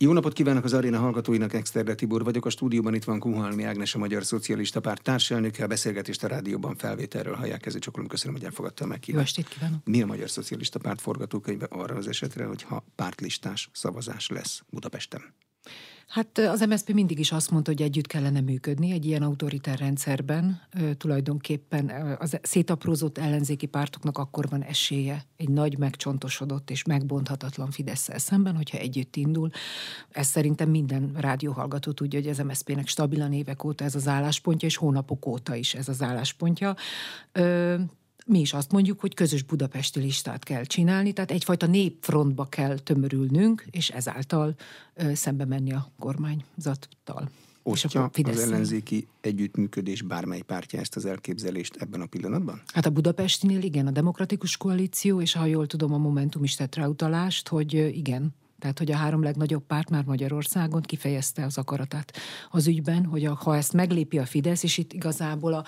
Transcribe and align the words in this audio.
Jó 0.00 0.12
napot 0.12 0.32
kívánok 0.32 0.64
az 0.64 0.72
aréna 0.72 0.98
hallgatóinak, 0.98 1.52
Exterde 1.52 1.94
Tibor 1.94 2.24
vagyok. 2.24 2.46
A 2.46 2.50
stúdióban 2.50 2.94
itt 2.94 3.04
van 3.04 3.18
Kuhalmi 3.18 3.64
Ágnes, 3.64 3.94
a 3.94 3.98
Magyar 3.98 4.24
Szocialista 4.24 4.80
Párt 4.80 5.02
társelnöke. 5.02 5.64
A 5.64 5.66
beszélgetést 5.66 6.24
a 6.24 6.26
rádióban 6.26 6.76
felvételről 6.76 7.34
hallják. 7.34 7.66
Ezért 7.66 7.82
csokolom, 7.82 8.08
köszönöm, 8.08 8.34
hogy 8.34 8.44
elfogadta 8.44 8.86
meg 8.86 9.08
Jó 9.08 9.18
estét 9.18 9.48
kívánok! 9.48 9.84
Mi 9.84 10.02
a 10.02 10.06
Magyar 10.06 10.30
Szocialista 10.30 10.78
Párt 10.78 11.00
forgatókönyve 11.00 11.66
arra 11.70 11.96
az 11.96 12.08
esetre, 12.08 12.44
hogyha 12.44 12.84
pártlistás 12.94 13.68
szavazás 13.72 14.28
lesz 14.28 14.62
Budapesten? 14.70 15.34
Hát 16.08 16.38
az 16.38 16.60
MSZP 16.60 16.92
mindig 16.92 17.18
is 17.18 17.32
azt 17.32 17.50
mondta, 17.50 17.70
hogy 17.70 17.82
együtt 17.82 18.06
kellene 18.06 18.40
működni 18.40 18.90
egy 18.90 19.04
ilyen 19.04 19.22
autoritár 19.22 19.78
rendszerben. 19.78 20.60
Tulajdonképpen 20.96 22.16
az 22.18 22.38
szétaprózott 22.42 23.18
ellenzéki 23.18 23.66
pártoknak 23.66 24.18
akkor 24.18 24.48
van 24.48 24.62
esélye 24.62 25.24
egy 25.36 25.48
nagy 25.48 25.78
megcsontosodott 25.78 26.70
és 26.70 26.84
megbonthatatlan 26.84 27.70
fidesz 27.70 28.08
szemben, 28.14 28.56
hogyha 28.56 28.78
együtt 28.78 29.16
indul. 29.16 29.50
Ez 30.10 30.26
szerintem 30.26 30.70
minden 30.70 31.12
rádióhallgató 31.16 31.92
tudja, 31.92 32.20
hogy 32.20 32.28
az 32.28 32.38
MSZP-nek 32.38 32.88
stabilan 32.88 33.32
évek 33.32 33.64
óta 33.64 33.84
ez 33.84 33.94
az 33.94 34.08
álláspontja, 34.08 34.68
és 34.68 34.76
hónapok 34.76 35.26
óta 35.26 35.54
is 35.54 35.74
ez 35.74 35.88
az 35.88 36.02
álláspontja 36.02 36.74
mi 38.28 38.40
is 38.40 38.52
azt 38.52 38.72
mondjuk, 38.72 39.00
hogy 39.00 39.14
közös 39.14 39.42
budapesti 39.42 40.00
listát 40.00 40.44
kell 40.44 40.64
csinálni, 40.64 41.12
tehát 41.12 41.30
egyfajta 41.30 41.66
népfrontba 41.66 42.44
kell 42.44 42.78
tömörülnünk, 42.78 43.66
és 43.70 43.88
ezáltal 43.88 44.54
szembe 45.12 45.44
menni 45.44 45.72
a 45.72 45.90
kormányzattal. 45.98 47.28
Osztja 47.62 48.10
az 48.22 48.38
ellenzéki 48.40 49.06
együttműködés 49.20 50.02
bármely 50.02 50.40
pártja 50.40 50.80
ezt 50.80 50.96
az 50.96 51.04
elképzelést 51.04 51.76
ebben 51.76 52.00
a 52.00 52.06
pillanatban? 52.06 52.62
Hát 52.66 52.86
a 52.86 52.90
budapestinél 52.90 53.62
igen, 53.62 53.86
a 53.86 53.90
demokratikus 53.90 54.56
koalíció, 54.56 55.20
és 55.20 55.32
ha 55.32 55.44
jól 55.44 55.66
tudom, 55.66 55.92
a 55.92 55.98
Momentum 55.98 56.44
is 56.44 56.54
tett 56.54 56.74
rá 56.74 56.86
utalást, 56.86 57.48
hogy 57.48 57.72
igen, 57.74 58.34
tehát, 58.58 58.78
hogy 58.78 58.90
a 58.90 58.96
három 58.96 59.22
legnagyobb 59.22 59.62
párt 59.66 59.90
már 59.90 60.04
Magyarországon 60.04 60.82
kifejezte 60.82 61.44
az 61.44 61.58
akaratát 61.58 62.16
az 62.50 62.66
ügyben, 62.66 63.04
hogy 63.04 63.24
a, 63.24 63.34
ha 63.34 63.56
ezt 63.56 63.72
meglépi 63.72 64.18
a 64.18 64.26
Fidesz, 64.26 64.62
és 64.62 64.78
itt 64.78 64.92
igazából 64.92 65.54
a, 65.54 65.64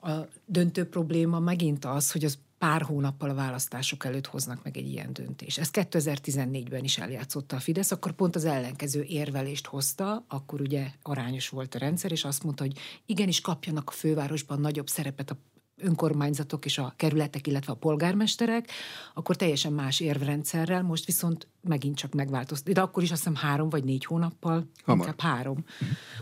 a 0.00 0.10
döntő 0.46 0.88
probléma 0.88 1.38
megint 1.38 1.84
az, 1.84 2.12
hogy 2.12 2.24
az 2.24 2.38
pár 2.58 2.82
hónappal 2.82 3.30
a 3.30 3.34
választások 3.34 4.04
előtt 4.04 4.26
hoznak 4.26 4.62
meg 4.62 4.76
egy 4.76 4.88
ilyen 4.88 5.12
döntés. 5.12 5.58
Ez 5.58 5.70
2014-ben 5.72 6.84
is 6.84 6.98
eljátszotta 6.98 7.56
a 7.56 7.60
Fidesz, 7.60 7.90
akkor 7.90 8.12
pont 8.12 8.36
az 8.36 8.44
ellenkező 8.44 9.02
érvelést 9.02 9.66
hozta, 9.66 10.24
akkor 10.28 10.60
ugye 10.60 10.90
arányos 11.02 11.48
volt 11.48 11.74
a 11.74 11.78
rendszer, 11.78 12.12
és 12.12 12.24
azt 12.24 12.42
mondta, 12.42 12.62
hogy 12.62 12.78
igenis 13.06 13.40
kapjanak 13.40 13.88
a 13.88 13.92
fővárosban 13.92 14.60
nagyobb 14.60 14.88
szerepet 14.88 15.30
a 15.30 15.36
önkormányzatok 15.80 16.64
és 16.64 16.78
a 16.78 16.92
kerületek, 16.96 17.46
illetve 17.46 17.72
a 17.72 17.76
polgármesterek, 17.76 18.70
akkor 19.14 19.36
teljesen 19.36 19.72
más 19.72 20.00
érvrendszerrel, 20.00 20.82
most 20.82 21.04
viszont 21.04 21.46
megint 21.60 21.96
csak 21.96 22.12
megváltozott. 22.12 22.70
De 22.70 22.80
akkor 22.80 23.02
is 23.02 23.10
azt 23.10 23.24
hiszem 23.24 23.34
három 23.34 23.68
vagy 23.68 23.84
négy 23.84 24.04
hónappal, 24.04 24.70
Hamar. 24.84 25.06
inkább 25.06 25.20
három 25.20 25.64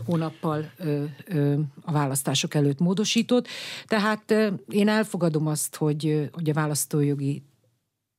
hónappal 0.05 0.71
ö, 0.77 1.05
ö, 1.27 1.59
a 1.83 1.93
választások 1.93 2.55
előtt 2.55 2.79
módosított. 2.79 3.49
Tehát 3.87 4.31
ö, 4.31 4.49
én 4.69 4.89
elfogadom 4.89 5.47
azt, 5.47 5.77
hogy, 5.77 6.31
hogy 6.33 6.51
a 6.51 6.55
választójogi 6.55 7.43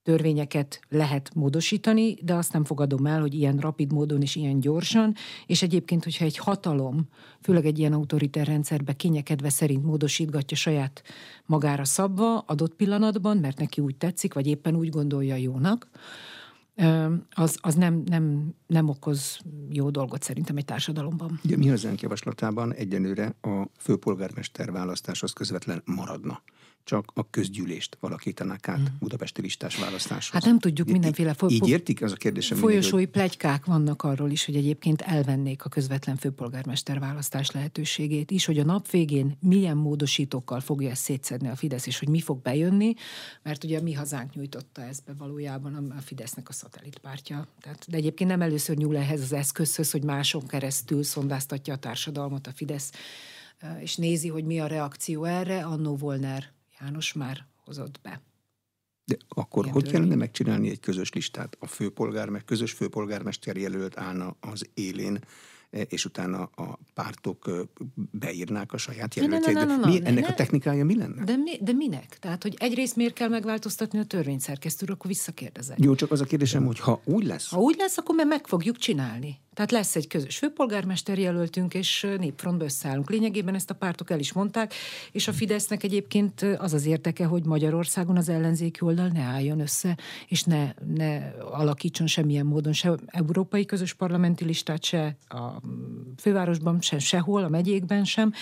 törvényeket 0.08 0.80
lehet 0.90 1.32
módosítani, 1.36 2.14
de 2.14 2.34
azt 2.34 2.54
nem 2.54 2.64
fogadom 2.64 3.06
el, 3.06 3.22
hogy 3.22 3.34
ilyen 3.34 3.58
rapid 3.58 3.92
módon 3.92 4.22
és 4.22 4.36
ilyen 4.36 4.60
gyorsan, 4.60 5.14
és 5.46 5.62
egyébként, 5.62 6.04
hogyha 6.04 6.26
egy 6.26 6.38
hatalom, 6.38 7.08
főleg 7.42 7.66
egy 7.66 7.80
ilyen 7.80 7.94
autoritár 7.94 8.48
rendszerbe 8.48 8.94
kényekedve 8.94 9.50
szerint 9.50 9.84
módosítgatja 9.84 10.58
saját 10.58 11.04
magára 11.46 11.86
szabva 11.86 12.38
adott 12.38 12.76
pillanatban, 12.76 13.38
mert 13.38 13.60
neki 13.60 13.82
úgy 13.82 13.96
tetszik, 13.96 14.34
vagy 14.34 14.48
éppen 14.48 14.76
úgy 14.76 14.90
gondolja 14.90 15.36
jónak, 15.36 15.90
az, 17.34 17.58
az 17.62 17.76
nem, 17.76 18.04
nem, 18.06 18.54
nem 18.68 18.90
okoz 18.90 19.40
jó 19.70 19.90
dolgot 19.90 20.24
szerintem 20.24 20.58
egy 20.58 20.66
társadalomban. 20.66 21.40
Ugye 21.44 21.58
mi 21.58 21.70
az 21.70 21.88
javaslatában 21.96 22.74
egyenőre 22.74 23.36
a 23.42 23.68
főpolgármester 23.78 24.72
választáshoz 24.72 25.32
közvetlen 25.32 25.82
maradna 25.86 26.42
csak 26.88 27.12
a 27.14 27.30
közgyűlést 27.30 27.98
alakítanák 28.00 28.68
át 28.68 28.78
hmm. 28.78 28.98
budapesti 29.00 29.42
listás 29.42 29.76
választáshoz. 29.76 30.34
Hát 30.34 30.46
nem 30.46 30.60
tudjuk 30.60 30.90
mindenféle... 30.90 31.34
Fo- 31.34 31.52
így 31.52 31.70
értik? 31.70 32.02
Az 32.02 32.12
a 32.12 32.16
kérdésem. 32.16 32.58
Folyosói 32.58 32.92
mindig, 32.92 32.94
hogy... 32.94 33.10
plegykák 33.10 33.66
vannak 33.66 34.04
arról 34.04 34.32
is, 34.32 34.46
hogy 34.46 34.56
egyébként 34.56 35.02
elvennék 35.02 35.66
a 35.66 35.70
közvetlen 35.70 36.16
főpolgármester 36.16 37.00
választás 37.00 37.52
lehetőségét 37.52 38.32
is, 38.32 38.46
hogy 38.46 38.60
a 38.60 38.64
nap 38.64 38.90
végén 38.90 39.38
milyen 39.40 39.78
módosítókkal 39.78 40.60
fogja 40.60 40.90
ezt 40.90 41.02
szétszedni 41.02 41.48
a 41.48 41.56
Fidesz, 41.56 41.88
és 41.88 42.00
hogy 42.00 42.10
mi 42.10 42.22
fog 42.22 42.42
bejönni, 42.42 42.94
mert 43.44 43.64
ugye 43.64 43.80
a 43.80 43.82
mi 43.82 43.94
hazánk 43.94 44.34
nyújtotta 44.34 44.82
ezt 44.82 45.04
be 45.06 45.14
valójában 45.14 45.92
a 45.98 46.02
Fidesznek 46.02 46.50
a 46.50 46.54
szatellitpártja. 46.54 47.48
Tehát, 47.62 47.86
de 47.90 47.98
egyébként 47.98 48.30
nem 48.30 48.42
először 48.42 48.78
nyúl 48.78 48.98
ehhez 48.98 49.22
az 49.22 49.34
eszközhöz, 49.34 49.92
hogy 49.92 50.04
máson 50.04 50.48
keresztül 50.48 51.04
szondáztatja 51.04 51.74
a 51.74 51.78
társadalmat 51.78 52.48
a 52.48 52.52
Fidesz, 52.52 52.92
és 53.80 53.96
nézi, 53.96 54.28
hogy 54.28 54.44
mi 54.44 54.60
a 54.60 54.68
reakció 54.68 55.24
erre. 55.24 55.64
Annó 55.66 55.96
Volner 55.96 56.56
János 56.80 57.14
már 57.14 57.46
hozott 57.66 58.00
be. 58.02 58.22
De 59.06 59.18
akkor 59.28 59.64
Ilyen 59.64 59.74
hogy 59.74 59.84
törvény? 59.84 60.02
kellene 60.02 60.20
megcsinálni 60.20 60.70
egy 60.70 60.80
közös 60.80 61.14
listát? 61.14 61.58
A 61.60 61.68
főpolgár, 61.68 62.30
meg 62.30 62.44
közös 62.46 62.72
főpolgármester 62.72 63.58
jelölt 63.58 63.98
állna 63.98 64.36
az 64.40 64.70
élén, 64.74 65.20
e, 65.70 65.82
és 65.82 66.06
utána 66.06 66.44
a 66.44 66.80
pártok 66.94 67.68
beírnák 68.12 68.74
a 68.74 68.78
saját 68.78 69.16
jelöltjeit. 69.16 69.86
Mi, 69.86 70.06
ennek 70.06 70.24
ne, 70.24 70.28
a 70.28 70.34
technikája 70.34 70.86
mi 70.86 70.98
lenne? 70.98 71.24
De, 71.24 71.36
mi, 71.36 71.58
de 71.62 71.72
minek? 71.72 72.20
Tehát, 72.20 72.44
hogy 72.44 72.56
egyrészt 72.58 72.96
miért 72.96 73.14
kell 73.14 73.30
megváltoztatni 73.30 74.00
a 74.00 74.06
törvényszerkesztőről, 74.06 74.96
akkor 74.96 75.08
visszakérdezek. 75.08 75.80
Jó, 75.80 75.96
csak 75.96 76.12
az 76.12 76.22
a 76.22 76.26
kérdésem, 76.26 76.66
hogy 76.66 76.80
ha 76.80 77.02
úgy 77.04 77.26
lesz. 77.26 77.50
Ha 77.50 77.60
úgy 77.60 77.76
lesz, 77.78 77.98
akkor 77.98 78.26
meg 78.26 78.48
fogjuk 78.48 78.78
csinálni. 78.78 79.40
Tehát 79.58 79.72
lesz 79.72 79.96
egy 79.96 80.08
közös 80.08 80.38
főpolgármester 80.38 81.18
jelöltünk, 81.20 81.74
és 81.74 82.08
népfrontba 82.18 82.64
összeállunk. 82.64 83.10
Lényegében 83.10 83.56
ezt 83.56 83.70
a 83.70 83.74
pártok 83.74 84.12
el 84.12 84.20
is 84.20 84.34
mondták, 84.34 84.74
és 85.12 85.28
a 85.28 85.34
Fidesznek 85.34 85.84
egyébként 85.84 86.42
az 86.58 86.74
az 86.74 86.86
érteke, 86.86 87.26
hogy 87.26 87.46
Magyarországon 87.46 88.18
az 88.18 88.30
ellenzéki 88.30 88.80
oldal 88.82 89.08
ne 89.08 89.22
álljon 89.22 89.60
össze, 89.60 89.98
és 90.28 90.44
ne, 90.44 90.74
ne 90.96 91.18
alakítson 91.40 92.08
semmilyen 92.08 92.46
módon 92.46 92.74
se 92.74 92.94
európai 93.06 93.66
közös 93.66 93.94
parlamenti 93.94 94.46
listát, 94.46 94.84
se 94.84 95.18
a 95.28 95.62
fővárosban, 96.18 96.82
se 96.82 97.00
sehol, 97.00 97.44
a 97.44 97.50
megyékben 97.50 98.06
sem, 98.06 98.34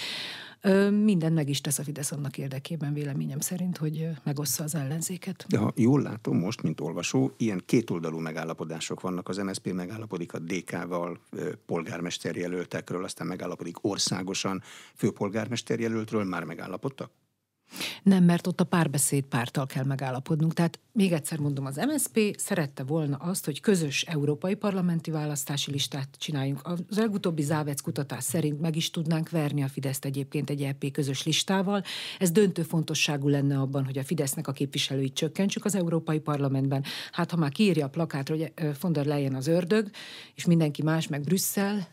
minden 1.04 1.34
meg 1.34 1.50
is 1.50 1.62
tesz 1.62 1.80
a 1.80 1.84
Fidesz 1.84 2.12
annak 2.12 2.38
érdekében, 2.38 2.94
véleményem 2.94 3.40
szerint, 3.40 3.78
hogy 3.78 4.10
megossza 4.24 4.64
az 4.64 4.76
ellenzéket. 4.76 5.46
De 5.48 5.58
ha 5.58 5.74
jól 5.76 6.02
látom 6.02 6.38
most, 6.38 6.62
mint 6.62 6.82
olvasó, 6.82 7.32
ilyen 7.38 7.62
kétoldalú 7.66 8.20
megállapodások 8.20 9.02
vannak. 9.02 9.30
Az 9.30 9.38
MSZP 9.38 9.74
megállapodik 9.74 10.34
a 10.34 10.40
DK-val, 10.40 11.20
polgármesterjelöltekről, 11.66 13.04
aztán 13.04 13.28
megállapodik 13.28 13.76
országosan, 13.82 14.62
főpolgármesterjelöltről, 14.96 16.24
már 16.24 16.44
megállapodtak? 16.44 17.12
Nem, 18.04 18.24
mert 18.24 18.48
ott 18.48 18.62
a 18.62 18.64
párbeszéd 18.64 19.24
pártal 19.24 19.66
kell 19.66 19.84
megállapodnunk. 19.84 20.54
Tehát 20.54 20.80
még 20.92 21.12
egyszer 21.12 21.40
mondom, 21.40 21.66
az 21.66 21.76
MSP 21.76 22.36
szerette 22.38 22.84
volna 22.84 23.16
azt, 23.16 23.46
hogy 23.46 23.60
közös 23.60 24.02
európai 24.02 24.56
parlamenti 24.56 25.12
választási 25.12 25.72
listát 25.72 26.10
csináljunk. 26.18 26.60
Az 26.64 26.98
legutóbbi 26.98 27.42
Závec 27.42 27.82
kutatás 27.82 28.24
szerint 28.24 28.62
meg 28.62 28.76
is 28.76 28.90
tudnánk 28.90 29.30
verni 29.30 29.64
a 29.64 29.68
Fideszt 29.68 30.06
egyébként 30.06 30.50
egy 30.50 30.62
EP 30.62 30.92
közös 30.92 31.24
listával. 31.24 31.84
Ez 32.20 32.32
döntő 32.32 32.62
fontosságú 32.62 33.28
lenne 33.28 33.60
abban, 33.60 33.86
hogy 33.86 33.98
a 33.98 34.04
Fidesznek 34.04 34.48
a 34.48 34.52
képviselőit 34.52 35.14
csökkentsük 35.14 35.66
az 35.66 35.76
Európai 35.76 36.20
Parlamentben. 36.20 36.84
Hát 37.12 37.32
ha 37.32 37.38
már 37.38 37.52
kiírja 37.52 37.86
a 37.86 37.90
plakátra, 37.90 38.36
hogy 38.36 38.54
von 38.82 38.92
der 38.92 39.06
Leyen 39.06 39.36
az 39.36 39.48
ördög, 39.48 39.90
és 40.36 40.46
mindenki 40.46 40.84
más 40.84 41.08
meg 41.08 41.22
Brüsszel, 41.22 41.88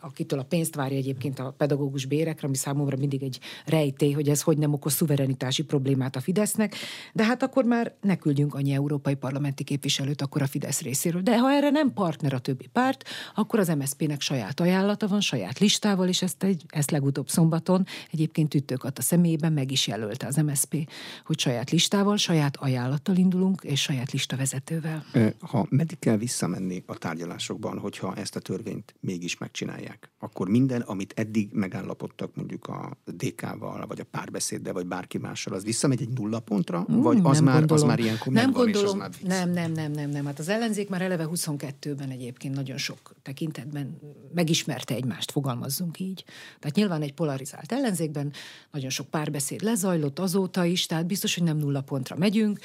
akitől 0.00 0.38
a 0.38 0.42
pénzt 0.42 0.74
várja 0.74 0.96
egyébként 0.96 1.38
a 1.38 1.54
pedagógus 1.56 2.04
bérekre, 2.04 2.46
ami 2.46 2.56
számomra 2.56 2.96
mindig 2.96 3.22
egy 3.22 3.38
rejtély, 3.66 4.12
hogy 4.12 4.28
ez 4.28 4.42
hogy 4.42 4.58
nem 4.58 4.72
okoz 4.72 4.92
szuverenitási 4.92 5.62
problémát 5.62 6.16
a 6.16 6.20
Fidesznek, 6.20 6.74
de 7.12 7.24
hát 7.24 7.42
akkor 7.42 7.64
már 7.64 7.94
ne 8.00 8.16
küldjünk 8.16 8.54
annyi 8.54 8.72
európai 8.72 9.14
parlamenti 9.14 9.64
képviselőt 9.64 10.22
akkor 10.22 10.42
a 10.42 10.46
Fidesz 10.46 10.80
részéről. 10.80 11.22
De 11.22 11.38
ha 11.38 11.50
erre 11.50 11.70
nem 11.70 11.92
partner 11.92 12.32
a 12.32 12.38
többi 12.38 12.66
párt, 12.66 13.04
akkor 13.34 13.58
az 13.58 13.68
MSZP-nek 13.68 14.20
saját 14.20 14.60
ajánlata 14.60 15.08
van, 15.08 15.20
saját 15.20 15.58
listával, 15.58 16.08
és 16.08 16.22
ezt, 16.22 16.42
egy, 16.42 16.64
ezt 16.68 16.90
legutóbb 16.90 17.28
szombaton 17.28 17.86
egyébként 18.10 18.54
ütőkat 18.54 18.98
a 18.98 19.02
személyében 19.02 19.52
meg 19.52 19.70
is 19.70 19.86
jelölte 19.86 20.26
az 20.26 20.36
MSZP, 20.36 20.90
hogy 21.24 21.38
saját 21.38 21.70
listával, 21.70 22.16
saját 22.16 22.56
ajánlattal 22.56 23.16
indulunk, 23.16 23.62
és 23.62 23.80
saját 23.80 24.12
listavezetővel. 24.12 25.04
Ha 25.40 25.66
meddig 25.68 25.98
kell 25.98 26.16
visszamenni 26.16 26.82
a 26.86 26.98
tárgyalásokban, 26.98 27.78
hogyha 27.78 28.14
ezt 28.14 28.36
a 28.36 28.40
törvényt 28.40 28.94
mégis 29.00 29.38
meg 29.38 29.50
megcsinálják, 29.52 30.10
akkor 30.18 30.48
minden, 30.48 30.80
amit 30.80 31.12
eddig 31.16 31.48
megállapodtak 31.52 32.34
mondjuk 32.34 32.66
a 32.66 32.96
DK-val, 33.04 33.86
vagy 33.86 34.00
a 34.00 34.04
párbeszéddel, 34.04 34.72
vagy 34.72 34.86
bárki 34.86 35.18
mással, 35.18 35.54
az 35.54 35.64
visszamegy 35.64 36.02
egy 36.02 36.08
nulla 36.08 36.40
pontra, 36.40 36.86
mm, 36.92 37.00
vagy 37.00 37.18
az 37.22 37.40
már, 37.40 37.64
az 37.68 37.82
már 37.82 37.98
ilyenkor 37.98 38.32
nem 38.32 38.44
megvan, 38.44 38.64
gondolom, 38.64 38.86
és 38.86 38.92
az 38.92 38.98
már 38.98 39.10
vicc. 39.10 39.28
Nem, 39.28 39.50
nem, 39.50 39.72
nem, 39.72 39.92
nem, 39.92 40.10
nem. 40.10 40.24
Hát 40.24 40.38
az 40.38 40.48
ellenzék 40.48 40.88
már 40.88 41.02
eleve 41.02 41.28
22-ben 41.30 42.10
egyébként 42.10 42.54
nagyon 42.54 42.76
sok 42.76 43.14
tekintetben 43.22 43.98
megismerte 44.34 44.94
egymást, 44.94 45.30
fogalmazzunk 45.30 46.00
így. 46.00 46.24
Tehát 46.58 46.76
nyilván 46.76 47.02
egy 47.02 47.14
polarizált 47.14 47.72
ellenzékben 47.72 48.32
nagyon 48.70 48.90
sok 48.90 49.06
párbeszéd 49.06 49.62
lezajlott 49.62 50.18
azóta 50.18 50.64
is, 50.64 50.86
tehát 50.86 51.06
biztos, 51.06 51.34
hogy 51.34 51.44
nem 51.44 51.56
nulla 51.56 51.80
pontra 51.80 52.16
megyünk. 52.16 52.58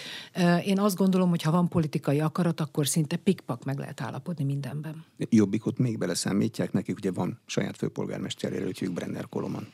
Én 0.66 0.80
azt 0.80 0.95
gondolom, 0.95 1.30
hogy 1.30 1.42
ha 1.42 1.51
van 1.51 1.68
politikai 1.68 2.19
akarat, 2.19 2.60
akkor 2.60 2.88
szinte 2.88 3.16
pikpak 3.16 3.63
meg 3.63 3.78
lehet 3.78 4.01
állapodni 4.01 4.44
mindenben. 4.44 5.06
Jobbikot 5.30 5.78
még 5.78 5.98
beleszámítják, 5.98 6.75
nekik 6.77 6.95
ugye 6.97 7.12
van 7.12 7.39
saját 7.45 7.77
főpolgármester 7.77 8.53
jelöltjük 8.53 8.94
Brenner 8.94 9.29
Koloman. 9.29 9.68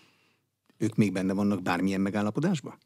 Ők 0.77 0.95
még 0.95 1.11
benne 1.13 1.33
vannak 1.33 1.61
bármilyen 1.61 2.01
megállapodásban? 2.01 2.77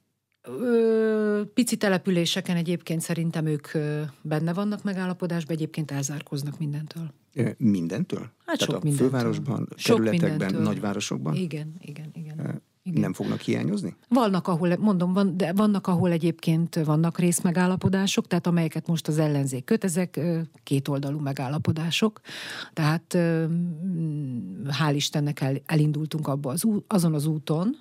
Ö, 0.42 1.42
pici 1.54 1.78
településeken 1.78 2.56
egyébként 2.58 3.02
szerintem 3.02 3.46
ők 3.46 3.68
benne 4.22 4.54
vannak 4.54 4.84
megállapodásban, 4.84 5.56
egyébként 5.56 5.92
elzárkoznak 5.92 6.60
mindentől. 6.60 7.14
Mindentől? 7.58 8.20
Hát 8.20 8.32
Tehát 8.46 8.60
sok 8.60 8.76
a 8.76 8.80
mindentől. 8.84 9.10
fővárosban, 9.10 9.68
Sok 9.76 9.96
területekben, 9.96 10.30
mindentől. 10.30 10.62
nagyvárosokban 10.62 11.36
Igen, 11.36 11.76
igen, 11.82 12.10
igen. 12.14 12.62
Igen. 12.88 13.02
nem 13.02 13.14
fognak 13.14 13.40
hiányozni? 13.40 13.96
Vannak, 14.10 14.48
ahol, 14.48 14.78
mondom, 14.80 15.14
van, 15.14 15.38
de 15.38 15.54
vannak, 15.54 15.88
ahol 15.88 16.12
egyébként 16.12 16.76
vannak 16.76 17.20
részmegállapodások, 17.20 18.28
tehát 18.28 18.48
amelyeket 18.48 18.88
most 18.88 19.08
az 19.08 19.18
ellenzék 19.18 19.64
köt, 19.64 19.84
ezek 19.84 20.20
kétoldalú 20.64 21.20
megállapodások. 21.20 22.22
Tehát 22.74 23.18
hál' 24.68 24.94
Istennek 24.94 25.42
el, 25.42 25.62
elindultunk 25.66 26.28
abba 26.28 26.52
az 26.52 26.66
ú, 26.66 26.84
azon 26.88 27.14
az 27.14 27.26
úton, 27.26 27.78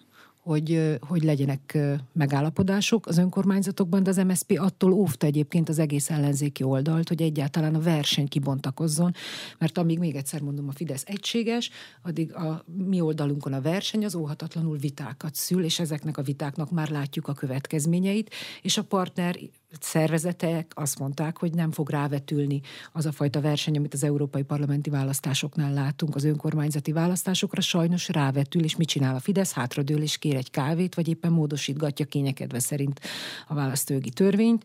hogy, 0.47 0.99
hogy 1.01 1.23
legyenek 1.23 1.79
megállapodások 2.13 3.07
az 3.07 3.19
önkormányzatokban, 3.19 4.03
de 4.03 4.11
az 4.11 4.17
MSZP 4.17 4.59
attól 4.59 4.93
óvta 4.93 5.27
egyébként 5.27 5.69
az 5.69 5.79
egész 5.79 6.11
ellenzéki 6.11 6.63
oldalt, 6.63 7.09
hogy 7.09 7.23
egyáltalán 7.23 7.75
a 7.75 7.81
verseny 7.81 8.29
kibontakozzon, 8.29 9.15
mert 9.59 9.79
amíg 9.79 9.99
még 9.99 10.15
egyszer 10.15 10.41
mondom, 10.41 10.69
a 10.69 10.73
Fidesz 10.73 11.05
egységes, 11.07 11.71
addig 12.03 12.35
a 12.35 12.65
mi 12.87 13.01
oldalunkon 13.01 13.53
a 13.53 13.61
verseny 13.61 14.05
az 14.05 14.15
óhatatlanul 14.15 14.77
vitákat 14.77 15.35
szül, 15.35 15.65
és 15.65 15.79
ezeknek 15.79 16.19
a 16.19 16.23
vitáknak 16.23 16.71
már 16.71 16.89
látjuk 16.89 17.29
a 17.29 17.33
következményeit, 17.33 18.35
és 18.63 18.77
a 18.79 18.85
partner 18.85 19.37
szervezetek 19.83 20.73
azt 20.75 20.99
mondták, 20.99 21.39
hogy 21.39 21.55
nem 21.55 21.71
fog 21.71 21.91
rávetülni 21.91 22.61
az 22.93 23.07
a 23.07 23.13
fajta 23.13 23.41
verseny, 23.41 23.77
amit 23.77 23.95
az 23.95 24.05
európai 24.05 24.43
parlamenti 24.43 24.91
választásoknál 24.91 25.73
látunk, 25.73 26.15
az 26.15 26.25
önkormányzati 26.25 26.93
választásokra 26.93 27.61
sajnos 27.61 28.09
rávetül, 28.09 28.65
és 28.65 28.77
mit 28.77 28.89
csinál 28.89 29.15
a 29.15 29.21
Fidesz? 29.21 29.53
Hátradől 29.53 30.03
és 30.03 30.19
kér 30.19 30.35
egy 30.35 30.51
kávét, 30.51 30.95
vagy 30.95 31.09
éppen 31.09 31.33
módosítgatja 31.33 32.05
kényekedve 32.05 32.59
szerint 32.59 33.01
a 33.49 33.55
választójogi 33.55 34.11
törvényt. 34.11 34.65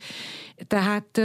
Tehát 0.67 1.21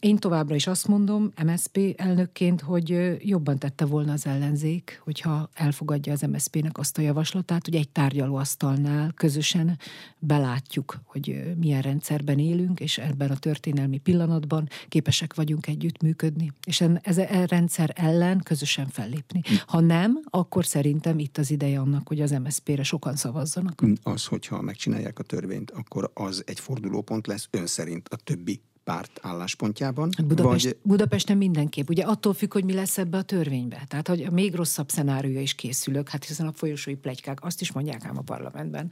én 0.00 0.16
továbbra 0.16 0.54
is 0.54 0.66
azt 0.66 0.88
mondom, 0.88 1.32
MSP 1.44 1.78
elnökként, 1.96 2.60
hogy 2.60 3.16
jobban 3.18 3.58
tette 3.58 3.84
volna 3.84 4.12
az 4.12 4.26
ellenzék, 4.26 5.00
hogyha 5.04 5.48
elfogadja 5.54 6.12
az 6.12 6.20
MSZP-nek 6.20 6.78
azt 6.78 6.98
a 6.98 7.02
javaslatát, 7.02 7.64
hogy 7.64 7.74
egy 7.74 7.88
tárgyalóasztalnál 7.88 9.12
közösen 9.12 9.78
belátjuk, 10.18 11.00
hogy 11.04 11.54
milyen 11.56 11.82
rendszerben 11.82 12.38
élünk, 12.38 12.80
és 12.80 12.98
ebben 12.98 13.30
a 13.30 13.36
történelmi 13.36 13.98
pillanatban 13.98 14.68
képesek 14.88 15.34
vagyunk 15.34 15.66
együttműködni, 15.66 16.52
és 16.66 16.80
en- 16.80 17.00
ez 17.02 17.18
a 17.18 17.44
rendszer 17.46 17.92
ellen 17.94 18.40
közösen 18.40 18.86
fellépni. 18.88 19.40
Ha 19.66 19.80
nem, 19.80 20.20
akkor 20.24 20.66
szerintem 20.66 21.18
itt 21.18 21.38
az 21.38 21.50
ideje 21.50 21.80
annak, 21.80 22.08
hogy 22.08 22.20
az 22.20 22.30
MSZP-re 22.30 22.82
sokan 22.82 23.16
szavazzanak. 23.16 23.82
Az, 24.02 24.26
hogyha 24.26 24.62
megcsinálják 24.62 25.18
a 25.18 25.22
törvényt, 25.22 25.70
akkor 25.70 26.10
az 26.14 26.42
egy 26.46 26.60
fordulópont 26.60 27.26
lesz 27.26 27.48
ön 27.50 27.66
szerint 27.66 28.08
a 28.08 28.16
többi 28.16 28.60
párt 28.88 29.18
álláspontjában? 29.22 30.10
Hát 30.16 30.26
Budapest, 30.26 30.64
Vagy 30.64 30.76
Budapesten 30.82 31.36
mindenképp. 31.36 31.88
Ugye 31.88 32.02
attól 32.02 32.34
függ, 32.34 32.52
hogy 32.52 32.64
mi 32.64 32.72
lesz 32.72 32.98
ebbe 32.98 33.16
a 33.16 33.22
törvénybe. 33.22 33.84
Tehát, 33.88 34.08
hogy 34.08 34.22
a 34.22 34.30
még 34.30 34.54
rosszabb 34.54 34.90
szenáriója 34.90 35.40
is 35.40 35.54
készülök, 35.54 36.08
hát 36.08 36.24
hiszen 36.24 36.46
a 36.46 36.52
folyosói 36.52 36.94
plegykák 36.94 37.44
azt 37.44 37.60
is 37.60 37.72
mondják 37.72 38.04
ám 38.04 38.18
a 38.18 38.20
parlamentben, 38.20 38.90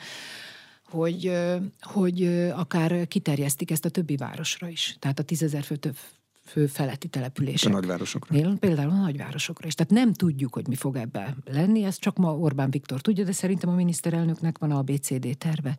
hogy, 0.84 1.32
hogy 1.80 2.24
akár 2.54 3.06
kiterjesztik 3.06 3.70
ezt 3.70 3.84
a 3.84 3.88
többi 3.88 4.16
városra 4.16 4.68
is. 4.68 4.96
Tehát 4.98 5.18
a 5.18 5.22
tízezer 5.22 5.62
fő, 5.62 5.76
több 5.76 5.96
fő 6.44 6.66
feletti 6.66 7.06
a 7.06 7.10
települések. 7.10 7.72
nagyvárosokra? 7.72 8.34
Nél, 8.34 8.56
például 8.58 8.90
a 8.90 8.96
nagyvárosokra 8.96 9.66
is. 9.66 9.74
Tehát 9.74 9.92
nem 9.92 10.12
tudjuk, 10.12 10.54
hogy 10.54 10.68
mi 10.68 10.74
fog 10.74 10.96
ebbe 10.96 11.36
lenni, 11.44 11.84
ezt 11.84 12.00
csak 12.00 12.16
ma 12.16 12.36
Orbán 12.36 12.70
Viktor 12.70 13.00
tudja, 13.00 13.24
de 13.24 13.32
szerintem 13.32 13.70
a 13.70 13.74
miniszterelnöknek 13.74 14.58
van 14.58 14.70
a 14.70 14.78
ABCD 14.78 15.38
terve 15.38 15.78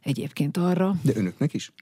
egyébként 0.00 0.56
arra. 0.56 0.96
De 1.02 1.12
önöknek 1.14 1.54
is? 1.54 1.72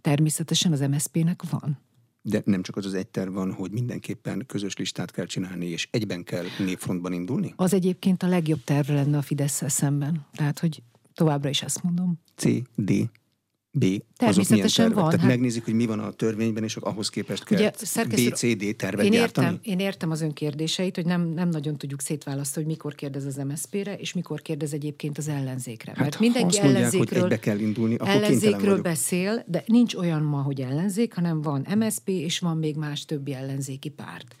Természetesen 0.00 0.72
az 0.72 0.80
MSZP-nek 0.80 1.42
van. 1.50 1.78
De 2.22 2.42
nem 2.44 2.62
csak 2.62 2.76
az 2.76 2.86
az 2.86 2.94
egy 2.94 3.06
terv 3.06 3.34
van, 3.34 3.52
hogy 3.52 3.70
mindenképpen 3.70 4.44
közös 4.46 4.76
listát 4.76 5.10
kell 5.10 5.26
csinálni, 5.26 5.66
és 5.66 5.88
egyben 5.90 6.24
kell 6.24 6.44
névfrontban 6.58 7.12
indulni? 7.12 7.52
Az 7.56 7.74
egyébként 7.74 8.22
a 8.22 8.26
legjobb 8.26 8.64
terv 8.64 8.88
lenne 8.88 9.18
a 9.18 9.22
fidesz 9.22 9.62
szemben. 9.66 10.26
Tehát, 10.32 10.58
hogy 10.58 10.82
továbbra 11.14 11.48
is 11.48 11.62
ezt 11.62 11.82
mondom. 11.82 12.18
C, 12.34 12.44
D, 12.74 12.92
B, 13.72 13.84
azok 14.16 14.48
milyen 14.48 14.68
tervek? 14.74 14.94
van, 14.94 15.04
Tehát 15.04 15.20
hát- 15.20 15.28
megnézik, 15.28 15.64
hogy 15.64 15.74
mi 15.74 15.86
van 15.86 15.98
a 15.98 16.10
törvényben, 16.10 16.62
és 16.64 16.76
ahhoz 16.76 17.08
képest 17.08 17.44
kell 17.44 17.58
Ugye, 17.58 17.70
szerkesztő- 17.76 18.34
C, 18.34 18.56
D 18.56 18.76
tervet 18.76 19.04
Én 19.04 19.10
gyártani? 19.10 19.46
értem, 19.46 19.60
én 19.62 19.78
értem 19.78 20.10
az 20.10 20.20
ön 20.20 20.32
kérdéseit, 20.32 20.94
hogy 20.96 21.04
nem, 21.04 21.28
nem 21.28 21.48
nagyon 21.48 21.76
tudjuk 21.78 22.00
szétválasztani, 22.00 22.64
hogy 22.66 22.74
mikor 22.74 22.94
kérdez 22.94 23.24
az 23.24 23.36
MSZP-re, 23.36 23.94
és 23.94 24.12
mikor 24.12 24.42
kérdez 24.42 24.72
egyébként 24.72 25.18
az 25.18 25.28
ellenzékre. 25.28 25.90
Hát, 25.90 26.00
Mert 26.00 26.14
ha 26.14 26.20
mindenki 26.22 26.56
azt 26.56 26.62
mondják, 26.62 26.84
hogy 26.84 26.92
ellenzékről, 26.98 27.22
egybe 27.24 27.38
kell 27.38 27.58
indulni, 27.58 27.94
akkor 27.94 28.08
ellenzékről 28.08 28.80
beszél, 28.80 29.44
de 29.46 29.62
nincs 29.66 29.94
olyan 29.94 30.22
ma, 30.22 30.42
hogy 30.42 30.60
ellenzék, 30.60 31.14
hanem 31.14 31.42
van 31.42 31.66
MSZP, 31.78 32.08
és 32.08 32.38
van 32.38 32.56
még 32.56 32.76
más 32.76 33.04
többi 33.04 33.34
ellenzéki 33.34 33.88
párt. 33.88 34.36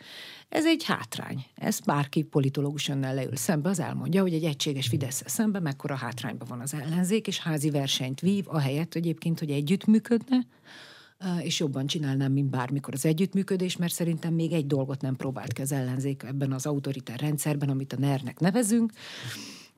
Ez 0.50 0.66
egy 0.66 0.84
hátrány. 0.84 1.46
Ezt 1.54 1.84
bárki 1.84 2.22
politológus 2.22 2.88
önnel 2.88 3.14
leül 3.14 3.36
szembe, 3.36 3.68
az 3.68 3.80
elmondja, 3.80 4.22
hogy 4.22 4.34
egy 4.34 4.44
egységes 4.44 4.88
fidesz 4.88 5.22
szembe 5.26 5.60
mekkora 5.60 5.94
hátrányban 5.94 6.48
van 6.48 6.60
az 6.60 6.74
ellenzék, 6.74 7.26
és 7.26 7.38
házi 7.38 7.70
versenyt 7.70 8.20
vív, 8.20 8.44
ahelyett 8.48 8.94
egyébként, 8.94 9.38
hogy 9.38 9.50
együttműködne, 9.50 10.36
és 11.42 11.60
jobban 11.60 11.86
csinálnám, 11.86 12.32
mint 12.32 12.50
bármikor 12.50 12.94
az 12.94 13.04
együttműködés, 13.04 13.76
mert 13.76 13.92
szerintem 13.92 14.34
még 14.34 14.52
egy 14.52 14.66
dolgot 14.66 15.00
nem 15.00 15.16
próbált 15.16 15.52
ki 15.52 15.62
az 15.62 15.72
ellenzék 15.72 16.22
ebben 16.22 16.52
az 16.52 16.66
autoritár 16.66 17.20
rendszerben, 17.20 17.68
amit 17.68 17.92
a 17.92 17.98
NER-nek 17.98 18.38
nevezünk, 18.38 18.92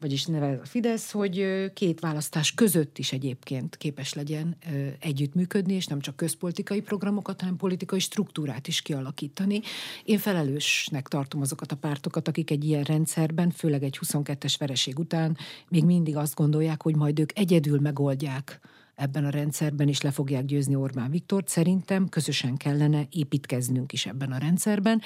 vagyis 0.02 0.26
neve 0.26 0.58
a 0.62 0.64
Fidesz, 0.64 1.10
hogy 1.10 1.46
két 1.74 2.00
választás 2.00 2.54
között 2.54 2.98
is 2.98 3.12
egyébként 3.12 3.76
képes 3.76 4.14
legyen 4.14 4.56
együttműködni, 4.98 5.74
és 5.74 5.86
nem 5.86 6.00
csak 6.00 6.16
közpolitikai 6.16 6.80
programokat, 6.80 7.40
hanem 7.40 7.56
politikai 7.56 7.98
struktúrát 7.98 8.68
is 8.68 8.82
kialakítani. 8.82 9.60
Én 10.04 10.18
felelősnek 10.18 11.08
tartom 11.08 11.40
azokat 11.40 11.72
a 11.72 11.76
pártokat, 11.76 12.28
akik 12.28 12.50
egy 12.50 12.64
ilyen 12.64 12.82
rendszerben, 12.82 13.50
főleg 13.50 13.82
egy 13.82 13.98
22-es 14.06 14.54
vereség 14.58 14.98
után 14.98 15.36
még 15.68 15.84
mindig 15.84 16.16
azt 16.16 16.34
gondolják, 16.34 16.82
hogy 16.82 16.96
majd 16.96 17.18
ők 17.18 17.38
egyedül 17.38 17.80
megoldják 17.80 18.60
ebben 19.02 19.24
a 19.24 19.30
rendszerben 19.30 19.88
is 19.88 20.00
le 20.00 20.10
fogják 20.10 20.44
győzni 20.44 20.74
Orbán 20.74 21.10
Viktort. 21.10 21.48
Szerintem 21.48 22.08
közösen 22.08 22.56
kellene 22.56 23.06
építkeznünk 23.10 23.92
is 23.92 24.06
ebben 24.06 24.32
a 24.32 24.38
rendszerben, 24.38 25.00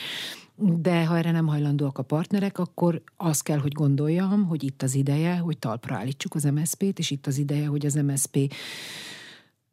de 0.56 1.04
ha 1.04 1.16
erre 1.16 1.30
nem 1.30 1.46
hajlandóak 1.46 1.98
a 1.98 2.02
partnerek, 2.02 2.58
akkor 2.58 3.02
azt 3.16 3.42
kell, 3.42 3.58
hogy 3.58 3.72
gondoljam, 3.72 4.44
hogy 4.44 4.62
itt 4.62 4.82
az 4.82 4.94
ideje, 4.94 5.36
hogy 5.36 5.58
talpra 5.58 5.96
állítsuk 5.96 6.34
az 6.34 6.44
MSZP-t, 6.44 6.98
és 6.98 7.10
itt 7.10 7.26
az 7.26 7.38
ideje, 7.38 7.66
hogy 7.66 7.86
az 7.86 7.94
MSZP 7.94 8.54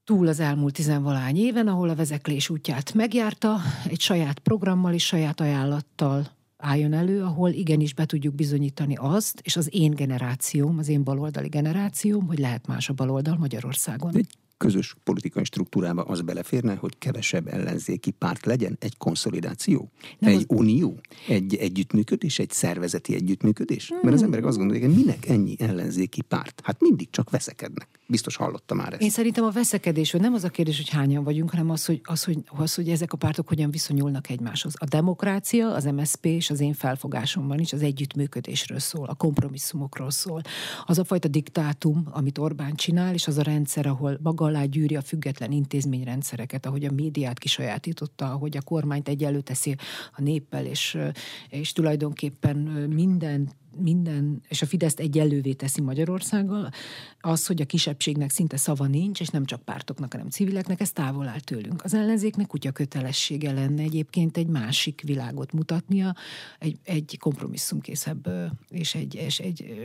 túl 0.03 0.27
az 0.27 0.39
elmúlt 0.39 0.73
tizenvalány 0.73 1.37
éven, 1.37 1.67
ahol 1.67 1.89
a 1.89 1.95
vezeklés 1.95 2.49
útját 2.49 2.93
megjárta, 2.93 3.57
egy 3.89 3.99
saját 3.99 4.39
programmal 4.39 4.93
és 4.93 5.05
saját 5.05 5.39
ajánlattal 5.39 6.27
álljon 6.63 6.93
elő, 6.93 7.21
ahol 7.21 7.49
igenis 7.49 7.93
be 7.93 8.05
tudjuk 8.05 8.35
bizonyítani 8.35 8.95
azt, 8.99 9.39
és 9.43 9.55
az 9.55 9.69
én 9.71 9.91
generációm, 9.91 10.77
az 10.77 10.87
én 10.87 11.03
baloldali 11.03 11.47
generációm, 11.47 12.27
hogy 12.27 12.39
lehet 12.39 12.67
más 12.67 12.89
a 12.89 12.93
baloldal 12.93 13.37
Magyarországon. 13.37 14.15
Egy 14.15 14.37
közös 14.57 14.95
politikai 15.03 15.43
struktúrába 15.43 16.01
az 16.01 16.21
beleférne, 16.21 16.75
hogy 16.75 16.97
kevesebb 16.97 17.47
ellenzéki 17.47 18.11
párt 18.11 18.45
legyen, 18.45 18.77
egy 18.79 18.97
konszolidáció, 18.97 19.91
Nem 20.19 20.31
egy 20.31 20.45
unió, 20.47 20.99
egy 21.27 21.55
együttműködés, 21.55 22.39
egy 22.39 22.51
szervezeti 22.51 23.15
együttműködés? 23.15 23.91
Mert 24.01 24.15
az 24.15 24.23
emberek 24.23 24.45
azt 24.45 24.57
gondolják, 24.57 24.85
hogy 24.85 24.95
minek 24.95 25.27
ennyi 25.27 25.55
ellenzéki 25.59 26.21
párt? 26.21 26.61
Hát 26.63 26.81
mindig 26.81 27.09
csak 27.09 27.29
veszekednek. 27.29 27.87
Biztos 28.13 28.35
hallotta 28.35 28.73
már 28.73 28.93
ezt. 28.93 29.01
Én 29.01 29.09
szerintem 29.09 29.43
a 29.43 29.49
veszekedés, 29.49 30.11
hogy 30.11 30.21
nem 30.21 30.33
az 30.33 30.43
a 30.43 30.49
kérdés, 30.49 30.77
hogy 30.77 30.89
hányan 30.89 31.23
vagyunk, 31.23 31.49
hanem 31.49 31.69
az 31.69 31.85
hogy, 31.85 32.01
az, 32.03 32.23
hogy, 32.23 32.37
az, 32.57 32.75
hogy 32.75 32.89
ezek 32.89 33.13
a 33.13 33.17
pártok 33.17 33.47
hogyan 33.47 33.71
viszonyulnak 33.71 34.29
egymáshoz. 34.29 34.73
A 34.77 34.85
demokrácia, 34.85 35.73
az 35.73 35.83
MSP 35.83 36.25
és 36.25 36.49
az 36.49 36.59
én 36.59 36.73
felfogásomban 36.73 37.59
is 37.59 37.73
az 37.73 37.81
együttműködésről 37.81 38.79
szól, 38.79 39.07
a 39.07 39.13
kompromisszumokról 39.13 40.11
szól. 40.11 40.41
Az 40.85 40.97
a 40.97 41.03
fajta 41.03 41.27
diktátum, 41.27 42.07
amit 42.11 42.37
Orbán 42.37 42.75
csinál, 42.75 43.13
és 43.13 43.27
az 43.27 43.37
a 43.37 43.41
rendszer, 43.41 43.85
ahol 43.85 44.19
maga 44.23 44.45
alá 44.45 44.65
gyűri 44.65 44.95
a 44.95 45.01
független 45.01 45.51
intézményrendszereket, 45.51 46.65
ahogy 46.65 46.85
a 46.85 46.91
médiát 46.91 47.39
kisajátította, 47.39 48.31
ahogy 48.31 48.57
a 48.57 48.61
kormányt 48.61 49.07
egyelő 49.07 49.41
teszi 49.41 49.75
a 50.15 50.21
néppel, 50.21 50.65
és, 50.65 50.97
és 51.49 51.71
tulajdonképpen 51.71 52.57
minden 52.89 53.49
minden, 53.77 54.41
és 54.47 54.61
a 54.61 54.65
Fideszt 54.65 54.99
egyelővé 54.99 55.53
teszi 55.53 55.81
Magyarországgal, 55.81 56.69
az, 57.19 57.47
hogy 57.47 57.61
a 57.61 57.65
kisebbségnek 57.65 58.29
szinte 58.29 58.57
szava 58.57 58.87
nincs, 58.87 59.19
és 59.19 59.27
nem 59.27 59.45
csak 59.45 59.61
pártoknak, 59.61 60.11
hanem 60.11 60.29
civileknek, 60.29 60.79
ez 60.79 60.91
távol 60.91 61.27
áll 61.27 61.39
tőlünk. 61.39 61.83
Az 61.83 61.93
ellenzéknek 61.93 62.47
kutya 62.47 62.71
kötelessége 62.71 63.51
lenne 63.51 63.81
egyébként 63.81 64.37
egy 64.37 64.47
másik 64.47 65.01
világot 65.05 65.51
mutatnia, 65.51 66.15
egy, 66.59 66.79
egy 66.83 67.17
kompromisszumkészebb, 67.19 68.29
és 68.69 68.95
egy, 68.95 69.15
és 69.15 69.39
egy 69.39 69.75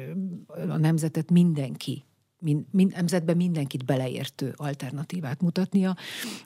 a 0.69 0.77
nemzetet 0.77 1.31
mindenki 1.31 2.03
mind, 2.41 2.65
mind, 2.71 2.93
nemzetben 2.93 3.37
mindenkit 3.37 3.85
beleértő 3.85 4.53
alternatívát 4.57 5.41
mutatnia. 5.41 5.97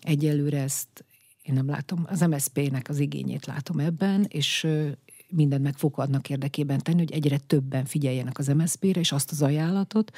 Egyelőre 0.01 0.63
ezt 0.63 1.05
én 1.43 1.55
nem 1.55 1.69
látom, 1.69 2.07
az 2.09 2.21
MSZP-nek 2.21 2.89
az 2.89 2.99
igényét 2.99 3.47
látom 3.47 3.79
ebben, 3.79 4.27
és 4.29 4.67
mindent 5.33 5.62
meg 5.62 5.77
fog 5.77 5.99
annak 5.99 6.31
érdekében 6.31 6.79
tenni, 6.79 6.99
hogy 6.99 7.12
egyre 7.12 7.39
többen 7.39 7.85
figyeljenek 7.85 8.39
az 8.39 8.47
MSZP-re, 8.47 9.01
és 9.01 9.12
azt 9.12 9.31
az 9.31 9.43
ajánlatot, 9.43 10.17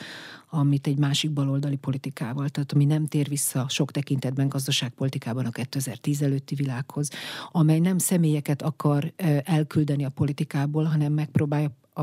amit 0.50 0.87
egy 0.87 0.99
másik 0.99 1.30
baloldali 1.30 1.76
politikával, 1.76 2.49
tehát 2.49 2.73
ami 2.73 2.85
nem 2.85 3.06
tér 3.06 3.28
vissza 3.28 3.66
sok 3.68 3.90
tekintetben 3.90 4.49
gazdaságpolitikában 4.49 5.47
a 5.47 5.50
2010 5.50 6.23
előtti 6.23 6.54
világhoz, 6.54 7.11
amely 7.52 7.78
nem 7.78 7.99
személyeket 7.99 8.62
akar 8.62 9.12
elküldeni 9.44 10.04
a 10.04 10.09
politikából, 10.09 10.85
hanem 10.85 11.12
megpróbálja 11.12 11.71
a, 11.94 12.02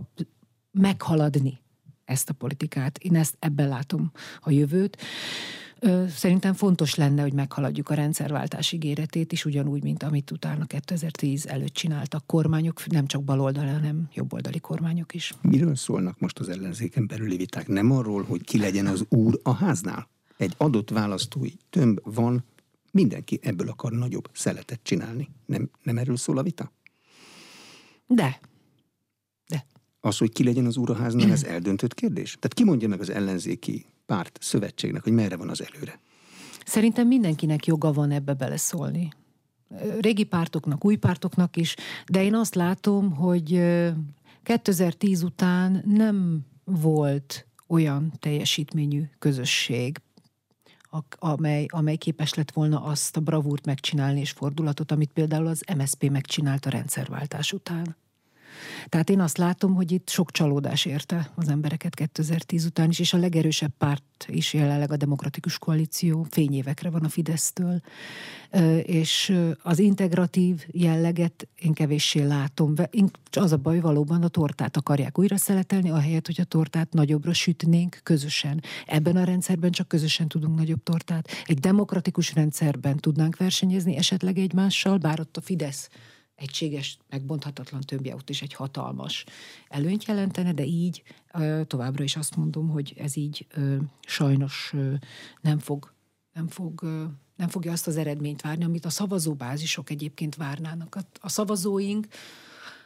meghaladni 0.72 1.60
ezt 2.06 2.30
a 2.30 2.34
politikát. 2.34 2.98
Én 2.98 3.16
ezt 3.16 3.36
ebben 3.40 3.68
látom 3.68 4.12
a 4.40 4.52
jövőt. 4.52 4.98
Szerintem 6.10 6.54
fontos 6.54 6.96
lenne, 6.96 7.22
hogy 7.22 7.34
meghaladjuk 7.34 7.90
a 7.90 7.94
rendszerváltás 7.94 8.72
ígéretét 8.72 9.32
is, 9.32 9.46
ugyanúgy, 9.46 9.84
mint 9.84 10.04
amit 10.04 10.32
utána 10.32 10.66
2010 10.66 11.46
előtt 11.46 11.74
csináltak 11.74 12.26
kormányok, 12.26 12.88
nem 12.88 13.08
csak 13.08 13.24
baloldali, 13.24 13.70
hanem 13.70 14.10
jobboldali 14.14 14.60
kormányok 14.60 15.14
is. 15.14 15.34
Miről 15.42 15.76
szólnak 15.76 16.20
most 16.20 16.40
az 16.40 16.50
ellenzéken 16.50 17.08
belüli 17.08 17.38
viták? 17.38 17.68
Nem 17.68 17.92
arról, 17.92 18.24
hogy 18.24 18.44
ki 18.44 18.58
legyen 18.58 18.86
az 18.86 19.06
úr 19.10 19.40
a 19.44 19.54
háznál? 19.54 20.10
Egy 20.38 20.54
adott 20.58 20.90
választói 20.90 21.52
tömb 21.70 22.00
van, 22.04 22.44
mindenki 22.92 23.40
ebből 23.42 23.70
akar 23.70 23.92
nagyobb 23.92 24.30
szeletet 24.34 24.80
csinálni. 24.84 25.30
Nem, 25.46 25.70
nem 25.84 25.98
erről 25.98 26.18
szól 26.18 26.38
a 26.38 26.44
vita? 26.44 26.72
De. 28.08 28.40
De. 29.48 29.66
Az, 30.00 30.18
hogy 30.18 30.32
ki 30.32 30.44
legyen 30.44 30.66
az 30.66 30.78
úr 30.78 30.90
a 30.90 30.96
háznál, 30.96 31.32
ez 31.32 31.44
eldöntött 31.56 31.94
kérdés? 31.94 32.38
Tehát 32.40 32.54
ki 32.54 32.64
mondja 32.64 32.88
meg 32.88 33.00
az 33.00 33.10
ellenzéki 33.10 33.86
párt, 34.12 34.38
szövetségnek, 34.42 35.04
hogy 35.04 35.14
merre 35.14 35.36
van 35.36 35.50
az 35.50 35.64
előre? 35.72 36.00
Szerintem 36.66 37.08
mindenkinek 37.08 37.66
joga 37.66 37.92
van 37.92 38.12
ebbe 38.12 38.34
beleszólni. 38.34 39.10
Régi 40.00 40.24
pártoknak, 40.24 40.86
új 40.86 40.96
pártoknak 40.96 41.58
is, 41.58 41.76
de 42.06 42.24
én 42.24 42.36
azt 42.36 42.56
látom, 42.56 43.12
hogy 43.12 43.62
2010 44.44 45.24
után 45.24 45.84
nem 45.86 46.46
volt 46.64 47.48
olyan 47.68 48.14
teljesítményű 48.20 49.04
közösség, 49.20 50.02
amely, 51.20 51.66
amely 51.70 51.96
képes 51.96 52.34
lett 52.34 52.52
volna 52.52 52.84
azt 52.84 53.18
a 53.18 53.22
bravúrt 53.22 53.66
megcsinálni 53.66 54.20
és 54.20 54.32
fordulatot, 54.32 54.92
amit 54.92 55.12
például 55.14 55.48
az 55.48 55.64
MSP 55.78 56.10
megcsinált 56.10 56.66
a 56.66 56.70
rendszerváltás 56.70 57.54
után. 57.54 57.96
Tehát 58.90 59.10
én 59.10 59.20
azt 59.20 59.38
látom, 59.38 59.76
hogy 59.76 59.92
itt 59.92 60.10
sok 60.10 60.32
csalódás 60.32 60.86
érte 60.86 61.32
az 61.36 61.48
embereket 61.50 61.96
2010 61.96 62.66
után 62.66 62.90
is, 62.90 63.00
és 63.00 63.14
a 63.14 63.18
legerősebb 63.18 63.72
párt 63.78 64.04
is 64.28 64.54
jelenleg 64.54 64.92
a 64.92 64.98
Demokratikus 64.98 65.58
Koalíció 65.58 66.26
fényévekre 66.30 66.90
van 66.90 67.04
a 67.04 67.10
Fidesztől, 67.10 67.82
és 68.84 69.38
az 69.62 69.80
integratív 69.80 70.66
jelleget 70.72 71.48
én 71.60 71.74
kevéssé 71.74 72.22
látom. 72.22 72.74
Az 73.32 73.52
a 73.52 73.58
baj 73.58 73.80
valóban 73.80 74.24
a 74.24 74.28
tortát 74.28 74.78
akarják 74.78 75.20
újra 75.20 75.38
szeletelni, 75.38 75.90
ahelyett, 75.90 76.26
hogy 76.26 76.42
a 76.42 76.44
tortát 76.44 76.94
nagyobbra 76.94 77.34
sütnénk 77.34 78.00
közösen. 78.04 78.64
Ebben 78.86 79.16
a 79.16 79.24
rendszerben 79.24 79.72
csak 79.72 79.88
közösen 79.88 80.28
tudunk 80.28 80.58
nagyobb 80.58 80.84
tortát. 80.84 81.30
Egy 81.46 81.60
demokratikus 81.60 82.34
rendszerben 82.34 82.98
tudnánk 82.98 83.38
versenyezni 83.38 83.96
esetleg 83.96 84.38
egymással, 84.38 84.98
bár 84.98 85.20
ott 85.20 85.38
a 85.38 85.42
Fidesz 85.42 85.90
egységes, 86.42 86.98
megbonthatatlan 87.10 87.82
tömbje 87.82 88.16
ott 88.16 88.30
is 88.30 88.42
egy 88.42 88.54
hatalmas 88.54 89.26
előnyt 89.70 90.06
jelentene, 90.06 90.54
de 90.54 90.66
így 90.66 91.04
továbbra 91.68 92.04
is 92.04 92.16
azt 92.16 92.36
mondom, 92.36 92.70
hogy 92.70 92.94
ez 92.98 93.16
így 93.16 93.48
sajnos 94.02 94.74
nem 95.42 95.60
fog, 95.60 95.94
nem 96.34 96.48
fog 96.48 96.82
nem 97.36 97.50
fogja 97.50 97.72
azt 97.72 97.88
az 97.88 97.98
eredményt 97.98 98.42
várni, 98.42 98.64
amit 98.64 98.86
a 98.86 98.90
szavazóbázisok 98.90 99.90
egyébként 99.90 100.36
várnának. 100.36 100.98
A 101.20 101.30
szavazóink 101.30 102.08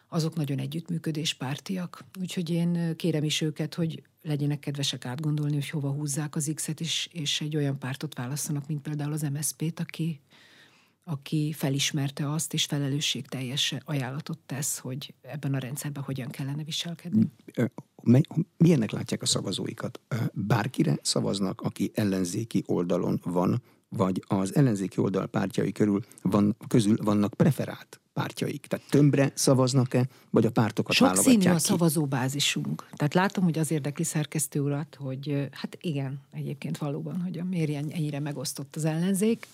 azok 0.07 0.35
nagyon 0.35 0.59
együttműködéspártiak, 0.59 2.05
úgyhogy 2.19 2.49
én 2.49 2.95
kérem 2.95 3.23
is 3.23 3.41
őket, 3.41 3.73
hogy 3.73 4.03
legyenek 4.21 4.59
kedvesek 4.59 5.05
átgondolni, 5.05 5.53
hogy 5.53 5.69
hova 5.69 5.89
húzzák 5.91 6.35
az 6.35 6.51
X-et, 6.55 6.79
és, 6.79 7.09
és 7.11 7.41
egy 7.41 7.55
olyan 7.55 7.79
pártot 7.79 8.15
választanak, 8.15 8.67
mint 8.67 8.81
például 8.81 9.13
az 9.13 9.21
MSZP-t, 9.21 9.79
aki 9.79 10.21
aki 11.07 11.53
felismerte 11.53 12.31
azt, 12.31 12.53
és 12.53 12.65
felelősségteljes 12.65 13.75
ajánlatot 13.85 14.39
tesz, 14.45 14.77
hogy 14.77 15.13
ebben 15.21 15.53
a 15.53 15.57
rendszerben 15.57 16.03
hogyan 16.03 16.29
kellene 16.29 16.63
viselkedni. 16.63 17.31
Milyennek 18.57 18.91
látják 18.91 19.21
a 19.21 19.25
szavazóikat? 19.25 19.99
Bárkire 20.33 20.97
szavaznak, 21.01 21.61
aki 21.61 21.91
ellenzéki 21.93 22.63
oldalon 22.65 23.19
van, 23.23 23.61
vagy 23.89 24.23
az 24.27 24.55
ellenzéki 24.55 24.99
oldal 24.99 25.27
pártjai 25.27 25.71
körül 25.71 26.03
van, 26.21 26.55
közül 26.67 26.97
vannak 27.03 27.33
preferált 27.33 27.99
pártjaik? 28.13 28.65
Tehát 28.65 28.85
tömbre 28.89 29.31
szavaznak-e, 29.33 30.07
vagy 30.29 30.45
a 30.45 30.51
pártokat 30.51 30.95
Sok 30.95 31.07
válogatják 31.07 31.41
színű 31.41 31.55
a 31.55 31.59
szavazóbázisunk. 31.59 32.87
Tehát 32.93 33.13
látom, 33.13 33.43
hogy 33.43 33.59
az 33.59 33.71
érdekli 33.71 34.03
szerkesztő 34.03 34.59
urat, 34.59 34.95
hogy 34.99 35.47
hát 35.51 35.77
igen, 35.81 36.21
egyébként 36.31 36.77
valóban, 36.77 37.21
hogy 37.21 37.39
a 37.39 37.43
mérjen 37.43 37.89
ennyire 37.89 38.19
megosztott 38.19 38.75
az 38.75 38.85
ellenzék 38.85 39.47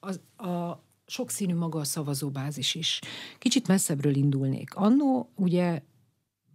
az, 0.00 0.20
a 0.48 0.82
sokszínű 1.06 1.54
maga 1.54 1.78
a 1.78 1.84
szavazóbázis 1.84 2.74
is. 2.74 3.00
Kicsit 3.38 3.66
messzebbről 3.66 4.14
indulnék. 4.14 4.74
Annó 4.74 5.30
ugye 5.34 5.82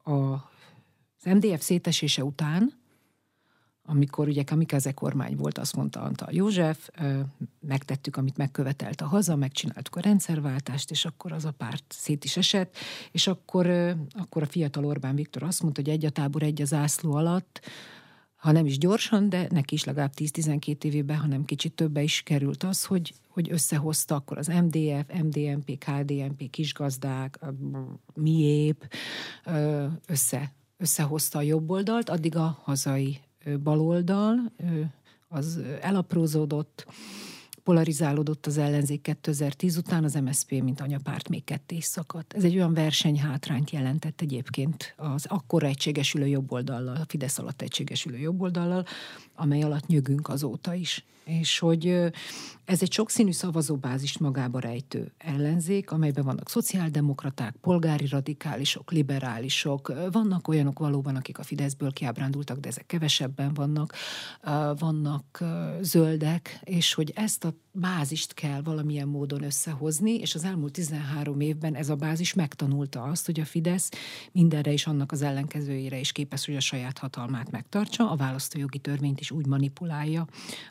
a, 0.03 0.11
az 0.13 1.23
MDF 1.23 1.61
szétesése 1.61 2.23
után, 2.23 2.79
amikor 3.83 4.27
ugye 4.27 4.43
Kamikaze 4.43 4.91
kormány 4.91 5.35
volt, 5.35 5.57
azt 5.57 5.75
mondta 5.75 6.01
Antal 6.01 6.27
József, 6.31 6.89
megtettük, 7.59 8.17
amit 8.17 8.37
megkövetelt 8.37 9.01
a 9.01 9.05
haza, 9.05 9.35
megcsináltuk 9.35 9.95
a 9.95 9.99
rendszerváltást, 9.99 10.91
és 10.91 11.05
akkor 11.05 11.31
az 11.31 11.45
a 11.45 11.51
párt 11.51 11.83
szét 11.87 12.23
is 12.23 12.37
esett, 12.37 12.75
és 13.11 13.27
akkor, 13.27 13.67
akkor 14.11 14.41
a 14.41 14.45
fiatal 14.45 14.85
Orbán 14.85 15.15
Viktor 15.15 15.43
azt 15.43 15.61
mondta, 15.61 15.81
hogy 15.81 15.89
egy 15.89 16.05
a 16.05 16.09
tábor, 16.09 16.43
egy 16.43 16.61
az 16.61 16.73
ászló 16.73 17.13
alatt, 17.13 17.61
ha 18.41 18.51
nem 18.51 18.65
is 18.65 18.77
gyorsan, 18.77 19.29
de 19.29 19.47
neki 19.49 19.73
is 19.73 19.83
legalább 19.83 20.11
10-12 20.17 20.83
évében, 20.83 21.17
hanem 21.17 21.45
kicsit 21.45 21.73
többe 21.73 22.01
is 22.01 22.21
került 22.23 22.63
az, 22.63 22.85
hogy, 22.85 23.13
hogy 23.27 23.51
összehozta 23.51 24.15
akkor 24.15 24.37
az 24.37 24.47
MDF, 24.47 25.05
MDMP, 25.23 25.77
KDMP, 25.77 26.49
kisgazdák, 26.49 27.39
miép, 28.13 28.93
össze, 30.07 30.53
összehozta 30.77 31.37
a 31.37 31.41
jobb 31.41 31.69
oldalt, 31.69 32.09
addig 32.09 32.35
a 32.35 32.59
hazai 32.63 33.19
baloldal 33.63 34.51
az 35.27 35.59
elaprózódott, 35.81 36.85
polarizálódott 37.63 38.45
az 38.45 38.57
ellenzék 38.57 39.01
2010 39.01 39.77
után, 39.77 40.03
az 40.03 40.13
MSZP, 40.13 40.51
mint 40.51 40.81
anyapárt 40.81 41.29
még 41.29 41.43
ketté 41.43 41.75
is 41.75 41.85
szakadt. 41.85 42.33
Ez 42.33 42.43
egy 42.43 42.55
olyan 42.55 42.73
versenyhátrányt 42.73 43.69
jelentett 43.69 44.21
egyébként 44.21 44.93
az 44.97 45.25
akkor 45.25 45.63
egységesülő 45.63 46.27
jobboldallal, 46.27 46.95
a 46.95 47.05
Fidesz 47.07 47.37
alatt 47.37 47.61
egységesülő 47.61 48.17
jobboldallal, 48.17 48.85
amely 49.35 49.61
alatt 49.61 49.87
nyögünk 49.87 50.29
azóta 50.29 50.73
is. 50.73 51.05
És 51.23 51.59
hogy 51.59 52.11
Ez 52.65 52.81
egy 52.81 52.91
sokszínű 52.91 53.31
szavazóbázist 53.31 54.19
magába 54.19 54.59
rejtő 54.59 55.13
ellenzék, 55.17 55.91
amelyben 55.91 56.23
vannak 56.23 56.49
szociáldemokraták, 56.49 57.55
polgári 57.61 58.07
radikálisok, 58.07 58.91
liberálisok, 58.91 59.93
vannak 60.11 60.47
olyanok 60.47 60.79
valóban, 60.79 61.15
akik 61.15 61.39
a 61.39 61.43
Fideszből 61.43 61.91
kiábrándultak, 61.91 62.57
de 62.57 62.67
ezek 62.67 62.85
kevesebben 62.85 63.53
vannak, 63.53 63.93
vannak 64.77 65.43
zöldek, 65.81 66.59
és 66.63 66.93
hogy 66.93 67.11
ezt 67.15 67.43
a 67.43 67.53
bázist 67.71 68.33
kell 68.33 68.61
valamilyen 68.61 69.07
módon 69.07 69.43
összehozni, 69.43 70.15
és 70.15 70.35
az 70.35 70.43
elmúlt 70.43 70.71
13 70.71 71.39
évben 71.39 71.75
ez 71.75 71.89
a 71.89 71.95
bázis 71.95 72.33
megtanulta 72.33 73.03
azt, 73.03 73.25
hogy 73.25 73.39
a 73.39 73.45
Fidesz 73.45 73.89
mindenre 74.31 74.71
is 74.71 74.87
annak 74.87 75.11
az 75.11 75.21
ellenkezőjére 75.21 75.99
is 75.99 76.11
képes, 76.11 76.45
hogy 76.45 76.55
a 76.55 76.59
saját 76.59 76.97
hatalmát 76.97 77.51
megtartsa, 77.51 78.11
a 78.11 78.15
választójogi 78.15 78.79
törvényt 78.79 79.19
is 79.19 79.31
úgy 79.31 79.45
manipulálja, 79.45 80.27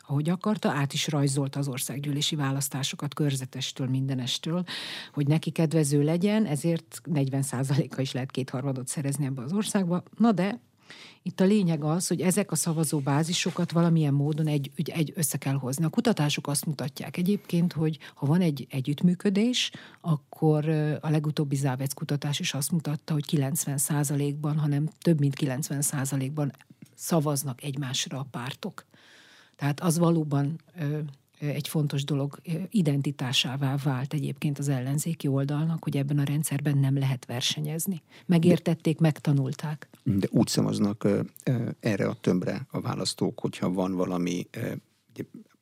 ahogy 0.07 0.29
akarta, 0.41 0.69
át 0.69 0.93
is 0.93 1.07
rajzolta 1.07 1.59
az 1.59 1.67
országgyűlési 1.67 2.35
választásokat 2.35 3.13
körzetestől, 3.13 3.87
mindenestől, 3.87 4.63
hogy 5.13 5.27
neki 5.27 5.49
kedvező 5.49 6.03
legyen, 6.03 6.45
ezért 6.45 7.01
40%-a 7.13 8.01
is 8.01 8.11
lehet 8.11 8.31
kétharmadot 8.31 8.87
szerezni 8.87 9.25
ebbe 9.25 9.41
az 9.41 9.53
országba. 9.53 10.03
Na 10.17 10.31
de 10.31 10.59
itt 11.21 11.39
a 11.39 11.45
lényeg 11.45 11.83
az, 11.83 12.07
hogy 12.07 12.21
ezek 12.21 12.51
a 12.51 12.55
szavazóbázisokat 12.55 13.71
valamilyen 13.71 14.13
módon 14.13 14.47
egy, 14.47 14.71
egy 14.75 15.13
össze 15.15 15.37
kell 15.37 15.53
hozni. 15.53 15.85
A 15.85 15.89
kutatások 15.89 16.47
azt 16.47 16.65
mutatják 16.65 17.17
egyébként, 17.17 17.73
hogy 17.73 17.97
ha 18.15 18.25
van 18.25 18.41
egy 18.41 18.67
együttműködés, 18.69 19.71
akkor 20.01 20.69
a 21.01 21.09
legutóbbi 21.09 21.55
Závec 21.55 21.93
kutatás 21.93 22.39
is 22.39 22.53
azt 22.53 22.71
mutatta, 22.71 23.13
hogy 23.13 23.25
90%-ban, 23.31 24.57
hanem 24.57 24.89
több 25.01 25.19
mint 25.19 25.35
90%-ban 25.39 26.51
szavaznak 26.95 27.63
egymásra 27.63 28.19
a 28.19 28.27
pártok. 28.31 28.85
Tehát 29.61 29.79
az 29.79 29.97
valóban 29.97 30.61
egy 31.39 31.67
fontos 31.67 32.03
dolog 32.03 32.39
identitásává 32.69 33.75
vált 33.83 34.13
egyébként 34.13 34.59
az 34.59 34.67
ellenzéki 34.67 35.27
oldalnak, 35.27 35.83
hogy 35.83 35.97
ebben 35.97 36.19
a 36.19 36.23
rendszerben 36.23 36.77
nem 36.77 36.97
lehet 36.97 37.25
versenyezni. 37.25 38.01
Megértették, 38.25 38.99
megtanulták. 38.99 39.89
De 40.03 40.27
úgy 40.31 40.47
szavaznak 40.47 41.07
erre 41.79 42.07
a 42.07 42.13
tömbre 42.13 42.67
a 42.71 42.81
választók, 42.81 43.39
hogyha 43.39 43.71
van 43.71 43.95
valami 43.95 44.47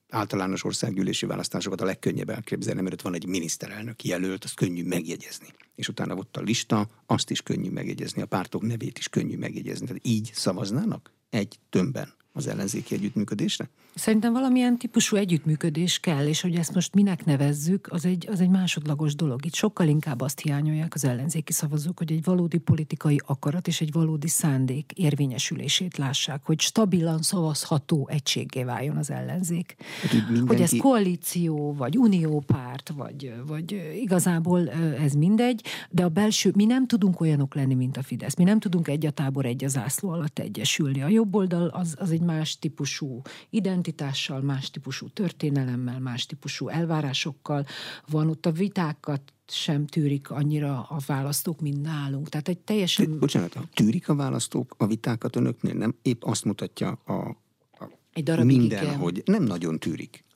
általános 0.10 0.63
országgyűlési 0.63 1.25
választásokat 1.25 1.82
a 1.82 1.86
legkönnyebb 1.86 2.29
elképzelni, 2.29 2.82
mert 2.82 2.94
ott 2.94 3.01
van 3.01 3.15
egy 3.15 3.25
miniszterelnök 3.25 4.03
jelölt, 4.03 4.44
azt 4.44 4.56
könnyű 4.56 4.84
megjegyezni. 4.84 5.48
És 5.75 5.88
utána 5.88 6.15
ott 6.15 6.38
a 6.38 6.41
lista, 6.41 6.88
azt 7.06 7.29
is 7.29 7.41
könnyű 7.41 7.70
megjegyezni, 7.70 8.22
a 8.22 8.25
pártok 8.25 8.62
nevét 8.62 8.98
is 8.98 9.10
könnyű 9.10 9.38
megjegyezni. 9.38 9.86
Tehát 9.86 10.08
így 10.08 10.32
szavaznának 10.34 11.13
egy 11.29 11.60
tömbben 11.70 12.18
az 12.31 12.48
ellenzéki 12.48 12.95
együttműködésre? 12.95 13.69
Szerintem 13.95 14.33
valamilyen 14.33 14.77
típusú 14.77 15.15
együttműködés 15.15 16.00
kell, 16.00 16.27
és 16.27 16.41
hogy 16.41 16.55
ezt 16.55 16.74
most 16.74 16.93
minek 16.93 17.25
nevezzük, 17.25 17.88
az 17.91 18.05
egy, 18.05 18.27
az 18.31 18.39
egy 18.39 18.50
másodlagos 18.50 19.15
dolog. 19.15 19.45
Itt 19.45 19.53
sokkal 19.53 19.88
inkább 19.88 20.21
azt 20.21 20.39
hiányolják 20.39 20.93
az 20.93 21.05
ellenzéki 21.05 21.53
szavazók, 21.53 21.98
hogy 21.98 22.12
egy 22.12 22.24
valódi 22.24 22.57
politikai 22.57 23.21
akarat 23.25 23.67
és 23.67 23.81
egy 23.81 23.91
valódi 23.91 24.27
szándék 24.27 24.91
érvényesülését 24.95 25.98
lássák, 25.98 26.41
hogy 26.43 26.59
stabilan 26.59 27.21
szavazható 27.21 28.07
egységgé 28.12 28.63
váljon 28.63 28.98
az 28.98 29.12
ellenzék. 29.12 29.75
Hát, 30.01 30.12
hogy, 30.12 30.24
mindenki... 30.24 30.48
hogy 30.48 30.62
ez 30.62 30.74
koalíció, 30.77 31.74
vagy 31.74 31.98
uniópárt, 31.98 32.89
vagy, 32.95 33.33
vagy 33.48 33.93
igazából 34.01 34.69
ez 35.03 35.13
mindegy, 35.13 35.63
de 35.89 36.03
a 36.03 36.09
belső, 36.09 36.51
mi 36.55 36.65
nem 36.65 36.88
tudunk 36.88 37.21
olyanok 37.21 37.55
lenni, 37.55 37.74
mint 37.74 37.98
a 37.98 38.03
Fidesz. 38.03 38.36
Mi 38.36 38.43
nem 38.43 38.59
tudunk 38.59 38.88
egy 38.88 39.05
a 39.05 39.12
tábor, 39.12 39.45
egy 39.45 39.63
a 39.63 39.67
zászló 39.67 40.09
alatt 40.09 40.39
egyesülni. 40.39 41.01
A 41.01 41.07
jobb 41.07 41.36
oldal 41.36 41.67
az, 41.67 41.95
az 42.00 42.12
egy 42.12 42.19
más 42.22 42.60
típusú 42.60 43.22
identitás, 43.50 43.98
identitással, 44.00 44.42
más 44.42 44.70
típusú 44.70 45.10
történelemmel, 45.10 46.00
más 46.00 46.26
típusú 46.26 46.68
elvárásokkal 46.68 47.66
van 48.08 48.30
ott 48.30 48.46
a 48.46 48.52
vitákat 48.52 49.22
sem 49.48 49.86
tűrik 49.86 50.30
annyira 50.30 50.82
a 50.90 51.00
választók, 51.06 51.62
mint 51.62 51.82
nálunk. 51.82 52.30
Tehát 52.30 52.48
egy 52.48 52.58
teljesen... 52.58 53.12
De, 53.12 53.18
bocsánat, 53.18 53.58
tűrik 53.74 54.10
a 54.10 54.16
választók 54.16 54.76
a 54.78 54.88
vitákat 54.88 55.36
önöknél? 55.36 55.74
Nem 55.74 55.96
épp 56.02 56.24
azt 56.24 56.46
mutatja 56.46 57.00
a, 57.06 57.14
a 57.14 57.90
egy 58.14 58.24
darabig 58.24 58.58
minden, 58.58 58.84
igen. 58.84 58.98
hogy 58.98 59.22
nem 59.26 59.44
nagyon 59.44 59.80
tűrik. 59.80 60.28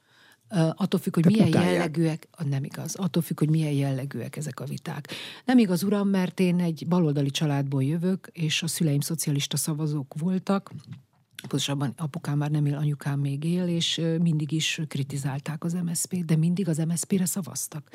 Attól 0.76 1.00
függ, 1.00 1.14
hogy 1.14 1.24
Tehát 1.24 1.38
milyen 1.38 1.48
utálják. 1.48 1.74
jellegűek, 1.74 2.28
nem 2.50 2.64
igaz, 2.64 2.96
attól 2.96 3.22
függ, 3.22 3.40
hogy 3.40 3.50
milyen 3.50 3.72
jellegűek 3.72 4.36
ezek 4.36 4.60
a 4.60 4.66
viták. 4.66 5.08
Nem 5.46 5.58
igaz, 5.58 5.84
uram, 5.84 6.10
mert 6.10 6.40
én 6.40 6.60
egy 6.60 6.86
baloldali 6.88 7.30
családból 7.30 7.84
jövök, 7.84 8.30
és 8.32 8.64
a 8.64 8.68
szüleim 8.68 9.00
szocialista 9.00 9.58
szavazók 9.58 10.14
voltak, 10.20 10.72
pontosabban 11.48 11.94
apukám 11.98 12.38
már 12.38 12.52
nem 12.52 12.66
él, 12.66 12.76
anyukám 12.76 13.20
még 13.20 13.44
él, 13.44 13.68
és 13.68 14.02
mindig 14.22 14.52
is 14.52 14.82
kritizálták 14.88 15.64
az 15.64 15.74
MSZP-t, 15.74 16.26
de 16.26 16.36
mindig 16.36 16.70
az 16.70 16.78
MSZP-re 16.78 17.26
szavaztak. 17.26 17.90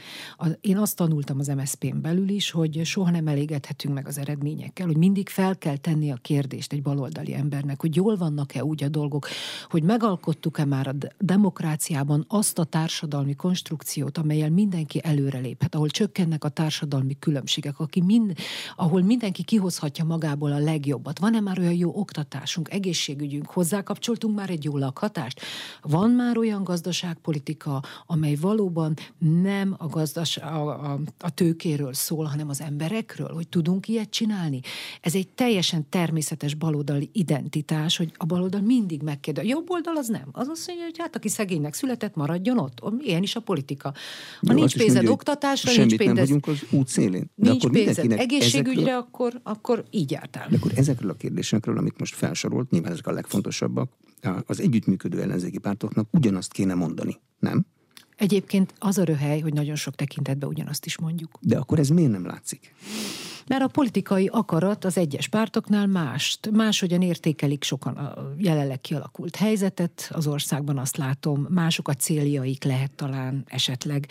Én 0.60 0.76
azt 0.76 0.96
tanultam 0.96 1.38
az 1.38 1.46
MSZP-n 1.46 2.00
belül 2.00 2.28
is, 2.28 2.50
hogy 2.50 2.80
soha 2.84 3.10
nem 3.10 3.26
elégedhetünk 3.26 3.94
meg 3.94 4.06
az 4.06 4.18
eredményekkel, 4.18 4.86
hogy 4.86 4.96
mindig 4.96 5.28
fel 5.28 5.58
kell 5.58 5.76
tenni 5.76 6.10
a 6.10 6.16
kérdést 6.16 6.72
egy 6.72 6.82
baloldali 6.82 7.34
embernek, 7.34 7.80
hogy 7.80 7.96
jól 7.96 8.16
vannak-e 8.16 8.64
úgy 8.64 8.84
a 8.84 8.88
dolgok, 8.88 9.26
hogy 9.70 9.82
megalkottuk-e 9.82 10.64
már 10.64 10.86
a 10.86 10.94
demokráciában 11.18 12.24
azt 12.28 12.58
a 12.58 12.64
társadalmi 12.64 13.34
konstrukciót, 13.34 14.18
amelyel 14.18 14.50
mindenki 14.50 15.00
előreléphet, 15.04 15.74
ahol 15.74 15.88
csökkennek 15.88 16.44
a 16.44 16.48
társadalmi 16.48 17.16
különbségek, 17.18 17.80
aki 17.80 18.00
mind, 18.00 18.32
ahol 18.76 19.02
mindenki 19.02 19.44
kihozhatja 19.44 20.04
magából 20.04 20.52
a 20.52 20.58
legjobbat. 20.58 21.18
Van-e 21.18 21.40
már 21.40 21.58
olyan 21.58 21.74
jó 21.74 21.98
oktatásunk, 21.98 22.72
egészségügyi 22.72 23.37
megyünk, 23.38 23.50
hozzákapcsoltunk 23.54 24.36
már 24.36 24.50
egy 24.50 24.64
jó 24.64 24.76
lakhatást. 24.76 25.40
Van 25.82 26.10
már 26.10 26.36
olyan 26.38 26.64
gazdaságpolitika, 26.64 27.82
amely 28.06 28.34
valóban 28.34 28.94
nem 29.18 29.74
a, 29.78 29.86
gazdas, 29.86 30.36
a, 30.36 30.92
a, 30.92 31.00
a 31.18 31.34
tőkéről 31.34 31.92
szól, 31.92 32.24
hanem 32.24 32.48
az 32.48 32.60
emberekről, 32.60 33.32
hogy 33.34 33.48
tudunk 33.48 33.88
ilyet 33.88 34.10
csinálni. 34.10 34.60
Ez 35.00 35.14
egy 35.14 35.28
teljesen 35.28 35.88
természetes 35.88 36.54
baloldali 36.54 37.10
identitás, 37.12 37.96
hogy 37.96 38.12
a 38.16 38.24
baloldal 38.24 38.60
mindig 38.60 39.02
megkérdez. 39.02 39.44
A 39.44 39.48
jobb 39.48 39.70
oldal 39.70 39.96
az 39.96 40.08
nem. 40.08 40.28
Az 40.32 40.48
azt 40.48 40.66
mondja, 40.66 40.84
hogy 40.84 40.98
hát 40.98 41.16
aki 41.16 41.28
szegénynek 41.28 41.74
született, 41.74 42.14
maradjon 42.14 42.58
ott. 42.58 42.82
Ilyen 43.00 43.22
is 43.22 43.36
a 43.36 43.40
politika. 43.40 43.92
Ha 44.46 44.52
nincs 44.52 44.76
pénzed 44.76 45.06
oktatásra, 45.06 45.72
nincs 45.72 45.96
pénzed... 45.96 46.14
nem 46.14 46.24
vagyunk 46.24 46.46
az 46.46 46.62
út 46.70 46.88
szélén. 46.88 47.30
De 47.34 47.50
nincs 47.50 47.64
akkor 47.64 47.76
pénzed 47.76 48.12
egészségügyre, 48.12 48.80
ezekről, 48.80 48.98
akkor, 48.98 49.40
akkor 49.42 49.84
így 49.90 50.10
jártál. 50.10 50.48
De 50.50 50.56
akkor 50.56 50.72
ezekről 50.74 51.10
a 51.10 51.14
kérdésekről, 51.14 51.78
amit 51.78 51.98
most 51.98 52.14
felsorolt, 52.14 52.70
nyilván 52.70 52.92
ezek 52.92 53.06
a 53.06 53.12
legfontosabbak, 53.18 53.90
az 54.46 54.60
együttműködő 54.60 55.22
ellenzéki 55.22 55.58
pártoknak 55.58 56.08
ugyanazt 56.10 56.52
kéne 56.52 56.74
mondani, 56.74 57.20
nem? 57.38 57.66
Egyébként 58.16 58.74
az 58.78 58.98
a 58.98 59.04
röhely, 59.04 59.40
hogy 59.40 59.52
nagyon 59.52 59.76
sok 59.76 59.94
tekintetben 59.94 60.48
ugyanazt 60.48 60.86
is 60.86 60.98
mondjuk. 60.98 61.38
De 61.40 61.58
akkor 61.58 61.78
ez 61.78 61.88
miért 61.88 62.10
nem 62.10 62.26
látszik? 62.26 62.74
Mert 63.48 63.62
a 63.62 63.66
politikai 63.68 64.26
akarat 64.26 64.84
az 64.84 64.98
egyes 64.98 65.28
pártoknál 65.28 65.86
mást, 65.86 66.50
máshogyan 66.50 67.02
értékelik 67.02 67.64
sokan 67.64 67.96
a 67.96 68.32
jelenleg 68.36 68.80
kialakult 68.80 69.36
helyzetet 69.36 70.10
az 70.12 70.26
országban, 70.26 70.78
azt 70.78 70.96
látom, 70.96 71.46
mások 71.50 71.88
a 71.88 71.94
céljaik 71.94 72.64
lehet 72.64 72.90
talán 72.90 73.44
esetleg. 73.46 74.06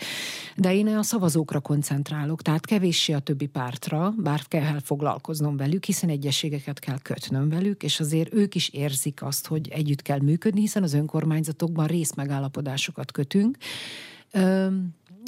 De 0.56 0.74
én 0.74 0.86
a 0.86 1.02
szavazókra 1.02 1.60
koncentrálok, 1.60 2.42
tehát 2.42 2.66
kevéssé 2.66 3.12
a 3.12 3.18
többi 3.18 3.46
pártra, 3.46 4.14
bár 4.16 4.42
kell 4.48 4.80
foglalkoznom 4.80 5.56
velük, 5.56 5.84
hiszen 5.84 6.08
egyességeket 6.08 6.78
kell 6.78 6.98
kötnöm 7.02 7.48
velük, 7.48 7.82
és 7.82 8.00
azért 8.00 8.34
ők 8.34 8.54
is 8.54 8.68
érzik 8.68 9.22
azt, 9.22 9.46
hogy 9.46 9.68
együtt 9.68 10.02
kell 10.02 10.20
működni, 10.20 10.60
hiszen 10.60 10.82
az 10.82 10.94
önkormányzatokban 10.94 11.86
részmegállapodásokat 11.86 13.12
kötünk. 13.12 13.56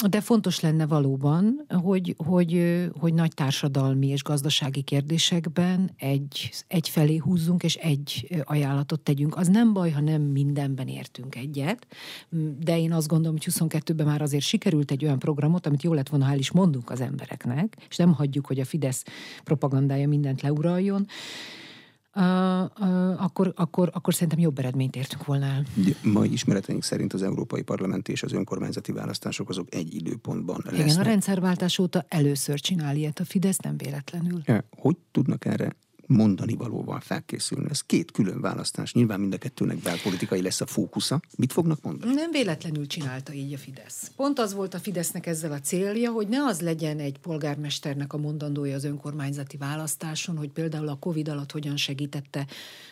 De 0.09 0.21
fontos 0.21 0.59
lenne 0.59 0.85
valóban, 0.85 1.65
hogy, 1.69 2.15
hogy, 2.17 2.81
hogy 2.99 3.13
nagy 3.13 3.33
társadalmi 3.33 4.07
és 4.07 4.23
gazdasági 4.23 4.81
kérdésekben 4.81 5.91
egy, 5.97 6.51
egy 6.67 6.89
felé 6.89 7.17
húzzunk, 7.17 7.63
és 7.63 7.75
egy 7.75 8.41
ajánlatot 8.43 8.99
tegyünk. 8.99 9.35
Az 9.35 9.47
nem 9.47 9.73
baj, 9.73 9.91
ha 9.91 10.01
nem 10.01 10.21
mindenben 10.21 10.87
értünk 10.87 11.35
egyet, 11.35 11.87
de 12.59 12.79
én 12.79 12.93
azt 12.93 13.07
gondolom, 13.07 13.37
hogy 13.43 13.53
22-ben 13.53 14.05
már 14.05 14.21
azért 14.21 14.43
sikerült 14.43 14.91
egy 14.91 15.05
olyan 15.05 15.19
programot, 15.19 15.67
amit 15.67 15.83
jó 15.83 15.93
lett 15.93 16.09
volna, 16.09 16.25
ha 16.25 16.31
el 16.31 16.39
is 16.39 16.51
mondunk 16.51 16.89
az 16.89 17.01
embereknek, 17.01 17.77
és 17.89 17.95
nem 17.95 18.13
hagyjuk, 18.13 18.45
hogy 18.45 18.59
a 18.59 18.65
Fidesz 18.65 19.03
propagandája 19.43 20.07
mindent 20.07 20.41
leuraljon 20.41 21.07
akkor, 23.17 23.53
akkor, 23.55 23.89
akkor 23.93 24.13
szerintem 24.13 24.39
jobb 24.39 24.59
eredményt 24.59 24.95
értünk 24.95 25.25
volna 25.25 25.45
el. 25.45 25.63
Mai 26.03 26.31
ismereteink 26.31 26.83
szerint 26.83 27.13
az 27.13 27.23
európai 27.23 27.61
parlamenti 27.61 28.11
és 28.11 28.23
az 28.23 28.33
önkormányzati 28.33 28.91
választások 28.91 29.49
azok 29.49 29.75
egy 29.75 29.95
időpontban 29.95 30.61
lesznek. 30.63 30.85
Igen, 30.85 30.99
a 30.99 31.03
rendszerváltás 31.03 31.79
óta 31.79 32.05
először 32.07 32.59
csinál 32.59 32.95
ilyet 32.95 33.19
a 33.19 33.25
Fidesz, 33.25 33.57
nem 33.57 33.77
véletlenül. 33.77 34.41
Hogy 34.77 34.97
tudnak 35.11 35.45
erre 35.45 35.75
mondani 36.11 36.55
valóval 36.55 36.99
felkészülni. 36.99 37.69
Ez 37.69 37.81
két 37.81 38.11
külön 38.11 38.41
választás. 38.41 38.93
Nyilván 38.93 39.19
mind 39.19 39.33
a 39.33 39.37
kettőnek 39.37 39.77
belpolitikai 39.77 40.41
lesz 40.41 40.61
a 40.61 40.65
fókusza. 40.65 41.21
Mit 41.37 41.53
fognak 41.53 41.81
mondani? 41.81 42.13
Nem 42.13 42.31
véletlenül 42.31 42.87
csinálta 42.87 43.33
így 43.33 43.53
a 43.53 43.57
Fidesz. 43.57 44.11
Pont 44.15 44.39
az 44.39 44.53
volt 44.53 44.73
a 44.73 44.79
Fidesznek 44.79 45.27
ezzel 45.27 45.51
a 45.51 45.59
célja, 45.59 46.11
hogy 46.11 46.27
ne 46.27 46.43
az 46.45 46.61
legyen 46.61 46.99
egy 46.99 47.17
polgármesternek 47.17 48.13
a 48.13 48.17
mondandója 48.17 48.75
az 48.75 48.83
önkormányzati 48.83 49.57
választáson, 49.57 50.37
hogy 50.37 50.49
például 50.49 50.87
a 50.87 50.95
Covid 50.99 51.29
alatt 51.29 51.51
hogyan 51.51 51.77
segítette 51.77 52.45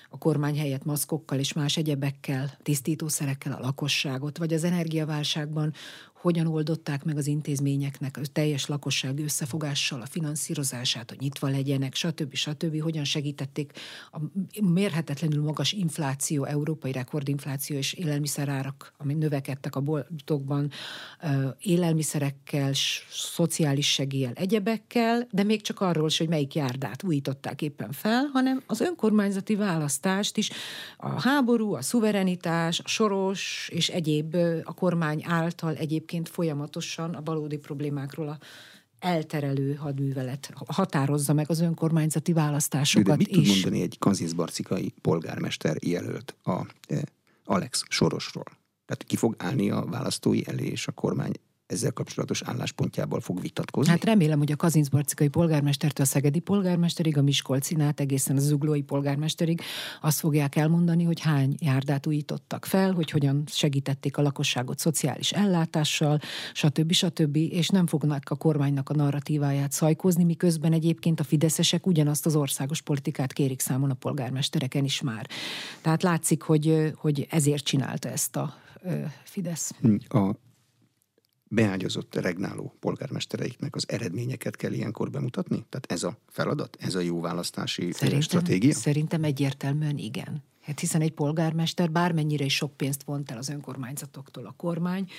a 0.10 0.18
kormány 0.18 0.58
helyett 0.58 0.86
maszkokkal 0.86 1.40
és 1.40 1.54
más 1.54 1.78
egyebekkel, 1.78 2.58
tisztítószerekkel 2.64 3.52
a 3.52 3.60
lakosságot, 3.60 4.38
vagy 4.38 4.54
az 4.54 4.64
energiaválságban 4.64 5.74
hogyan 6.22 6.48
oldották 6.48 7.04
meg 7.04 7.18
az 7.18 7.28
intézményeknek 7.28 8.18
a 8.18 8.22
teljes 8.34 8.66
lakosság 8.66 9.20
összefogással 9.20 10.02
a 10.02 10.06
finanszírozását, 10.06 11.10
hogy 11.10 11.20
nyitva 11.20 11.48
legyenek, 11.48 11.96
stb. 11.96 12.34
stb. 12.34 12.82
Hogyan 12.82 13.04
segítették 13.04 13.72
a 14.12 14.20
mérhetetlenül 14.62 15.44
magas 15.44 15.72
infláció, 15.72 16.44
európai 16.44 16.92
rekordinfláció 16.92 17.78
és 17.78 17.94
élelmiszerárak, 17.94 18.94
ami 18.98 19.14
növekedtek 19.14 19.76
a 19.76 19.80
boltokban, 19.80 20.72
élelmiszerekkel, 21.60 22.72
szociális 23.12 23.92
segéllyel, 23.92 24.34
egyebekkel, 24.36 25.28
de 25.32 25.44
még 25.44 25.62
csak 25.62 25.82
arról 25.82 26.08
is, 26.08 26.18
hogy 26.18 26.30
melyik 26.30 26.56
járdát 26.56 27.04
újították 27.04 27.62
éppen 27.62 27.92
fel, 27.92 28.30
hanem 28.34 28.62
az 28.66 28.80
önkormányzati 28.80 29.56
választást 29.56 30.38
is, 30.38 30.50
a 30.98 31.22
háború, 31.22 31.74
a 31.74 31.82
szuverenitás, 31.82 32.80
a 32.80 32.88
soros 32.88 33.70
és 33.74 33.90
egyéb 33.90 34.36
a 34.64 34.74
kormány 34.74 35.24
által 35.28 35.76
egyéb 35.76 36.08
egyébként 36.10 36.36
folyamatosan 36.36 37.14
a 37.14 37.22
valódi 37.24 37.58
problémákról 37.58 38.28
a 38.28 38.38
elterelő 39.00 39.74
hadművelet 39.74 40.54
határozza 40.66 41.34
meg 41.34 41.50
az 41.50 41.60
önkormányzati 41.60 42.34
választásokat 42.34 43.08
De 43.08 43.16
mit 43.16 43.28
is. 43.28 43.36
tud 43.36 43.48
mondani 43.48 43.82
egy 43.82 43.98
kanziszbarcikai 44.00 44.94
polgármester 45.02 45.78
jelölt 45.86 46.36
a 46.44 46.66
e, 46.88 47.04
Alex 47.46 47.84
Sorosról? 47.90 48.46
Tehát 48.86 49.04
ki 49.04 49.16
fog 49.16 49.36
állni 49.38 49.70
a 49.70 49.86
választói 49.86 50.42
elé, 50.48 50.66
és 50.66 50.88
a 50.88 50.92
kormány 50.92 51.34
ezzel 51.70 51.92
kapcsolatos 51.92 52.42
álláspontjából 52.42 53.20
fog 53.20 53.42
vitatkozni? 53.42 53.92
Hát 53.92 54.04
remélem, 54.04 54.38
hogy 54.38 54.52
a 54.52 54.56
Kazincbarcikai 54.56 55.28
polgármestertől 55.28 56.06
a 56.06 56.10
Szegedi 56.10 56.40
polgármesterig, 56.40 57.18
a 57.18 57.22
Miskolcinát 57.22 58.00
egészen 58.00 58.36
a 58.36 58.40
Zuglói 58.40 58.82
polgármesterig 58.82 59.62
azt 60.02 60.20
fogják 60.20 60.56
elmondani, 60.56 61.04
hogy 61.04 61.20
hány 61.20 61.56
járdát 61.60 62.08
újítottak 62.08 62.66
fel, 62.66 62.92
hogy 62.92 63.12
hogyan 63.12 63.44
segítették 63.48 64.18
a 64.18 64.22
lakosságot 64.22 64.80
szociális 64.80 65.32
ellátással, 65.32 66.20
stb. 66.54 66.92
stb. 66.92 67.36
És 67.36 67.68
nem 67.68 67.88
fognak 67.88 68.24
a 68.30 68.36
kormánynak 68.36 68.90
a 68.90 68.96
narratíváját 68.96 69.72
szajkozni, 69.72 70.24
miközben 70.24 70.74
egyébként 70.74 71.20
a 71.20 71.24
fideszesek 71.24 71.88
ugyanazt 71.88 72.26
az 72.26 72.36
országos 72.36 72.82
politikát 72.82 73.34
kérik 73.34 73.60
számon 73.60 73.90
a 73.90 73.94
polgármestereken 73.94 74.84
is 74.84 75.02
már. 75.02 75.28
Tehát 75.82 76.04
látszik, 76.04 76.42
hogy, 76.42 76.94
hogy 76.96 77.28
ezért 77.30 77.64
csinálta 77.64 78.10
ezt 78.10 78.36
a 78.36 78.54
Fidesz. 79.24 79.72
A 80.08 80.32
beágyazott 81.50 82.16
regnáló 82.16 82.76
polgármestereiknek 82.80 83.76
az 83.76 83.86
eredményeket 83.88 84.56
kell 84.56 84.72
ilyenkor 84.72 85.10
bemutatni? 85.10 85.66
Tehát 85.70 85.86
ez 85.92 86.04
a 86.04 86.18
feladat? 86.28 86.78
Ez 86.80 86.96
a 86.96 87.00
jó 87.00 87.22
választási 87.22 87.92
szerintem, 87.92 88.22
stratégia? 88.22 88.74
Szerintem 88.74 89.24
egyértelműen 89.24 89.98
igen. 89.98 90.44
Hát 90.62 90.80
hiszen 90.80 91.02
egy 91.02 91.12
polgármester 91.12 91.92
bármennyire 91.92 92.46
is 92.46 92.56
sok 92.56 92.78
pénzt 92.78 93.04
vont 93.04 93.32
el 93.32 93.38
az 93.38 93.50
önkormányzatoktól 93.50 94.46
a 94.46 94.54
kormány, 94.58 95.10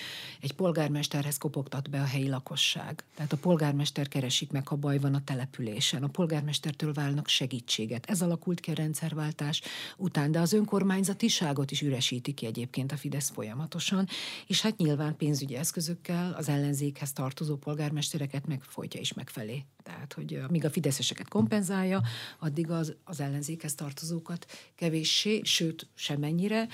egy 0.40 0.52
polgármesterhez 0.52 1.38
kopogtat 1.38 1.90
be 1.90 2.00
a 2.00 2.04
helyi 2.04 2.28
lakosság. 2.28 3.04
Tehát 3.14 3.32
a 3.32 3.36
polgármester 3.36 4.08
keresik 4.08 4.50
meg, 4.50 4.68
ha 4.68 4.76
baj 4.76 4.98
van 4.98 5.14
a 5.14 5.24
településen. 5.24 6.02
A 6.02 6.08
polgármestertől 6.08 6.92
válnak 6.92 7.28
segítséget. 7.28 8.06
Ez 8.06 8.22
alakult 8.22 8.60
ki 8.60 8.70
a 8.70 8.74
rendszerváltás 8.74 9.62
után, 9.96 10.30
de 10.30 10.40
az 10.40 10.52
önkormányzatiságot 10.52 11.70
is 11.70 11.82
üresíti 11.82 12.32
ki 12.32 12.46
egyébként 12.46 12.92
a 12.92 12.96
Fidesz 12.96 13.30
folyamatosan, 13.30 14.06
és 14.46 14.60
hát 14.60 14.76
nyilván 14.76 15.16
pénzügyi 15.16 15.54
eszközökkel 15.54 16.32
az 16.32 16.48
ellenzékhez 16.48 17.12
tartozó 17.12 17.56
polgármestereket 17.56 18.46
megfolytja 18.46 19.00
is 19.00 19.12
megfelé. 19.12 19.64
Tehát, 19.82 20.12
hogy 20.12 20.34
amíg 20.48 20.64
a 20.64 20.70
fideszeseket 20.70 21.28
kompenzálja, 21.28 22.02
addig 22.38 22.70
az, 22.70 22.94
az 23.04 23.20
ellenzékhez 23.20 23.74
tartozókat 23.74 24.46
kevéssé, 24.74 25.29
sőt, 25.42 25.86
semennyire. 25.94 26.68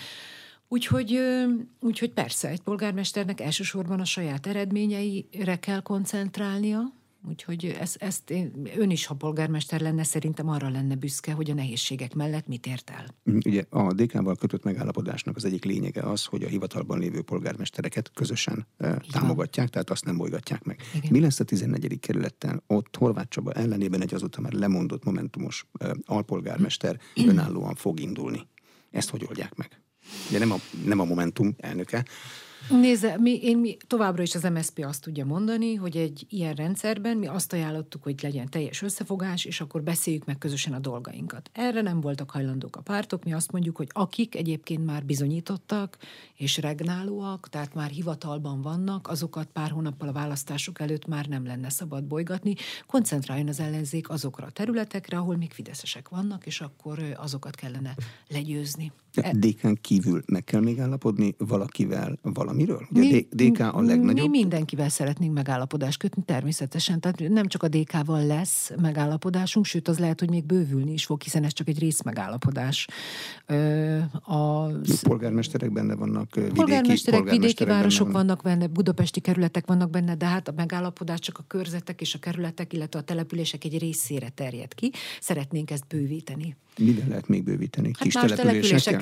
Úgyhogy, 0.69 1.21
úgyhogy 1.81 2.11
persze, 2.11 2.49
egy 2.49 2.61
polgármesternek 2.61 3.41
elsősorban 3.41 4.01
a 4.01 4.05
saját 4.05 4.47
eredményeire 4.47 5.59
kell 5.61 5.81
koncentrálnia, 5.81 6.93
Úgyhogy 7.29 7.65
ezt, 7.65 7.97
ezt 7.97 8.31
én, 8.31 8.69
ön 8.77 8.91
is, 8.91 9.07
ha 9.07 9.15
polgármester 9.15 9.81
lenne, 9.81 10.03
szerintem 10.03 10.49
arra 10.49 10.69
lenne 10.69 10.95
büszke, 10.95 11.33
hogy 11.33 11.51
a 11.51 11.55
nehézségek 11.55 12.15
mellett 12.15 12.47
mit 12.47 12.67
ért 12.67 12.91
el. 12.91 13.35
Ugye 13.47 13.65
a 13.69 13.93
DK-val 13.93 14.37
kötött 14.37 14.63
megállapodásnak 14.63 15.37
az 15.37 15.45
egyik 15.45 15.65
lényege 15.65 16.03
az, 16.03 16.25
hogy 16.25 16.43
a 16.43 16.49
hivatalban 16.49 16.99
lévő 16.99 17.23
polgármestereket 17.23 18.11
közösen 18.15 18.67
e, 18.79 19.01
támogatják, 19.13 19.69
tehát 19.69 19.91
azt 19.91 20.05
nem 20.05 20.17
bolygatják 20.17 20.65
meg. 20.65 20.81
Igen. 20.95 21.09
Mi 21.13 21.21
lesz 21.21 21.41
a 21.41 21.45
14. 21.45 22.01
kerülettel? 22.01 22.63
Ott 22.67 22.97
Horváth 22.97 23.29
Csaba 23.29 23.53
ellenében 23.53 24.01
egy 24.01 24.15
azóta 24.15 24.41
már 24.41 24.53
lemondott 24.53 25.05
momentumos 25.05 25.67
e, 25.79 25.97
alpolgármester 26.05 27.01
önállóan 27.15 27.75
fog 27.75 28.01
indulni. 28.01 28.47
Ezt 28.91 29.11
hogy 29.11 29.25
oldják 29.29 29.55
meg? 29.55 29.81
Ugye 30.29 30.39
nem 30.39 30.53
a, 30.53 30.57
nem 30.85 31.01
a 31.01 31.05
Momentum 31.05 31.55
elnöke, 31.59 32.05
Nézze, 32.71 33.19
mi, 33.19 33.39
én 33.43 33.59
mi, 33.59 33.77
továbbra 33.87 34.23
is 34.23 34.35
az 34.35 34.43
MSZP 34.43 34.85
azt 34.85 35.03
tudja 35.03 35.25
mondani, 35.25 35.75
hogy 35.75 35.97
egy 35.97 36.27
ilyen 36.29 36.55
rendszerben 36.55 37.17
mi 37.17 37.27
azt 37.27 37.53
ajánlottuk, 37.53 38.03
hogy 38.03 38.23
legyen 38.23 38.49
teljes 38.51 38.83
összefogás, 38.83 39.45
és 39.45 39.61
akkor 39.61 39.83
beszéljük 39.83 40.25
meg 40.25 40.39
közösen 40.39 40.73
a 40.73 40.79
dolgainkat. 40.79 41.51
Erre 41.53 41.81
nem 41.81 42.01
voltak 42.01 42.31
hajlandók 42.31 42.77
a 42.77 42.81
pártok, 42.81 43.25
mi 43.25 43.33
azt 43.33 43.53
mondjuk, 43.53 43.77
hogy 43.77 43.89
akik 43.93 44.35
egyébként 44.35 44.85
már 44.85 45.05
bizonyítottak 45.05 45.99
és 46.35 46.57
regnálóak, 46.57 47.49
tehát 47.49 47.75
már 47.75 47.91
hivatalban 47.91 48.63
vannak, 48.63 49.09
azokat 49.09 49.49
pár 49.53 49.71
hónappal 49.71 50.09
a 50.09 50.13
választások 50.13 50.81
előtt 50.81 51.07
már 51.07 51.27
nem 51.27 51.47
lenne 51.47 51.71
szabad 51.71 52.05
bolygatni. 52.05 52.55
Koncentráljon 52.87 53.49
az 53.49 53.61
ellenzék 53.61 54.09
azokra 54.09 54.47
a 54.47 54.51
területekre, 54.51 55.17
ahol 55.17 55.37
még 55.37 55.53
fideszesek 55.53 56.09
vannak, 56.09 56.47
és 56.47 56.61
akkor 56.61 56.99
azokat 57.17 57.55
kellene 57.55 57.95
legyőzni. 58.29 58.93
E- 59.25 59.33
DK-n 59.33 59.73
kívül 59.81 60.23
meg 60.27 60.45
kell 60.45 60.61
még 60.61 60.81
állapodni 60.81 61.35
valakivel 61.39 62.19
valamiről? 62.23 62.87
Ugye 62.91 63.01
mi, 63.01 63.27
DK 63.31 63.61
a 63.61 63.81
legnagyobb? 63.81 64.31
Mi 64.31 64.39
mindenkivel 64.39 64.89
szeretnénk 64.89 65.35
megállapodást 65.35 65.99
kötni, 65.99 66.23
természetesen. 66.25 67.01
Tehát 67.01 67.29
nem 67.29 67.47
csak 67.47 67.63
a 67.63 67.69
DK-val 67.69 68.27
lesz 68.27 68.73
megállapodásunk, 68.81 69.67
sőt 69.67 69.89
az 69.89 69.99
lehet, 69.99 70.21
hogy 70.21 70.31
még 70.31 70.45
bővülni 70.45 70.93
is 70.93 71.05
fog, 71.05 71.23
hiszen 71.23 71.45
ez 71.45 71.53
csak 71.53 71.69
egy 71.69 71.79
részmegállapodás. 71.79 72.87
A 74.23 74.67
polgármesterek 75.03 75.73
benne 75.73 75.95
vannak, 75.95 76.35
vidéki 76.35 76.55
polgármesterek, 76.55 77.31
vidéki 77.31 77.65
városok 77.65 78.07
benne 78.07 78.25
vannak 78.27 78.43
benne, 78.43 78.67
budapesti 78.67 79.21
kerületek 79.21 79.67
vannak 79.67 79.91
benne, 79.91 80.15
de 80.15 80.27
hát 80.27 80.49
a 80.49 80.53
megállapodás 80.57 81.19
csak 81.19 81.39
a 81.39 81.45
körzetek 81.47 82.01
és 82.01 82.15
a 82.15 82.19
kerületek, 82.19 82.73
illetve 82.73 82.99
a 82.99 83.03
települések 83.03 83.65
egy 83.65 83.79
részére 83.79 84.29
terjed 84.29 84.75
ki. 84.75 84.91
Szeretnénk 85.21 85.71
ezt 85.71 85.87
bővíteni. 85.89 86.57
Mivel 86.79 87.09
lehet 87.09 87.29
még 87.29 87.45
bővíteni? 87.45 87.91
Hát 87.93 88.03
Kis 88.03 88.15
más 88.15 88.33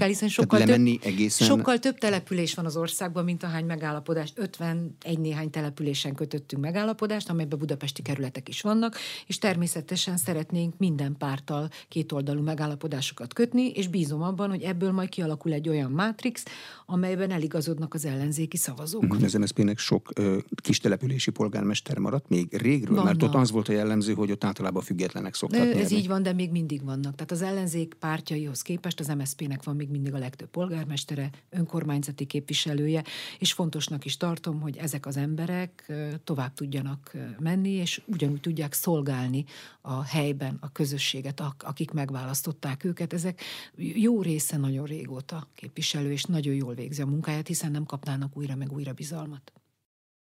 településekkel, 0.04 0.08
hiszen 0.08 0.28
sokkal 0.28 0.62
több, 0.62 1.12
egészen... 1.12 1.46
sokkal 1.46 1.78
több 1.78 1.98
település 1.98 2.54
van 2.54 2.64
az 2.64 2.76
országban, 2.76 3.24
mint 3.24 3.42
ahány 3.42 3.64
megállapodás. 3.64 4.32
51 4.34 5.18
néhány 5.18 5.50
településen 5.50 6.14
kötöttünk 6.14 6.62
megállapodást, 6.62 7.30
amelyben 7.30 7.58
budapesti 7.58 8.02
kerületek 8.02 8.48
is 8.48 8.60
vannak, 8.60 8.96
és 9.26 9.38
természetesen 9.38 10.16
szeretnénk 10.16 10.74
minden 10.78 11.16
pártal 11.18 11.68
kétoldalú 11.88 12.42
megállapodásokat 12.42 13.32
kötni, 13.32 13.70
és 13.70 13.88
bízom 13.88 14.22
abban, 14.22 14.50
hogy 14.50 14.62
ebből 14.62 14.92
majd 14.92 15.08
kialakul 15.08 15.52
egy 15.52 15.68
olyan 15.68 15.90
mátrix, 15.90 16.42
amelyben 16.86 17.30
eligazodnak 17.30 17.94
az 17.94 18.04
ellenzéki 18.04 18.56
szavazók. 18.56 19.02
Mhm, 19.02 19.24
az 19.24 19.32
MSZP-nek 19.32 19.78
sok 19.78 20.10
ö, 20.14 20.38
kis 20.62 20.78
települési 20.78 21.30
polgármester 21.30 21.98
maradt 21.98 22.28
még 22.28 22.56
régről, 22.56 22.96
vannak. 22.96 23.04
mert 23.04 23.22
ott 23.22 23.40
az 23.40 23.50
volt 23.50 23.68
a 23.68 23.72
jellemző, 23.72 24.12
hogy 24.12 24.30
ott 24.30 24.44
általában 24.44 24.82
függetlenek 24.82 25.34
szoktak 25.34 25.60
Ez 25.60 25.74
nyerni. 25.74 25.96
így 25.96 26.06
van, 26.06 26.22
de 26.22 26.32
még 26.32 26.50
mindig 26.50 26.84
vannak. 26.84 27.14
Tehát 27.14 27.30
az 27.30 27.42
ellenzék 27.42 27.94
pártjaihoz 27.94 28.62
képest 28.62 29.00
az 29.00 29.06
MSZP-nek 29.06 29.64
van 29.64 29.76
még 29.76 29.90
mindig 29.94 30.14
a 30.14 30.18
legtöbb 30.18 30.48
polgármestere, 30.48 31.30
önkormányzati 31.50 32.24
képviselője, 32.24 33.04
és 33.38 33.52
fontosnak 33.52 34.04
is 34.04 34.16
tartom, 34.16 34.60
hogy 34.60 34.76
ezek 34.76 35.06
az 35.06 35.16
emberek 35.16 35.92
tovább 36.24 36.54
tudjanak 36.54 37.16
menni, 37.38 37.70
és 37.70 38.02
ugyanúgy 38.06 38.40
tudják 38.40 38.72
szolgálni 38.72 39.44
a 39.80 40.02
helyben 40.02 40.58
a 40.60 40.72
közösséget, 40.72 41.42
akik 41.58 41.90
megválasztották 41.90 42.84
őket. 42.84 43.12
Ezek 43.12 43.40
jó 43.76 44.22
része 44.22 44.56
nagyon 44.56 44.86
régóta 44.86 45.48
képviselő, 45.54 46.12
és 46.12 46.22
nagyon 46.24 46.54
jól 46.54 46.74
végzi 46.74 47.02
a 47.02 47.06
munkáját, 47.06 47.46
hiszen 47.46 47.70
nem 47.70 47.84
kapnának 47.84 48.36
újra 48.36 48.54
meg 48.54 48.72
újra 48.72 48.92
bizalmat. 48.92 49.52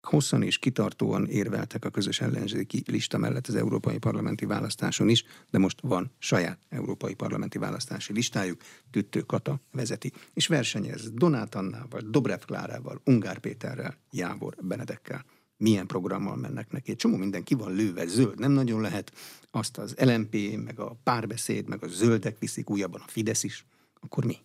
Hosszan 0.02 0.42
és 0.42 0.58
kitartóan 0.58 1.26
érveltek 1.26 1.84
a 1.84 1.90
közös 1.90 2.20
ellenzéki 2.20 2.82
lista 2.86 3.18
mellett 3.18 3.46
az 3.46 3.54
európai 3.54 3.98
parlamenti 3.98 4.44
választáson 4.44 5.08
is, 5.08 5.24
de 5.50 5.58
most 5.58 5.80
van 5.80 6.10
saját 6.18 6.58
európai 6.68 7.14
parlamenti 7.14 7.58
választási 7.58 8.12
listájuk, 8.12 8.60
Tüttő 8.90 9.20
Kata 9.20 9.60
vezeti, 9.72 10.12
és 10.34 10.46
versenyez 10.46 11.10
Donát 11.10 11.54
Annával, 11.54 12.00
Dobrev 12.00 12.40
Klárával, 12.40 13.00
Ungár 13.04 13.38
Péterrel, 13.38 13.96
Jábor 14.10 14.54
Benedekkel. 14.62 15.24
milyen 15.56 15.86
programmal 15.86 16.36
mennek 16.36 16.70
neki. 16.70 16.96
Csomó 16.96 17.16
minden 17.16 17.42
ki 17.42 17.54
van 17.54 17.74
lőve, 17.74 18.06
zöld, 18.06 18.38
nem 18.38 18.52
nagyon 18.52 18.80
lehet. 18.80 19.12
Azt 19.50 19.78
az 19.78 19.94
LMP, 19.98 20.36
meg 20.64 20.78
a 20.78 20.96
párbeszéd, 21.02 21.68
meg 21.68 21.82
a 21.84 21.88
zöldek 21.88 22.38
viszik, 22.38 22.70
újabban 22.70 23.00
a 23.00 23.08
Fidesz 23.08 23.42
is. 23.42 23.66
Akkor 24.00 24.24
mi? 24.24 24.36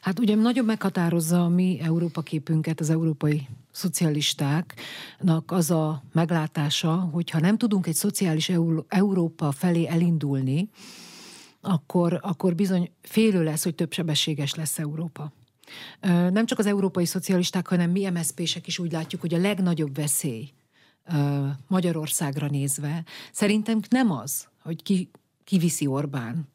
Hát 0.00 0.18
ugye 0.18 0.34
nagyon 0.34 0.64
meghatározza 0.64 1.44
a 1.44 1.48
mi 1.48 1.80
Európa 1.80 2.20
képünket, 2.22 2.80
az 2.80 2.90
európai 2.90 3.48
szocialistáknak 3.72 5.50
az 5.50 5.70
a 5.70 6.02
meglátása, 6.12 6.94
hogy 6.94 7.30
ha 7.30 7.40
nem 7.40 7.58
tudunk 7.58 7.86
egy 7.86 7.94
szociális 7.94 8.50
Európa 8.88 9.52
felé 9.52 9.86
elindulni, 9.86 10.68
akkor, 11.60 12.18
akkor 12.22 12.54
bizony 12.54 12.90
félő 13.02 13.42
lesz, 13.42 13.64
hogy 13.64 13.74
több 13.74 13.92
sebességes 13.92 14.54
lesz 14.54 14.78
Európa. 14.78 15.32
Nem 16.30 16.46
csak 16.46 16.58
az 16.58 16.66
európai 16.66 17.04
szocialisták, 17.04 17.66
hanem 17.66 17.90
mi 17.90 18.10
MSZP-sek 18.10 18.66
is 18.66 18.78
úgy 18.78 18.92
látjuk, 18.92 19.20
hogy 19.20 19.34
a 19.34 19.38
legnagyobb 19.38 19.94
veszély 19.94 20.50
Magyarországra 21.66 22.46
nézve 22.46 23.04
szerintem 23.32 23.80
nem 23.88 24.10
az, 24.10 24.48
hogy 24.62 24.82
ki, 24.82 25.10
kiviszi 25.44 25.86
Orbán 25.86 26.48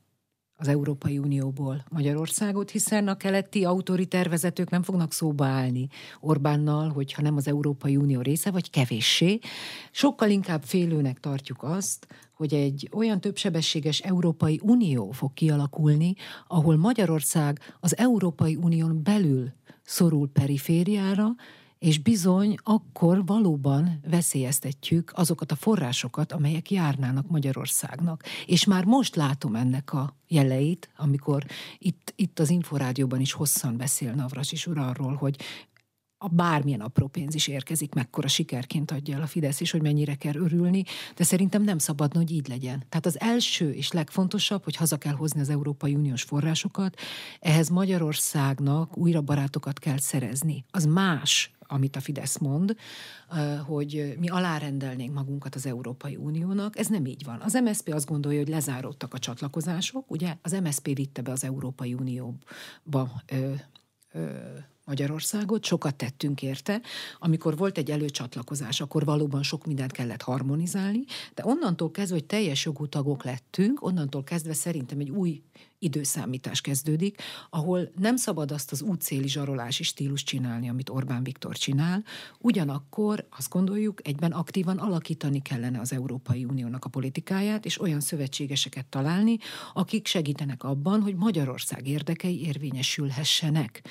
az 0.57 0.67
Európai 0.67 1.17
Unióból 1.17 1.83
Magyarországot, 1.89 2.69
hiszen 2.69 3.07
a 3.07 3.17
keleti 3.17 3.65
autoriter 3.65 4.29
vezetők 4.29 4.69
nem 4.69 4.83
fognak 4.83 5.13
szóba 5.13 5.45
állni 5.45 5.87
Orbánnal, 6.19 6.89
hogyha 6.89 7.21
nem 7.21 7.35
az 7.35 7.47
Európai 7.47 7.95
Unió 7.95 8.21
része, 8.21 8.51
vagy 8.51 8.69
kevéssé. 8.69 9.39
Sokkal 9.91 10.29
inkább 10.29 10.63
félőnek 10.63 11.19
tartjuk 11.19 11.63
azt, 11.63 12.07
hogy 12.33 12.53
egy 12.53 12.89
olyan 12.93 13.21
többsebességes 13.21 13.99
Európai 13.99 14.59
Unió 14.63 15.11
fog 15.11 15.33
kialakulni, 15.33 16.13
ahol 16.47 16.77
Magyarország 16.77 17.59
az 17.79 17.97
Európai 17.97 18.55
Unión 18.55 19.03
belül 19.03 19.53
szorul 19.83 20.29
perifériára, 20.33 21.27
és 21.79 21.99
bizony 21.99 22.55
akkor 22.63 23.25
valóban 23.25 23.99
veszélyeztetjük 24.09 25.11
azokat 25.15 25.51
a 25.51 25.55
forrásokat, 25.55 26.31
amelyek 26.31 26.71
járnának 26.71 27.29
Magyarországnak. 27.29 28.23
És 28.45 28.65
már 28.65 28.85
most 28.85 29.15
látom 29.15 29.55
ennek 29.55 29.93
a 29.93 30.15
jeleit, 30.27 30.89
amikor 30.97 31.45
itt, 31.77 32.13
itt 32.15 32.39
az 32.39 32.49
Inforádióban 32.49 33.19
is 33.19 33.31
hosszan 33.31 33.77
beszél 33.77 34.13
Navras 34.13 34.51
is 34.51 34.67
ura 34.67 34.87
arról, 34.87 35.13
hogy 35.13 35.37
a 36.17 36.27
bármilyen 36.27 36.81
apró 36.81 37.07
pénz 37.07 37.35
is 37.35 37.47
érkezik, 37.47 37.93
mekkora 37.93 38.27
sikerként 38.27 38.91
adja 38.91 39.15
el 39.15 39.21
a 39.21 39.27
Fidesz 39.27 39.59
is, 39.59 39.71
hogy 39.71 39.81
mennyire 39.81 40.15
kell 40.15 40.35
örülni, 40.35 40.83
de 41.15 41.23
szerintem 41.23 41.63
nem 41.63 41.77
szabadna, 41.77 42.19
hogy 42.19 42.31
így 42.31 42.47
legyen. 42.47 42.83
Tehát 42.89 43.05
az 43.05 43.19
első 43.19 43.71
és 43.71 43.91
legfontosabb, 43.91 44.63
hogy 44.63 44.75
haza 44.75 44.97
kell 44.97 45.13
hozni 45.13 45.39
az 45.39 45.49
Európai 45.49 45.95
Uniós 45.95 46.23
forrásokat, 46.23 46.99
ehhez 47.39 47.69
Magyarországnak 47.69 48.97
újra 48.97 49.21
barátokat 49.21 49.79
kell 49.79 49.97
szerezni. 49.97 50.65
Az 50.71 50.85
más, 50.85 51.51
amit 51.67 51.95
a 51.95 51.99
Fidesz 51.99 52.37
mond, 52.37 52.75
hogy 53.65 54.15
mi 54.19 54.29
alárendelnénk 54.29 55.13
magunkat 55.13 55.55
az 55.55 55.65
Európai 55.65 56.15
Uniónak. 56.15 56.77
Ez 56.77 56.87
nem 56.87 57.05
így 57.05 57.23
van. 57.23 57.41
Az 57.41 57.53
MSZP 57.53 57.93
azt 57.93 58.05
gondolja, 58.05 58.39
hogy 58.39 58.47
lezáródtak 58.47 59.13
a 59.13 59.19
csatlakozások. 59.19 60.11
Ugye 60.11 60.35
az 60.41 60.51
MSZP 60.51 60.95
vitte 60.95 61.21
be 61.21 61.31
az 61.31 61.43
Európai 61.43 61.93
Unióba 61.93 63.11
ö, 63.31 63.53
ö, 64.11 64.29
Magyarországot, 64.85 65.63
sokat 65.65 65.95
tettünk 65.95 66.41
érte. 66.41 66.81
Amikor 67.19 67.57
volt 67.57 67.77
egy 67.77 67.91
előcsatlakozás, 67.91 68.81
akkor 68.81 69.05
valóban 69.05 69.43
sok 69.43 69.65
mindent 69.65 69.91
kellett 69.91 70.21
harmonizálni, 70.21 71.03
de 71.33 71.43
onnantól 71.45 71.91
kezdve, 71.91 72.15
hogy 72.15 72.25
teljes 72.25 72.65
jogú 72.65 72.87
tagok 72.87 73.23
lettünk, 73.23 73.83
onnantól 73.83 74.23
kezdve 74.23 74.53
szerintem 74.53 74.99
egy 74.99 75.09
új 75.09 75.41
időszámítás 75.85 76.61
kezdődik, 76.61 77.21
ahol 77.49 77.91
nem 77.97 78.15
szabad 78.15 78.51
azt 78.51 78.71
az 78.71 78.81
útszéli 78.81 79.27
zsarolási 79.27 79.83
stílus 79.83 80.23
csinálni, 80.23 80.69
amit 80.69 80.89
Orbán 80.89 81.23
Viktor 81.23 81.55
csinál, 81.55 82.03
ugyanakkor 82.39 83.27
azt 83.37 83.49
gondoljuk, 83.49 84.07
egyben 84.07 84.31
aktívan 84.31 84.77
alakítani 84.77 85.41
kellene 85.41 85.79
az 85.79 85.93
Európai 85.93 86.45
Uniónak 86.45 86.85
a 86.85 86.89
politikáját, 86.89 87.65
és 87.65 87.81
olyan 87.81 87.99
szövetségeseket 87.99 88.85
találni, 88.85 89.37
akik 89.73 90.07
segítenek 90.07 90.63
abban, 90.63 91.01
hogy 91.01 91.15
Magyarország 91.15 91.87
érdekei 91.87 92.45
érvényesülhessenek. 92.45 93.83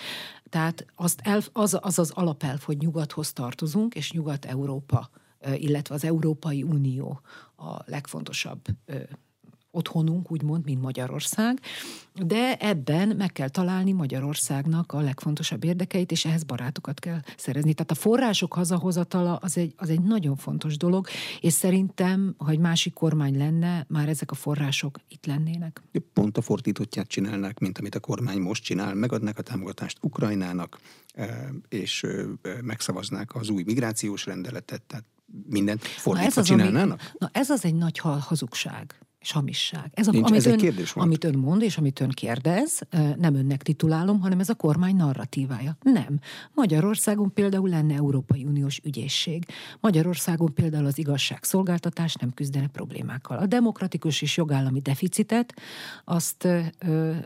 Tehát 0.48 0.86
azt 0.94 1.20
elf, 1.22 1.48
az, 1.52 1.78
az 1.80 1.98
az 1.98 2.10
alapelv, 2.10 2.60
hogy 2.60 2.78
nyugathoz 2.78 3.32
tartozunk, 3.32 3.94
és 3.94 4.12
Nyugat-Európa, 4.12 5.10
illetve 5.54 5.94
az 5.94 6.04
Európai 6.04 6.62
Unió 6.62 7.20
a 7.56 7.82
legfontosabb 7.86 8.60
otthonunk, 9.74 10.30
úgymond, 10.30 10.64
mint 10.64 10.82
Magyarország, 10.82 11.60
de 12.14 12.56
ebben 12.56 13.08
meg 13.16 13.32
kell 13.32 13.48
találni 13.48 13.92
Magyarországnak 13.92 14.92
a 14.92 15.00
legfontosabb 15.00 15.64
érdekeit, 15.64 16.10
és 16.10 16.24
ehhez 16.24 16.44
barátokat 16.44 17.00
kell 17.00 17.20
szerezni. 17.36 17.74
Tehát 17.74 17.90
a 17.90 17.94
források 17.94 18.52
hazahozatala 18.52 19.36
az 19.36 19.58
egy, 19.58 19.74
az 19.76 19.88
egy 19.88 20.00
nagyon 20.00 20.36
fontos 20.36 20.76
dolog, 20.76 21.06
és 21.40 21.52
szerintem, 21.52 22.34
ha 22.38 22.50
egy 22.50 22.58
másik 22.58 22.92
kormány 22.92 23.36
lenne, 23.36 23.86
már 23.88 24.08
ezek 24.08 24.30
a 24.30 24.34
források 24.34 24.98
itt 25.08 25.26
lennének. 25.26 25.82
Pont 26.12 26.36
a 26.36 26.40
fordítottját 26.40 27.08
csinálnák, 27.08 27.58
mint 27.58 27.78
amit 27.78 27.94
a 27.94 28.00
kormány 28.00 28.38
most 28.38 28.64
csinál, 28.64 28.94
megadnák 28.94 29.38
a 29.38 29.42
támogatást 29.42 29.98
Ukrajnának, 30.00 30.78
eh, 31.14 31.38
és 31.68 32.02
eh, 32.02 32.24
megszavaznák 32.62 33.34
az 33.34 33.48
új 33.48 33.62
migrációs 33.62 34.26
rendeletet, 34.26 34.82
tehát 34.82 35.04
mindent 35.48 35.84
fordítva 35.84 36.20
na 36.20 36.26
ez 36.26 36.36
az, 36.36 36.46
csinálnának? 36.46 37.00
Ami, 37.00 37.10
na 37.18 37.30
ez 37.32 37.50
az 37.50 37.64
egy 37.64 37.74
nagy 37.74 37.98
hazugság 37.98 39.03
és 39.24 39.32
hamisság. 39.32 39.90
Ez, 39.94 40.08
a, 40.08 40.10
Nincs, 40.10 40.28
amit, 40.28 40.38
ez 40.38 40.46
ön, 40.46 40.56
kérdés 40.56 40.92
volt. 40.92 41.06
amit 41.06 41.24
ön 41.24 41.38
mond, 41.38 41.62
és 41.62 41.76
amit 41.76 42.00
ön 42.00 42.08
kérdez, 42.08 42.80
nem 43.16 43.34
önnek 43.34 43.62
titulálom, 43.62 44.20
hanem 44.20 44.40
ez 44.40 44.48
a 44.48 44.54
kormány 44.54 44.96
narratívája. 44.96 45.76
Nem. 45.82 46.18
Magyarországon 46.54 47.32
például 47.32 47.68
lenne 47.68 47.94
Európai 47.94 48.44
Uniós 48.44 48.80
ügyészség. 48.84 49.44
Magyarországon 49.80 50.54
például 50.54 50.86
az 50.86 50.98
igazságszolgáltatás 50.98 52.14
nem 52.14 52.34
küzdene 52.34 52.66
problémákkal. 52.66 53.38
A 53.38 53.46
demokratikus 53.46 54.22
és 54.22 54.36
jogállami 54.36 54.80
deficitet 54.80 55.54
azt 56.04 56.48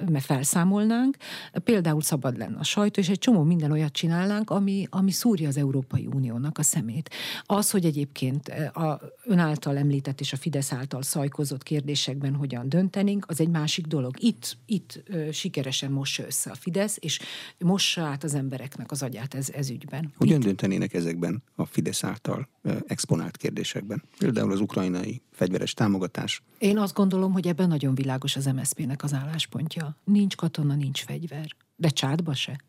me 0.08 0.20
felszámolnánk, 0.20 1.16
például 1.64 2.02
szabad 2.02 2.38
lenne 2.38 2.58
a 2.58 2.64
sajtó, 2.64 3.00
és 3.00 3.08
egy 3.08 3.18
csomó 3.18 3.42
minden 3.42 3.70
olyat 3.70 3.92
csinálnánk, 3.92 4.50
ami, 4.50 4.86
ami 4.90 5.10
szúrja 5.10 5.48
az 5.48 5.56
Európai 5.56 6.06
Uniónak 6.06 6.58
a 6.58 6.62
szemét. 6.62 7.10
Az, 7.42 7.70
hogy 7.70 7.84
egyébként 7.84 8.48
a 8.72 9.00
ön 9.24 9.38
által 9.38 9.76
említett 9.76 10.20
és 10.20 10.32
a 10.32 10.36
Fidesz 10.36 10.72
által 10.72 11.02
szajkozott 11.02 11.62
kérdés 11.62 11.86
kérdésekben 11.88 12.34
hogyan 12.34 12.68
döntenénk, 12.68 13.24
az 13.28 13.40
egy 13.40 13.48
másik 13.48 13.86
dolog. 13.86 14.22
Itt, 14.22 14.56
itt 14.66 15.02
ö, 15.06 15.30
sikeresen 15.32 15.90
mossa 15.90 16.24
össze 16.26 16.50
a 16.50 16.54
Fidesz, 16.54 16.96
és 17.00 17.20
mossa 17.58 18.02
át 18.02 18.24
az 18.24 18.34
embereknek 18.34 18.90
az 18.90 19.02
agyát 19.02 19.34
ez, 19.34 19.50
ez 19.50 19.70
ügyben. 19.70 20.12
Hogyan 20.16 20.38
itt? 20.38 20.44
döntenének 20.44 20.94
ezekben 20.94 21.42
a 21.54 21.64
Fidesz 21.64 22.04
által 22.04 22.48
ö, 22.62 22.76
exponált 22.86 23.36
kérdésekben? 23.36 24.02
Például 24.18 24.52
az 24.52 24.60
ukrajnai 24.60 25.22
fegyveres 25.30 25.74
támogatás. 25.74 26.42
Én 26.58 26.78
azt 26.78 26.94
gondolom, 26.94 27.32
hogy 27.32 27.46
ebben 27.46 27.68
nagyon 27.68 27.94
világos 27.94 28.36
az 28.36 28.44
MSZP-nek 28.44 29.02
az 29.02 29.12
álláspontja. 29.12 29.96
Nincs 30.04 30.36
katona, 30.36 30.74
nincs 30.74 31.04
fegyver. 31.04 31.56
De 31.76 31.88
csátba 31.88 32.34
se, 32.34 32.60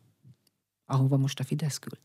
ahova 0.86 1.16
most 1.16 1.40
a 1.40 1.44
Fidesz 1.44 1.78
küld. 1.78 2.00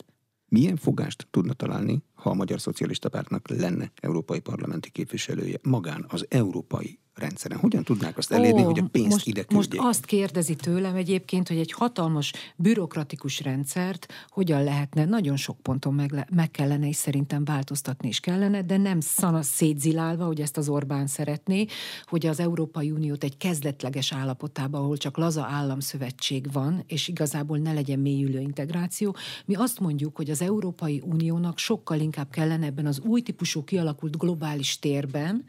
Milyen 0.48 0.76
fogást 0.76 1.28
tudna 1.32 1.54
találni, 1.54 2.04
ha 2.14 2.30
a 2.30 2.34
Magyar 2.34 2.62
Szocialista 2.62 3.10
Pártnak 3.10 3.48
lenne 3.50 3.92
európai 4.02 4.40
parlamenti 4.40 4.90
képviselője 4.90 5.58
magán 5.62 6.06
az 6.08 6.26
európai 6.30 7.00
rendszeren? 7.16 7.58
Hogyan 7.58 7.84
tudnák 7.84 8.18
azt 8.18 8.32
elérni, 8.32 8.62
Ó, 8.62 8.66
hogy 8.66 8.80
a 8.80 8.88
pénzt 8.92 9.10
most, 9.10 9.28
ide 9.28 9.44
küldjék? 9.44 9.82
Most 9.82 9.88
azt 9.88 10.06
kérdezi 10.06 10.56
tőlem 10.56 10.96
egyébként, 10.96 11.48
hogy 11.48 11.58
egy 11.58 11.72
hatalmas 11.72 12.34
bürokratikus 12.56 13.42
rendszert 13.42 14.14
hogyan 14.28 14.64
lehetne, 14.64 15.06
nagyon 15.06 15.36
sok 15.36 15.58
ponton 15.62 15.94
meg, 15.94 16.28
meg 16.36 16.52
kellene, 16.52 16.88
és 16.88 16.96
szerintem 16.96 17.44
változtatni 17.44 18.08
is 18.08 18.20
kellene, 18.20 18.62
de 18.62 18.78
nem 18.78 19.00
szana 19.00 19.42
szétzilálva, 19.42 20.26
hogy 20.26 20.42
ezt 20.42 20.58
az 20.58 20.70
Orbán 20.70 21.08
szeretné, 21.08 21.66
hogy 22.06 22.26
az 22.26 22.40
Európai 22.40 22.92
Uniót 22.92 23.24
egy 23.24 23.38
kezdetleges 23.38 24.14
állapotában, 24.14 24.82
ahol 24.82 24.98
csak 24.98 25.18
laza 25.18 25.44
államszövetség 25.44 26.52
van, 26.52 26.84
és 26.88 27.08
igazából 27.08 27.58
ne 27.58 27.74
legyen 27.74 28.00
mélyülő 28.00 28.40
integráció. 28.40 29.16
Mi 29.46 29.56
azt 29.56 29.80
mondjuk, 29.80 30.16
hogy 30.16 30.30
az 30.30 30.42
Európai 30.42 31.02
Uniónak 31.06 31.58
sokkal 31.58 32.00
inkább 32.00 32.30
kellene 32.30 32.66
ebben 32.66 32.86
az 32.86 33.00
új 33.00 33.22
típusú 33.22 33.64
kialakult 33.64 34.18
globális 34.18 34.80
térben 34.80 35.46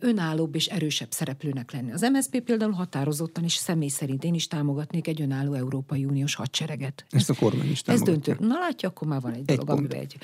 önállóbb 0.00 0.54
és 0.54 0.66
erősebb 0.66 1.10
szereplőnek 1.10 1.72
lenni. 1.72 1.92
Az 1.92 2.00
MSZP 2.00 2.40
például 2.40 2.72
határozottan 2.72 3.44
és 3.44 3.54
személy 3.54 3.88
szerint 3.88 4.24
én 4.24 4.34
is 4.34 4.46
támogatnék 4.48 5.08
egy 5.08 5.20
önálló 5.20 5.52
Európai 5.52 6.04
Uniós 6.04 6.34
hadsereget. 6.34 7.04
Ezt 7.10 7.30
a 7.30 7.34
kormány 7.34 7.70
is 7.70 7.82
támogatja. 7.82 8.14
Ez 8.14 8.20
döntő. 8.20 8.46
Na 8.46 8.58
látja, 8.58 8.88
akkor 8.88 9.08
már 9.08 9.20
van 9.20 9.32
egy, 9.32 9.38
egy 9.46 9.56
dolog, 9.56 9.78
amiben 9.78 10.00
egy. 10.00 10.16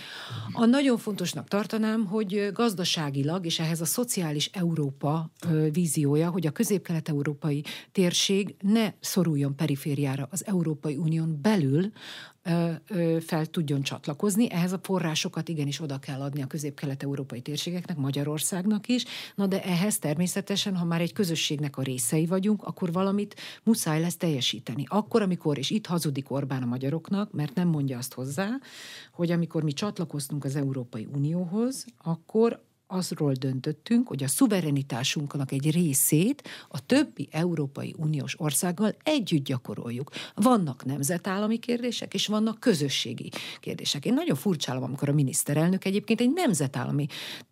A 0.53 0.65
nagyon 0.65 0.99
fontosnak 0.99 1.49
tartanám, 1.49 2.05
hogy 2.05 2.51
gazdaságilag, 2.53 3.45
és 3.45 3.59
ehhez 3.59 3.81
a 3.81 3.85
szociális 3.85 4.51
Európa 4.53 5.31
víziója, 5.73 6.31
hogy 6.31 6.47
a 6.47 6.51
közép-kelet-európai 6.51 7.65
térség 7.93 8.57
ne 8.61 8.93
szoruljon 9.01 9.57
perifériára 9.57 10.29
az 10.31 10.47
Európai 10.47 10.97
Unión 10.97 11.39
belül, 11.43 11.93
fel 13.21 13.47
tudjon 13.47 13.83
csatlakozni. 13.83 14.51
Ehhez 14.51 14.73
a 14.73 14.79
forrásokat 14.83 15.49
igenis 15.49 15.81
oda 15.81 15.99
kell 15.99 16.21
adni 16.21 16.43
a 16.43 16.47
közép-kelet-európai 16.47 17.41
térségeknek, 17.41 17.97
Magyarországnak 17.97 18.89
is. 18.89 19.05
Na 19.35 19.47
de 19.47 19.63
ehhez 19.63 19.99
természetesen, 19.99 20.77
ha 20.77 20.85
már 20.85 21.01
egy 21.01 21.13
közösségnek 21.13 21.77
a 21.77 21.83
részei 21.83 22.27
vagyunk, 22.27 22.63
akkor 22.63 22.93
valamit 22.93 23.35
muszáj 23.63 24.01
lesz 24.01 24.17
teljesíteni. 24.17 24.85
Akkor, 24.89 25.23
amikor, 25.23 25.59
és 25.59 25.71
itt 25.71 25.87
hazudik 25.87 26.31
Orbán 26.31 26.63
a 26.63 26.67
magyaroknak, 26.67 27.33
mert 27.33 27.55
nem 27.55 27.69
mondja 27.69 27.99
azt 27.99 28.15
hozzá, 28.15 28.49
hogy 29.13 29.31
amikor 29.31 29.63
mi 29.63 29.73
csatlakoztunk 29.73 30.45
az 30.45 30.57
Európai 30.57 31.09
Unióhoz, 31.15 31.85
akkor 31.99 32.67
azról 32.91 33.33
döntöttünk, 33.33 34.09
hogy 34.09 34.23
a 34.23 34.29
szuverenitásunknak 34.29 35.53
egy 35.53 35.71
részét 35.71 36.49
a 36.69 36.87
többi 36.87 37.29
Európai 37.31 37.95
Uniós 37.99 38.41
országgal 38.41 38.95
együtt 39.03 39.45
gyakoroljuk. 39.45 40.11
Vannak 40.35 40.85
nemzetállami 40.85 41.59
kérdések, 41.59 42.15
és 42.15 42.27
vannak 42.27 42.61
közösségi 42.61 43.31
kérdések. 43.61 44.05
Én 44.05 44.15
nagyon 44.15 44.37
furcsálom, 44.37 44.83
amikor 44.83 45.09
a 45.09 45.13
miniszterelnök 45.13 45.85
egyébként 45.85 46.21
egy 46.21 46.33
nemzetállami 46.33 47.07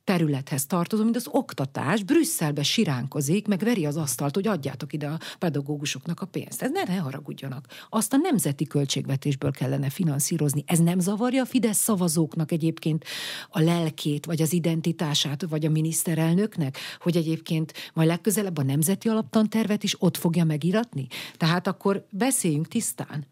területhez 0.04 0.66
tartozó, 0.66 1.02
mint 1.02 1.16
az 1.16 1.28
oktatás, 1.30 2.02
Brüsszelbe 2.02 2.62
siránkozik, 2.62 3.46
meg 3.46 3.58
veri 3.58 3.86
az 3.86 3.96
asztalt, 3.96 4.34
hogy 4.34 4.46
adjátok 4.46 4.92
ide 4.92 5.06
a 5.06 5.18
pedagógusoknak 5.38 6.20
a 6.20 6.26
pénzt. 6.26 6.62
Ez 6.62 6.70
ne, 6.70 6.82
ne 6.82 7.00
haragudjanak. 7.00 7.66
Azt 7.88 8.12
a 8.12 8.16
nemzeti 8.16 8.64
költségvetésből 8.64 9.50
kellene 9.50 9.90
finanszírozni. 9.90 10.64
Ez 10.66 10.78
nem 10.78 10.98
zavarja 10.98 11.42
a 11.42 11.46
Fidesz 11.46 11.78
szavazóknak 11.78 12.52
egyébként 12.52 13.04
a 13.48 13.60
lelkét, 13.60 14.26
vagy 14.26 14.42
az 14.42 14.52
identitását, 14.52 15.25
vagy 15.48 15.64
a 15.64 15.70
miniszterelnöknek, 15.70 16.76
hogy 17.00 17.16
egyébként 17.16 17.72
majd 17.94 18.08
legközelebb 18.08 18.58
a 18.58 18.62
nemzeti 18.62 19.08
alaptantervet 19.08 19.82
is 19.82 20.02
ott 20.02 20.16
fogja 20.16 20.44
megiratni? 20.44 21.06
Tehát 21.36 21.66
akkor 21.66 22.06
beszéljünk 22.10 22.68
tisztán. 22.68 23.26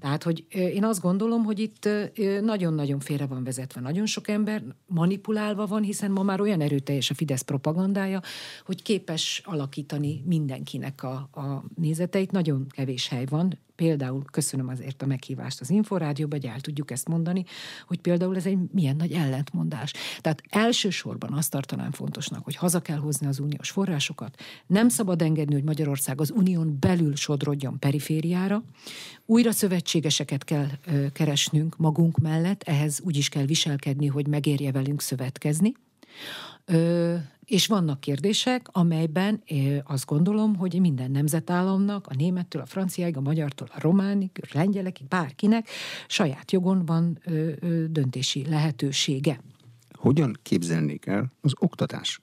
Tehát, 0.00 0.22
hogy 0.22 0.44
én 0.50 0.84
azt 0.84 1.00
gondolom, 1.00 1.44
hogy 1.44 1.58
itt 1.58 1.88
nagyon-nagyon 2.40 3.00
félre 3.00 3.26
van 3.26 3.44
vezetve 3.44 3.80
nagyon 3.80 4.06
sok 4.06 4.28
ember, 4.28 4.62
manipulálva 4.86 5.66
van, 5.66 5.82
hiszen 5.82 6.10
ma 6.10 6.22
már 6.22 6.40
olyan 6.40 6.60
erőteljes 6.60 7.10
a 7.10 7.14
Fidesz 7.14 7.42
propagandája, 7.42 8.20
hogy 8.64 8.82
képes 8.82 9.42
alakítani 9.44 10.22
mindenkinek 10.26 11.02
a, 11.02 11.14
a 11.32 11.64
nézeteit. 11.74 12.30
Nagyon 12.30 12.66
kevés 12.68 13.08
hely 13.08 13.24
van, 13.24 13.58
például 13.80 14.24
köszönöm 14.30 14.68
azért 14.68 15.02
a 15.02 15.06
meghívást 15.06 15.60
az 15.60 15.70
Inforádióba, 15.70 16.36
hogy 16.36 16.46
el 16.46 16.60
tudjuk 16.60 16.90
ezt 16.90 17.08
mondani, 17.08 17.44
hogy 17.86 18.00
például 18.00 18.36
ez 18.36 18.46
egy 18.46 18.58
milyen 18.72 18.96
nagy 18.96 19.12
ellentmondás. 19.12 19.92
Tehát 20.20 20.42
elsősorban 20.48 21.32
azt 21.32 21.50
tartanám 21.50 21.90
fontosnak, 21.90 22.44
hogy 22.44 22.56
haza 22.56 22.80
kell 22.80 22.98
hozni 22.98 23.26
az 23.26 23.38
uniós 23.38 23.70
forrásokat, 23.70 24.40
nem 24.66 24.88
szabad 24.88 25.22
engedni, 25.22 25.54
hogy 25.54 25.64
Magyarország 25.64 26.20
az 26.20 26.30
unión 26.30 26.76
belül 26.80 27.16
sodrodjon 27.16 27.78
perifériára, 27.78 28.62
újra 29.26 29.52
szövetségeseket 29.52 30.44
kell 30.44 30.68
keresnünk 31.12 31.76
magunk 31.76 32.18
mellett, 32.18 32.62
ehhez 32.62 33.00
úgy 33.04 33.16
is 33.16 33.28
kell 33.28 33.44
viselkedni, 33.44 34.06
hogy 34.06 34.26
megérje 34.26 34.72
velünk 34.72 35.00
szövetkezni. 35.00 35.72
Ö, 36.64 37.16
és 37.44 37.66
vannak 37.66 38.00
kérdések, 38.00 38.66
amelyben 38.72 39.42
azt 39.84 40.06
gondolom, 40.06 40.56
hogy 40.56 40.80
minden 40.80 41.10
nemzetállamnak, 41.10 42.06
a 42.06 42.14
némettől, 42.14 42.62
a 42.62 42.66
franciáig, 42.66 43.16
a 43.16 43.20
magyartól, 43.20 43.68
a 43.74 43.80
románig, 43.80 44.30
a 44.34 44.46
lengyelekig, 44.52 45.06
bárkinek 45.06 45.68
saját 46.06 46.52
jogon 46.52 46.84
van 46.84 47.18
ö, 47.24 47.50
ö, 47.60 47.84
döntési 47.88 48.46
lehetősége. 48.48 49.40
Hogyan 49.92 50.38
képzelnék 50.42 51.06
el 51.06 51.32
az 51.40 51.52
oktatás 51.58 52.20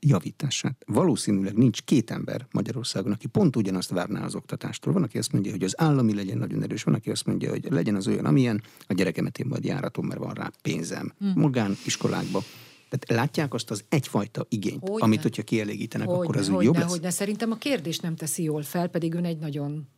javítását. 0.00 0.84
Valószínűleg 0.86 1.56
nincs 1.56 1.82
két 1.82 2.10
ember 2.10 2.46
Magyarországon, 2.50 3.12
aki 3.12 3.26
pont 3.26 3.56
ugyanazt 3.56 3.90
várná 3.90 4.24
az 4.24 4.34
oktatástól. 4.34 4.92
Van, 4.92 5.02
aki 5.02 5.18
azt 5.18 5.32
mondja, 5.32 5.50
hogy 5.50 5.62
az 5.62 5.80
állami 5.80 6.14
legyen 6.14 6.38
nagyon 6.38 6.62
erős, 6.62 6.82
van, 6.82 6.94
aki 6.94 7.10
azt 7.10 7.26
mondja, 7.26 7.50
hogy 7.50 7.66
legyen 7.70 7.94
az 7.94 8.06
olyan, 8.06 8.24
amilyen, 8.24 8.62
a 8.86 8.92
gyerekemet 8.92 9.38
én 9.38 9.46
majd 9.48 9.64
járatom, 9.64 10.06
mert 10.06 10.20
van 10.20 10.34
rá 10.34 10.50
pénzem. 10.62 11.12
Hmm. 11.18 11.32
Magán 11.36 11.76
iskolákba 11.84 12.42
tehát 12.90 13.22
látják 13.22 13.54
azt 13.54 13.70
az 13.70 13.84
egyfajta 13.88 14.46
igényt, 14.48 14.88
hogy 14.88 15.02
amit, 15.02 15.22
hogyha 15.22 15.42
kielégítenek, 15.42 16.08
hogy 16.08 16.16
akkor 16.16 16.36
az 16.36 16.48
úgy 16.48 16.64
jobb 16.64 16.76
lesz? 16.76 16.98
de 16.98 17.10
szerintem 17.10 17.50
a 17.50 17.56
kérdés 17.56 17.98
nem 17.98 18.16
teszi 18.16 18.42
jól 18.42 18.62
fel, 18.62 18.88
pedig 18.88 19.14
ön 19.14 19.24
egy 19.24 19.38
nagyon 19.38 19.88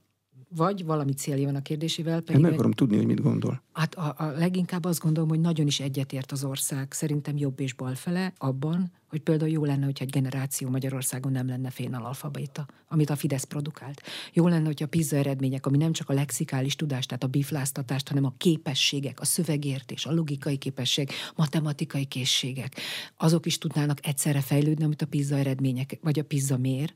vagy 0.56 0.84
valami 0.84 1.12
célja 1.12 1.46
van 1.46 1.54
a 1.54 1.62
kérdésével. 1.62 2.20
Pedig 2.20 2.36
Én 2.36 2.40
meg 2.40 2.52
akarom 2.52 2.72
tudni, 2.72 2.96
hogy 2.96 3.06
mit 3.06 3.20
gondol. 3.20 3.62
Hát 3.72 3.94
a, 3.94 4.14
a 4.18 4.24
leginkább 4.24 4.84
azt 4.84 5.00
gondolom, 5.00 5.28
hogy 5.28 5.40
nagyon 5.40 5.66
is 5.66 5.80
egyetért 5.80 6.32
az 6.32 6.44
ország, 6.44 6.92
szerintem 6.92 7.36
jobb 7.36 7.60
és 7.60 7.72
bal 7.72 7.94
fele 7.94 8.32
abban, 8.38 8.92
hogy 9.08 9.20
például 9.20 9.50
jó 9.50 9.64
lenne, 9.64 9.84
hogyha 9.84 10.04
egy 10.04 10.10
generáció 10.10 10.68
Magyarországon 10.68 11.32
nem 11.32 11.46
lenne 11.46 11.70
fénalalfabeta, 11.70 12.66
amit 12.88 13.10
a 13.10 13.16
Fidesz 13.16 13.44
produkált. 13.44 14.02
Jó 14.32 14.48
lenne, 14.48 14.66
hogyha 14.66 14.84
a 14.84 14.88
PISA 14.88 15.16
eredmények, 15.16 15.66
ami 15.66 15.76
nem 15.76 15.92
csak 15.92 16.08
a 16.08 16.12
lexikális 16.12 16.76
tudást, 16.76 17.08
tehát 17.08 17.24
a 17.24 17.26
bifláztatást, 17.26 18.08
hanem 18.08 18.24
a 18.24 18.34
képességek, 18.36 19.20
a 19.20 19.24
szövegértés, 19.24 20.06
a 20.06 20.12
logikai 20.12 20.56
képesség, 20.56 21.10
matematikai 21.36 22.04
készségek, 22.04 22.76
azok 23.16 23.46
is 23.46 23.58
tudnának 23.58 24.06
egyszerre 24.06 24.40
fejlődni, 24.40 24.84
amit 24.84 25.02
a 25.02 25.06
PISA 25.06 25.36
eredmények, 25.36 25.98
vagy 26.02 26.18
a 26.18 26.24
PISA 26.24 26.56
mér, 26.56 26.94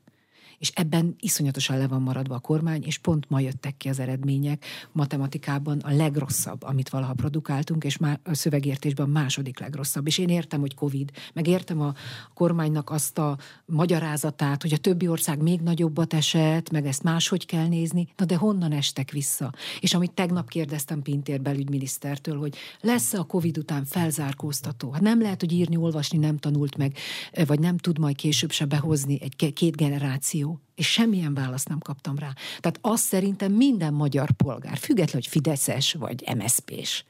és 0.57 0.71
ebben 0.75 1.15
iszonyatosan 1.19 1.77
le 1.77 1.87
van 1.87 2.01
maradva 2.01 2.35
a 2.35 2.39
kormány, 2.39 2.83
és 2.85 2.97
pont 2.97 3.29
ma 3.29 3.39
jöttek 3.39 3.77
ki 3.77 3.89
az 3.89 3.99
eredmények. 3.99 4.65
Matematikában 4.91 5.79
a 5.79 5.95
legrosszabb, 5.95 6.63
amit 6.63 6.89
valaha 6.89 7.13
produkáltunk, 7.13 7.83
és 7.83 7.97
már 7.97 8.19
a 8.23 8.33
szövegértésben 8.33 9.07
a 9.07 9.11
második 9.11 9.59
legrosszabb. 9.59 10.07
És 10.07 10.17
én 10.17 10.29
értem, 10.29 10.59
hogy 10.59 10.75
Covid, 10.75 11.11
meg 11.33 11.47
értem 11.47 11.81
a 11.81 11.93
kormánynak 12.33 12.89
azt 12.89 13.17
a 13.17 13.37
magyarázatát, 13.65 14.61
hogy 14.61 14.73
a 14.73 14.77
többi 14.77 15.07
ország 15.07 15.41
még 15.41 15.61
nagyobbat 15.61 16.13
esett, 16.13 16.71
meg 16.71 16.85
ezt 16.85 17.03
máshogy 17.03 17.45
kell 17.45 17.67
nézni, 17.67 18.07
na 18.15 18.25
de 18.25 18.35
honnan 18.35 18.71
estek 18.71 19.11
vissza? 19.11 19.53
És 19.79 19.93
amit 19.93 20.11
tegnap 20.11 20.49
kérdeztem 20.49 21.01
Pintér 21.01 21.41
belügyminisztertől, 21.41 22.39
hogy 22.39 22.55
lesz-e 22.81 23.19
a 23.19 23.23
Covid 23.23 23.57
után 23.57 23.85
felzárkóztató? 23.85 24.91
Hát 24.91 25.01
nem 25.01 25.21
lehet, 25.21 25.39
hogy 25.39 25.51
írni, 25.51 25.75
olvasni 25.75 26.17
nem 26.17 26.37
tanult 26.37 26.77
meg, 26.77 26.97
vagy 27.45 27.59
nem 27.59 27.77
tud 27.77 27.99
majd 27.99 28.15
később 28.15 28.51
se 28.51 28.65
behozni 28.65 29.21
egy 29.21 29.53
két 29.53 29.75
generáció 29.75 30.46
és 30.75 30.91
semmilyen 30.91 31.33
választ 31.33 31.69
nem 31.69 31.79
kaptam 31.79 32.17
rá. 32.17 32.33
Tehát 32.59 32.79
azt 32.81 33.03
szerintem 33.03 33.51
minden 33.51 33.93
magyar 33.93 34.31
polgár, 34.31 34.77
függetlenül, 34.77 35.21
hogy 35.21 35.27
Fideszes 35.27 35.93
vagy 35.93 36.23
MSZP-s, 36.35 37.03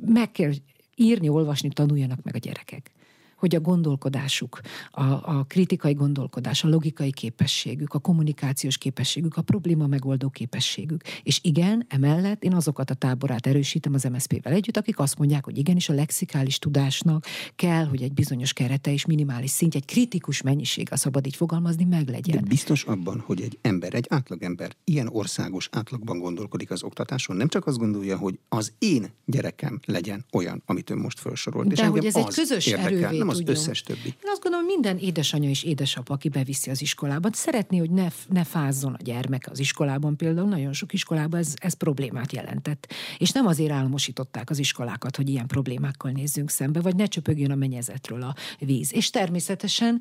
meg 0.00 0.32
kell 0.32 0.52
írni, 0.94 1.28
olvasni, 1.28 1.68
tanuljanak 1.68 2.22
meg 2.22 2.34
a 2.34 2.38
gyerekek 2.38 2.90
hogy 3.36 3.54
a 3.54 3.60
gondolkodásuk, 3.60 4.60
a, 4.90 5.02
a 5.02 5.44
kritikai 5.48 5.92
gondolkodás, 5.92 6.64
a 6.64 6.68
logikai 6.68 7.12
képességük, 7.12 7.94
a 7.94 7.98
kommunikációs 7.98 8.78
képességük, 8.78 9.36
a 9.36 9.42
probléma 9.42 9.86
megoldó 9.86 10.28
képességük. 10.28 11.02
És 11.22 11.40
igen, 11.42 11.86
emellett 11.88 12.42
én 12.42 12.54
azokat 12.54 12.90
a 12.90 12.94
táborát 12.94 13.46
erősítem 13.46 13.94
az 13.94 14.02
MSZP-vel 14.04 14.52
együtt, 14.52 14.76
akik 14.76 14.98
azt 14.98 15.18
mondják, 15.18 15.44
hogy 15.44 15.58
igenis 15.58 15.88
a 15.88 15.92
lexikális 15.92 16.58
tudásnak 16.58 17.24
kell, 17.56 17.84
hogy 17.84 18.02
egy 18.02 18.12
bizonyos 18.12 18.52
kerete 18.52 18.92
és 18.92 19.06
minimális 19.06 19.50
szintje, 19.50 19.80
egy 19.80 19.86
kritikus 19.86 20.42
mennyiség, 20.42 20.88
a 20.90 20.96
szabad 20.96 21.26
így 21.26 21.36
fogalmazni, 21.36 21.84
meglegyen. 21.84 22.42
De 22.42 22.48
biztos 22.48 22.84
abban, 22.84 23.22
hogy 23.26 23.40
egy 23.40 23.58
ember, 23.62 23.94
egy 23.94 24.06
átlagember 24.08 24.76
ilyen 24.84 25.08
országos 25.08 25.68
átlagban 25.72 26.18
gondolkodik 26.18 26.70
az 26.70 26.82
oktatáson, 26.82 27.36
nem 27.36 27.48
csak 27.48 27.66
azt 27.66 27.78
gondolja, 27.78 28.16
hogy 28.16 28.38
az 28.48 28.72
én 28.78 29.10
gyerekem 29.24 29.80
legyen 29.84 30.24
olyan, 30.32 30.62
amit 30.66 30.90
ön 30.90 30.98
most 30.98 31.20
felsorolt. 31.20 31.66
De 31.66 31.82
és 31.82 31.88
hogy 31.88 32.06
ez 32.06 32.16
egy 32.16 32.34
közös 32.34 32.66
erővé 32.66 33.22
nem 33.26 33.34
az 33.34 33.36
tudjon. 33.36 33.56
összes 33.56 33.82
többi. 33.82 34.06
Én 34.06 34.30
azt 34.32 34.42
gondolom, 34.42 34.66
minden 34.66 34.98
édesanyja 34.98 35.48
és 35.48 35.62
édesapa, 35.62 36.14
aki 36.14 36.28
beviszi 36.28 36.70
az 36.70 36.82
iskolában, 36.82 37.30
szeretné, 37.34 37.78
hogy 37.78 37.90
ne, 37.90 38.06
ne 38.28 38.44
fázzon 38.44 38.92
a 38.92 39.02
gyermek 39.02 39.48
az 39.50 39.58
iskolában. 39.58 40.16
Például 40.16 40.48
nagyon 40.48 40.72
sok 40.72 40.92
iskolában 40.92 41.40
ez, 41.40 41.54
ez 41.56 41.74
problémát 41.74 42.32
jelentett. 42.32 42.92
És 43.18 43.30
nem 43.30 43.46
azért 43.46 43.72
álmosították 43.72 44.50
az 44.50 44.58
iskolákat, 44.58 45.16
hogy 45.16 45.28
ilyen 45.28 45.46
problémákkal 45.46 46.10
nézzünk 46.10 46.50
szembe, 46.50 46.80
vagy 46.80 46.96
ne 46.96 47.06
csöpögjön 47.06 47.50
a 47.50 47.54
mennyezetről 47.54 48.22
a 48.22 48.34
víz. 48.58 48.94
És 48.94 49.10
természetesen 49.10 50.00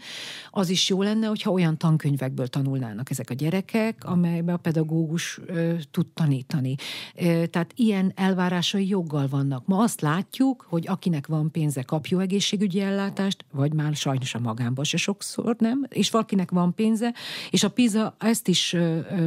az 0.50 0.70
is 0.70 0.90
jó 0.90 1.02
lenne, 1.02 1.28
hogyha 1.28 1.52
olyan 1.52 1.78
tankönyvekből 1.78 2.48
tanulnának 2.48 3.10
ezek 3.10 3.30
a 3.30 3.34
gyerekek, 3.34 4.04
amelyben 4.06 4.56
a 4.56 4.58
pedagógus 4.58 5.40
ö, 5.46 5.74
tud 5.92 6.08
tanítani. 6.08 6.76
Ö, 7.16 7.46
tehát 7.48 7.72
ilyen 7.76 8.12
elvárásai 8.16 8.88
joggal 8.88 9.28
vannak. 9.28 9.66
Ma 9.66 9.84
azt 9.84 10.02
látjuk, 10.02 10.66
hogy 10.70 10.88
akinek 10.88 11.28
van 11.28 11.52
pénze, 11.52 11.82
kap 11.82 12.06
jó 12.06 12.20
egészségügyi 12.20 12.80
ellátást, 12.80 13.15
ellátást, 13.20 13.46
vagy 13.52 13.74
már 13.74 13.96
sajnos 13.96 14.36
a 14.36 14.40
magánban 14.40 14.84
se 14.84 14.98
sokszor 14.98 15.56
nem, 15.60 15.86
és 15.90 16.10
valakinek 16.10 16.52
van 16.52 16.74
pénze, 16.74 17.14
és 17.50 17.64
a 17.64 17.70
PISA 17.70 18.16
ezt 18.20 18.48
is 18.48 18.76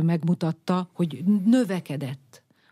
megmutatta, 0.03 0.89
hogy 0.93 1.25
növekedett 1.45 2.28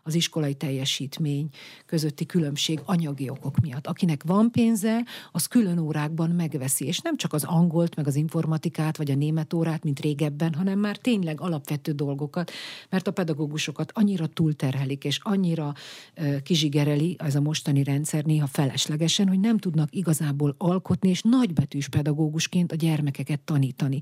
az 0.07 0.15
iskolai 0.15 0.53
teljesítmény 0.53 1.49
közötti 1.85 2.25
különbség 2.25 2.79
anyagi 2.85 3.29
okok 3.29 3.59
miatt. 3.59 3.87
Akinek 3.87 4.23
van 4.25 4.51
pénze, 4.51 5.05
az 5.31 5.45
külön 5.45 5.79
órákban 5.79 6.29
megveszi, 6.29 6.85
és 6.85 6.99
nem 6.99 7.17
csak 7.17 7.33
az 7.33 7.43
angolt, 7.43 7.95
meg 7.95 8.07
az 8.07 8.15
informatikát, 8.15 8.97
vagy 8.97 9.11
a 9.11 9.15
német 9.15 9.53
órát, 9.53 9.83
mint 9.83 9.99
régebben, 9.99 10.53
hanem 10.53 10.79
már 10.79 10.97
tényleg 10.97 11.41
alapvető 11.41 11.91
dolgokat, 11.91 12.51
mert 12.89 13.07
a 13.07 13.11
pedagógusokat 13.11 13.91
annyira 13.93 14.27
túlterhelik, 14.27 15.03
és 15.03 15.19
annyira 15.21 15.73
uh, 16.17 16.41
kizsigereli 16.41 17.15
ez 17.19 17.35
a 17.35 17.41
mostani 17.41 17.83
rendszer 17.83 18.23
néha 18.23 18.47
feleslegesen, 18.47 19.27
hogy 19.27 19.39
nem 19.39 19.57
tudnak 19.57 19.95
igazából 19.95 20.55
alkotni, 20.57 21.09
és 21.09 21.21
nagybetűs 21.21 21.89
pedagógusként 21.89 22.71
a 22.71 22.75
gyermekeket 22.75 23.39
tanítani. 23.39 23.99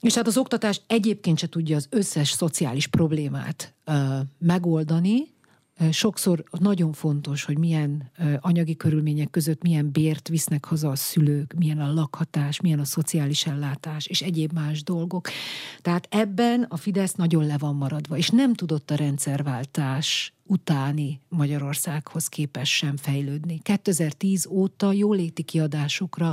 És 0.00 0.14
hát 0.14 0.26
az 0.26 0.36
oktatás 0.36 0.80
egyébként 0.86 1.38
se 1.38 1.48
tudja 1.48 1.76
az 1.76 1.86
összes 1.90 2.30
szociális 2.30 2.86
problémát 2.86 3.74
ö, 3.84 4.18
megoldani, 4.38 5.26
Sokszor 5.90 6.44
nagyon 6.50 6.92
fontos, 6.92 7.44
hogy 7.44 7.58
milyen 7.58 8.10
anyagi 8.40 8.76
körülmények 8.76 9.30
között 9.30 9.62
milyen 9.62 9.90
bért 9.90 10.28
visznek 10.28 10.64
haza 10.64 10.90
a 10.90 10.96
szülők, 10.96 11.54
milyen 11.58 11.80
a 11.80 11.92
lakhatás, 11.92 12.60
milyen 12.60 12.78
a 12.78 12.84
szociális 12.84 13.46
ellátás 13.46 14.06
és 14.06 14.22
egyéb 14.22 14.52
más 14.52 14.82
dolgok. 14.82 15.28
Tehát 15.82 16.06
ebben 16.10 16.66
a 16.68 16.76
Fidesz 16.76 17.12
nagyon 17.14 17.46
le 17.46 17.58
van 17.58 17.74
maradva, 17.74 18.16
és 18.16 18.30
nem 18.30 18.54
tudott 18.54 18.90
a 18.90 18.94
rendszerváltás 18.94 20.34
utáni 20.50 21.20
Magyarországhoz 21.28 22.28
képes 22.28 22.76
sem 22.76 22.96
fejlődni. 22.96 23.58
2010 23.62 24.46
óta 24.46 24.92
jóléti 24.92 25.42
kiadásokra 25.42 26.32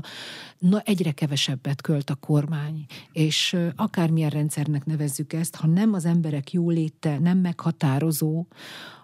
na, 0.58 0.80
egyre 0.80 1.12
kevesebbet 1.12 1.82
költ 1.82 2.10
a 2.10 2.16
kormány, 2.16 2.86
és 3.12 3.56
akármilyen 3.76 4.30
rendszernek 4.30 4.86
nevezzük 4.86 5.34
ezt, 5.34 5.56
ha 5.56 5.68
nem 5.68 5.94
az 5.94 6.06
emberek 6.06 6.52
jóléte 6.52 7.20
nem 7.20 7.38
meghatározó, 7.38 8.46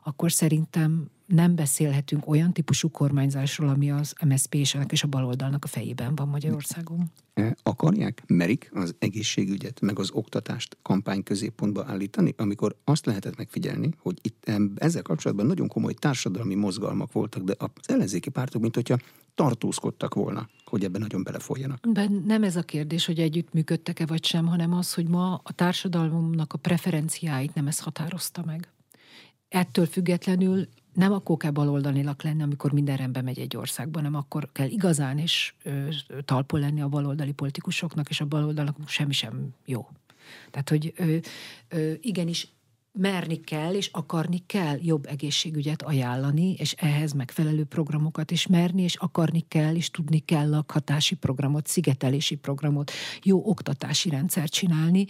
akkor 0.03 0.31
szerintem 0.31 1.09
nem 1.25 1.55
beszélhetünk 1.55 2.27
olyan 2.27 2.53
típusú 2.53 2.89
kormányzásról, 2.89 3.69
ami 3.69 3.91
az 3.91 4.13
MSZP 4.25 4.53
és 4.53 5.03
a 5.03 5.07
baloldalnak 5.07 5.63
a 5.63 5.67
fejében 5.67 6.15
van 6.15 6.27
Magyarországon. 6.27 7.11
E, 7.33 7.55
akarják, 7.63 8.23
merik 8.27 8.71
az 8.73 8.95
egészségügyet, 8.99 9.81
meg 9.81 9.99
az 9.99 10.11
oktatást 10.11 10.77
kampány 10.81 11.23
középpontba 11.23 11.85
állítani, 11.87 12.33
amikor 12.37 12.75
azt 12.83 13.05
lehetett 13.05 13.37
megfigyelni, 13.37 13.89
hogy 13.97 14.19
itt 14.21 14.51
ezzel 14.75 15.01
kapcsolatban 15.01 15.45
nagyon 15.45 15.67
komoly 15.67 15.93
társadalmi 15.93 16.55
mozgalmak 16.55 17.11
voltak, 17.11 17.43
de 17.43 17.53
az 17.57 17.89
ellenzéki 17.89 18.29
pártok, 18.29 18.61
mint 18.61 18.75
hogyha 18.75 18.97
tartózkodtak 19.35 20.13
volna, 20.13 20.49
hogy 20.65 20.83
ebben 20.83 21.01
nagyon 21.01 21.23
belefoljanak. 21.23 21.85
De 21.87 22.09
nem 22.25 22.43
ez 22.43 22.55
a 22.55 22.63
kérdés, 22.63 23.05
hogy 23.05 23.19
együtt 23.19 23.53
működtek-e 23.53 24.05
vagy 24.05 24.25
sem, 24.25 24.45
hanem 24.45 24.73
az, 24.73 24.93
hogy 24.93 25.07
ma 25.07 25.41
a 25.43 25.53
társadalomnak 25.53 26.53
a 26.53 26.57
preferenciáit 26.57 27.53
nem 27.53 27.67
ez 27.67 27.79
határozta 27.79 28.43
meg. 28.45 28.71
Ettől 29.53 29.85
függetlenül 29.85 30.67
nem 30.93 31.13
akkor 31.13 31.37
kell 31.37 31.51
baloldalilag 31.51 32.15
lenni, 32.23 32.41
amikor 32.41 32.71
minden 32.71 32.97
rendben 32.97 33.23
megy 33.23 33.39
egy 33.39 33.57
országban, 33.57 34.03
nem 34.03 34.15
akkor 34.15 34.49
kell 34.51 34.67
igazán 34.67 35.17
is 35.17 35.55
ö, 35.63 35.89
talpon 36.25 36.59
lenni 36.59 36.81
a 36.81 36.87
baloldali 36.87 37.31
politikusoknak, 37.31 38.09
és 38.09 38.21
a 38.21 38.25
baloldalnak 38.25 38.77
semmi 38.87 39.13
sem 39.13 39.49
jó. 39.65 39.89
Tehát, 40.51 40.69
hogy 40.69 40.93
ö, 40.95 41.17
ö, 41.69 41.93
igenis 42.01 42.47
merni 42.99 43.39
kell 43.39 43.73
és 43.73 43.89
akarni 43.91 44.43
kell 44.45 44.77
jobb 44.81 45.05
egészségügyet 45.05 45.81
ajánlani, 45.81 46.53
és 46.57 46.71
ehhez 46.71 47.13
megfelelő 47.13 47.63
programokat 47.63 48.31
is 48.31 48.47
merni, 48.47 48.81
és 48.81 48.95
akarni 48.95 49.45
kell, 49.47 49.75
és 49.75 49.89
tudni 49.89 50.19
kell 50.19 50.49
lakhatási 50.49 51.15
programot, 51.15 51.67
szigetelési 51.67 52.35
programot, 52.35 52.91
jó 53.23 53.41
oktatási 53.45 54.09
rendszert 54.09 54.51
csinálni. 54.51 55.05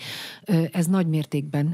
Ez 0.71 0.85
nagy 0.85 1.07
mértékben 1.07 1.67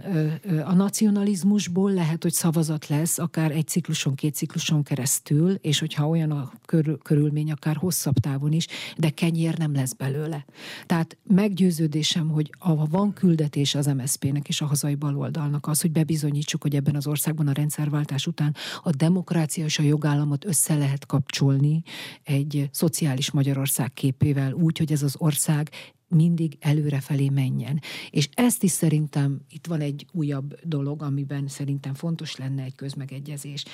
a 0.65 0.73
nacionalizmusból 0.73 1.91
lehet, 1.93 2.23
hogy 2.23 2.33
szavazat 2.33 2.87
lesz, 2.87 3.17
akár 3.17 3.51
egy 3.51 3.67
cikluson, 3.67 4.15
két 4.15 4.35
cikluson 4.35 4.83
keresztül, 4.83 5.51
és 5.51 5.79
hogyha 5.79 6.07
olyan 6.07 6.31
a 6.31 6.51
körül, 6.65 6.97
körülmény, 6.97 7.51
akár 7.51 7.75
hosszabb 7.75 8.15
távon 8.15 8.51
is, 8.51 8.67
de 8.97 9.09
kenyér 9.09 9.57
nem 9.57 9.73
lesz 9.73 9.93
belőle. 9.93 10.45
Tehát 10.85 11.17
meggyőződésem, 11.23 12.29
hogy 12.29 12.53
ha 12.59 12.87
van 12.89 13.13
küldetés 13.13 13.75
az 13.75 13.85
MSZP-nek 13.85 14.47
és 14.47 14.61
a 14.61 14.65
hazai 14.65 14.95
baloldalnak 14.95 15.67
az, 15.67 15.81
hogy 15.81 15.91
bebizonyítsuk, 15.99 16.61
hogy 16.61 16.75
ebben 16.75 16.95
az 16.95 17.07
országban 17.07 17.47
a 17.47 17.51
rendszerváltás 17.51 18.27
után 18.27 18.55
a 18.83 18.89
demokrácia 18.89 19.65
és 19.65 19.79
a 19.79 19.83
jogállamot 19.83 20.45
össze 20.45 20.75
lehet 20.75 21.05
kapcsolni 21.05 21.81
egy 22.23 22.69
szociális 22.71 23.31
Magyarország 23.31 23.93
képével, 23.93 24.53
úgy, 24.53 24.77
hogy 24.77 24.91
ez 24.91 25.03
az 25.03 25.15
ország 25.17 25.69
mindig 26.07 26.57
előrefelé 26.59 27.29
menjen. 27.29 27.81
És 28.09 28.29
ezt 28.33 28.63
is 28.63 28.71
szerintem, 28.71 29.41
itt 29.49 29.67
van 29.67 29.81
egy 29.81 30.05
újabb 30.11 30.59
dolog, 30.63 31.01
amiben 31.01 31.47
szerintem 31.47 31.93
fontos 31.93 32.35
lenne 32.35 32.63
egy 32.63 32.75
közmegegyezés. 32.75 33.65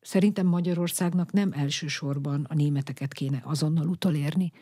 Szerintem 0.00 0.46
Magyarországnak 0.46 1.32
nem 1.32 1.52
elsősorban 1.52 2.46
a 2.48 2.54
németeket 2.54 3.12
kéne 3.12 3.40
azonnal 3.44 3.88
utolérni, 3.88 4.52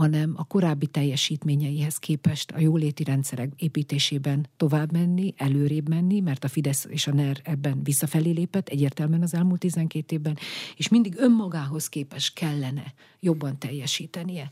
hanem 0.00 0.32
a 0.36 0.44
korábbi 0.44 0.86
teljesítményeihez 0.86 1.96
képest 1.96 2.50
a 2.50 2.60
jóléti 2.60 3.04
rendszerek 3.04 3.52
építésében 3.56 4.46
tovább 4.56 4.92
menni, 4.92 5.34
előrébb 5.36 5.88
menni, 5.88 6.20
mert 6.20 6.44
a 6.44 6.48
Fidesz 6.48 6.86
és 6.88 7.06
a 7.06 7.12
NER 7.12 7.40
ebben 7.44 7.82
visszafelé 7.82 8.30
lépett 8.30 8.68
egyértelműen 8.68 9.22
az 9.22 9.34
elmúlt 9.34 9.60
12 9.60 10.14
évben, 10.14 10.38
és 10.76 10.88
mindig 10.88 11.14
önmagához 11.16 11.88
képes 11.88 12.32
kellene 12.32 12.94
jobban 13.20 13.58
teljesítenie. 13.58 14.50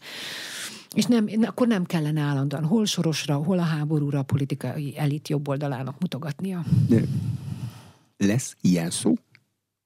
És 0.94 1.04
nem, 1.04 1.28
akkor 1.42 1.66
nem 1.66 1.84
kellene 1.84 2.20
állandóan 2.20 2.64
hol 2.64 2.84
sorosra, 2.84 3.36
hol 3.36 3.58
a 3.58 3.62
háborúra 3.62 4.18
a 4.18 4.22
politikai 4.22 4.96
elit 4.96 5.28
jobb 5.28 5.48
oldalának 5.48 6.00
mutogatnia. 6.00 6.64
Lesz 8.16 8.56
ilyen 8.60 8.90
szó? 8.90 9.14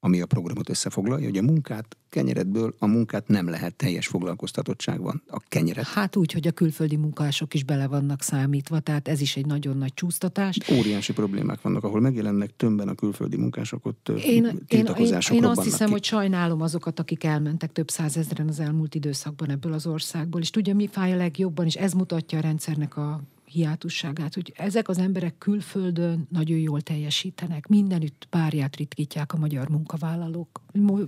Ami 0.05 0.21
a 0.21 0.25
programot 0.25 0.69
összefoglalja, 0.69 1.25
hogy 1.25 1.37
a 1.37 1.41
munkát, 1.41 1.97
kenyeredből 2.09 2.75
a 2.79 2.87
munkát 2.87 3.27
nem 3.27 3.49
lehet 3.49 3.75
teljes 3.75 4.07
foglalkoztatottság 4.07 5.01
van. 5.01 5.23
A 5.27 5.39
kenyeret. 5.47 5.85
Hát 5.85 6.15
úgy, 6.15 6.31
hogy 6.31 6.47
a 6.47 6.51
külföldi 6.51 6.95
munkások 6.95 7.53
is 7.53 7.63
bele 7.63 7.87
vannak 7.87 8.21
számítva, 8.21 8.79
tehát 8.79 9.07
ez 9.07 9.21
is 9.21 9.35
egy 9.35 9.45
nagyon 9.45 9.77
nagy 9.77 9.93
csúsztatás. 9.93 10.57
Óriási 10.77 11.13
problémák 11.13 11.61
vannak, 11.61 11.83
ahol 11.83 11.99
megjelennek 11.99 12.55
többen 12.55 12.87
a 12.87 12.93
külföldi 12.93 13.37
munkások, 13.37 13.85
ott 13.85 14.09
én, 14.09 14.23
én, 14.23 14.59
én, 14.67 14.87
én 15.31 15.45
azt 15.45 15.63
hiszem, 15.63 15.87
ki. 15.87 15.93
hogy 15.93 16.03
sajnálom 16.03 16.61
azokat, 16.61 16.99
akik 16.99 17.23
elmentek 17.23 17.71
több 17.71 17.89
százezren 17.89 18.47
az 18.47 18.59
elmúlt 18.59 18.95
időszakban 18.95 19.49
ebből 19.49 19.73
az 19.73 19.87
országból, 19.87 20.41
és 20.41 20.49
tudja, 20.49 20.75
mi 20.75 20.87
fáj 20.87 21.11
a 21.11 21.15
legjobban, 21.15 21.65
és 21.65 21.75
ez 21.75 21.93
mutatja 21.93 22.37
a 22.37 22.41
rendszernek 22.41 22.97
a 22.97 23.21
hiátusságát, 23.53 24.33
hogy 24.33 24.53
ezek 24.55 24.89
az 24.89 24.97
emberek 24.97 25.37
külföldön 25.37 26.27
nagyon 26.29 26.57
jól 26.57 26.81
teljesítenek, 26.81 27.67
mindenütt 27.67 28.27
párját 28.29 28.75
ritkítják 28.75 29.33
a 29.33 29.37
magyar 29.37 29.69
munkavállalók, 29.69 30.61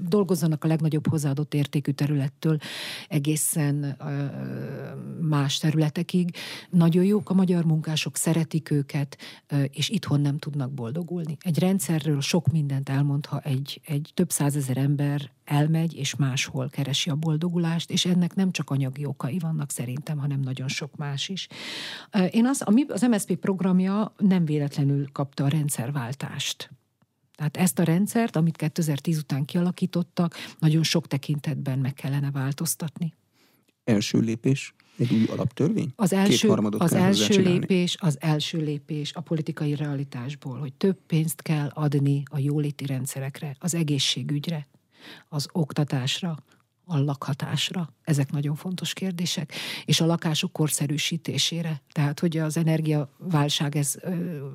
dolgozzanak 0.09 0.63
a 0.63 0.67
legnagyobb 0.67 1.07
hozzáadott 1.07 1.53
értékű 1.53 1.91
területtől 1.91 2.57
egészen 3.07 3.97
más 5.21 5.57
területekig. 5.57 6.35
Nagyon 6.69 7.03
jók 7.03 7.29
a 7.29 7.33
magyar 7.33 7.65
munkások, 7.65 8.15
szeretik 8.15 8.71
őket, 8.71 9.17
és 9.71 9.89
itthon 9.89 10.21
nem 10.21 10.37
tudnak 10.37 10.71
boldogulni. 10.71 11.37
Egy 11.39 11.59
rendszerről 11.59 12.21
sok 12.21 12.51
mindent 12.51 12.89
elmond, 12.89 13.25
ha 13.25 13.39
egy, 13.39 13.81
egy 13.85 14.11
több 14.13 14.29
százezer 14.31 14.77
ember 14.77 15.31
elmegy, 15.45 15.95
és 15.95 16.15
máshol 16.15 16.69
keresi 16.69 17.09
a 17.09 17.15
boldogulást, 17.15 17.91
és 17.91 18.05
ennek 18.05 18.35
nem 18.35 18.51
csak 18.51 18.69
anyagi 18.69 19.05
okai 19.05 19.39
vannak 19.39 19.71
szerintem, 19.71 20.17
hanem 20.17 20.39
nagyon 20.39 20.67
sok 20.67 20.95
más 20.95 21.29
is. 21.29 21.47
Én 22.29 22.45
az, 22.45 22.63
az 22.87 23.01
MSZP 23.01 23.35
programja 23.35 24.13
nem 24.17 24.45
véletlenül 24.45 25.11
kapta 25.11 25.43
a 25.43 25.47
rendszerváltást. 25.47 26.69
Tehát 27.35 27.57
ezt 27.57 27.79
a 27.79 27.83
rendszert, 27.83 28.35
amit 28.35 28.57
2010 28.57 29.17
után 29.17 29.45
kialakítottak, 29.45 30.35
nagyon 30.59 30.83
sok 30.83 31.07
tekintetben 31.07 31.79
meg 31.79 31.93
kellene 31.93 32.31
változtatni. 32.31 33.13
Első 33.83 34.19
lépés, 34.19 34.73
egy 34.97 35.13
új 35.13 35.25
alaptörvény? 35.31 35.91
Az 35.95 36.13
első, 36.13 36.49
az 36.77 36.93
első 36.93 37.41
lépés, 37.41 37.97
az 37.99 38.17
első 38.19 38.57
lépés 38.57 39.13
a 39.13 39.21
politikai 39.21 39.75
realitásból, 39.75 40.59
hogy 40.59 40.73
több 40.73 40.97
pénzt 41.07 41.41
kell 41.41 41.67
adni 41.73 42.23
a 42.25 42.39
jóléti 42.39 42.85
rendszerekre, 42.85 43.55
az 43.59 43.73
egészségügyre, 43.75 44.67
az 45.29 45.47
oktatásra, 45.51 46.37
a 46.86 46.97
lakhatásra. 46.97 47.93
Ezek 48.03 48.31
nagyon 48.31 48.55
fontos 48.55 48.93
kérdések. 48.93 49.53
És 49.86 50.01
a 50.01 50.05
lakások 50.05 50.51
korszerűsítésére. 50.51 51.81
Tehát, 51.91 52.19
hogy 52.19 52.38
az 52.38 52.57
energiaválság 52.57 53.75
ez 53.75 53.95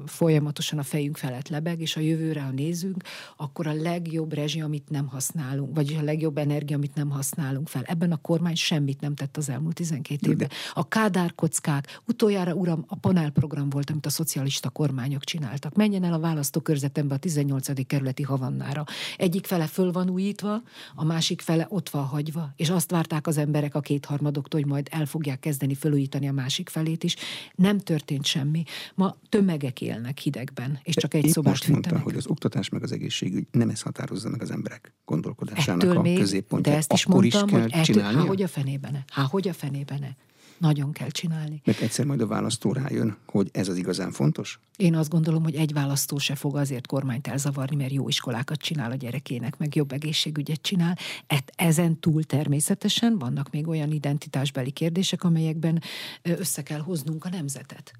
folyamatosan 0.06 0.78
a 0.78 0.82
fejünk 0.82 1.16
felett 1.16 1.48
lebeg, 1.48 1.80
és 1.80 1.96
a 1.96 2.00
jövőre, 2.00 2.40
ha 2.40 2.50
nézünk, 2.50 3.02
akkor 3.36 3.66
a 3.66 3.72
legjobb 3.72 4.32
rezsi, 4.32 4.60
amit 4.60 4.88
nem 4.88 5.06
használunk, 5.06 5.74
vagy 5.74 5.96
a 6.00 6.02
legjobb 6.02 6.38
energia, 6.38 6.76
amit 6.76 6.94
nem 6.94 7.10
használunk 7.10 7.68
fel. 7.68 7.82
Ebben 7.82 8.12
a 8.12 8.16
kormány 8.16 8.54
semmit 8.54 9.00
nem 9.00 9.14
tett 9.14 9.36
az 9.36 9.48
elmúlt 9.48 9.74
12 9.74 10.30
évben. 10.30 10.48
A 10.74 10.88
kádárkockák, 10.88 12.00
utoljára, 12.06 12.54
uram, 12.54 12.84
a 12.88 12.96
panelprogram 12.96 13.68
volt, 13.68 13.90
amit 13.90 14.06
a 14.06 14.10
szocialista 14.10 14.68
kormányok 14.68 15.24
csináltak. 15.24 15.74
Menjen 15.74 16.04
el 16.04 16.12
a 16.12 16.18
választókörzetembe 16.18 17.14
a 17.14 17.18
18. 17.18 17.86
kerületi 17.86 18.22
havannára. 18.22 18.84
Egyik 19.16 19.46
fele 19.46 19.66
föl 19.66 19.92
van 19.92 20.10
újítva, 20.10 20.62
a 20.94 21.04
másik 21.04 21.40
fele 21.40 21.66
ott 21.68 21.88
van 21.88 22.04
hagyva, 22.20 22.52
és 22.56 22.70
azt 22.70 22.90
várták 22.90 23.26
az 23.26 23.36
emberek 23.36 23.74
a 23.74 23.80
kétharmadoktól, 23.80 24.60
hogy 24.60 24.68
majd 24.68 24.88
el 24.90 25.06
fogják 25.06 25.40
kezdeni 25.40 25.74
felújítani 25.74 26.28
a 26.28 26.32
másik 26.32 26.68
felét 26.68 27.04
is. 27.04 27.16
Nem 27.54 27.78
történt 27.78 28.24
semmi. 28.24 28.62
Ma 28.94 29.16
tömegek 29.28 29.80
élnek 29.80 30.18
hidegben, 30.18 30.80
és 30.82 30.94
csak 30.94 31.14
egy 31.14 31.24
Épp 31.24 31.30
szobát 31.30 31.50
most 31.50 31.68
mondta, 31.68 31.98
hogy 31.98 32.16
az 32.16 32.26
oktatás 32.26 32.68
meg 32.68 32.82
az 32.82 32.92
egészségügy 32.92 33.46
nem 33.50 33.68
ez 33.68 33.80
határozza 33.80 34.28
meg 34.28 34.42
az 34.42 34.50
emberek 34.50 34.92
gondolkodásának 35.04 35.82
ettől 35.82 35.96
a 35.96 36.02
még, 36.02 36.18
középpontját. 36.18 36.74
De 36.74 36.80
ezt 36.80 36.92
is 36.92 37.04
Akkor 37.04 37.20
mondtam, 37.20 37.48
is 37.48 37.52
kell 37.52 37.60
hogy 37.60 37.72
ettől, 37.72 38.02
há, 38.02 38.26
hogy 38.26 38.42
a 38.42 38.48
fenébene? 38.48 39.04
Há, 39.08 39.22
hogy 39.22 39.48
a 39.48 39.52
fenébene? 39.52 40.16
Nagyon 40.60 40.92
kell 40.92 41.08
csinálni. 41.08 41.60
Mert 41.64 41.80
egyszer 41.80 42.04
majd 42.04 42.20
a 42.20 42.26
választó 42.26 42.72
rájön, 42.72 43.16
hogy 43.26 43.48
ez 43.52 43.68
az 43.68 43.76
igazán 43.76 44.10
fontos? 44.12 44.60
Én 44.76 44.94
azt 44.94 45.10
gondolom, 45.10 45.42
hogy 45.42 45.54
egy 45.54 45.72
választó 45.72 46.18
se 46.18 46.34
fog 46.34 46.56
azért 46.56 46.86
kormányt 46.86 47.26
elzavarni, 47.26 47.76
mert 47.76 47.92
jó 47.92 48.08
iskolákat 48.08 48.60
csinál 48.60 48.90
a 48.90 48.94
gyerekének, 48.94 49.58
meg 49.58 49.74
jobb 49.74 49.92
egészségügyet 49.92 50.62
csinál. 50.62 50.98
Et, 51.26 51.52
ezen 51.56 52.00
túl 52.00 52.24
természetesen 52.24 53.18
vannak 53.18 53.50
még 53.50 53.68
olyan 53.68 53.92
identitásbeli 53.92 54.70
kérdések, 54.70 55.24
amelyekben 55.24 55.82
össze 56.22 56.62
kell 56.62 56.80
hoznunk 56.80 57.24
a 57.24 57.28
nemzetet. 57.28 57.92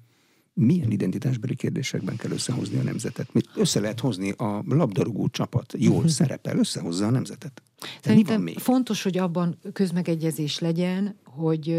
milyen 0.53 0.91
identitásbeli 0.91 1.55
kérdésekben 1.55 2.15
kell 2.15 2.31
összehozni 2.31 2.77
a 2.79 2.83
nemzetet? 2.83 3.29
Össze 3.55 3.79
lehet 3.79 3.99
hozni 3.99 4.31
a 4.31 4.63
labdarúgó 4.67 5.27
csapat, 5.27 5.73
jól 5.77 6.07
szerepel, 6.07 6.57
összehozza 6.57 7.05
a 7.07 7.09
nemzetet. 7.09 7.61
De 7.79 7.87
Szerintem 8.01 8.47
fontos, 8.47 9.03
hogy 9.03 9.17
abban 9.17 9.57
közmegegyezés 9.73 10.59
legyen, 10.59 11.15
hogy 11.23 11.75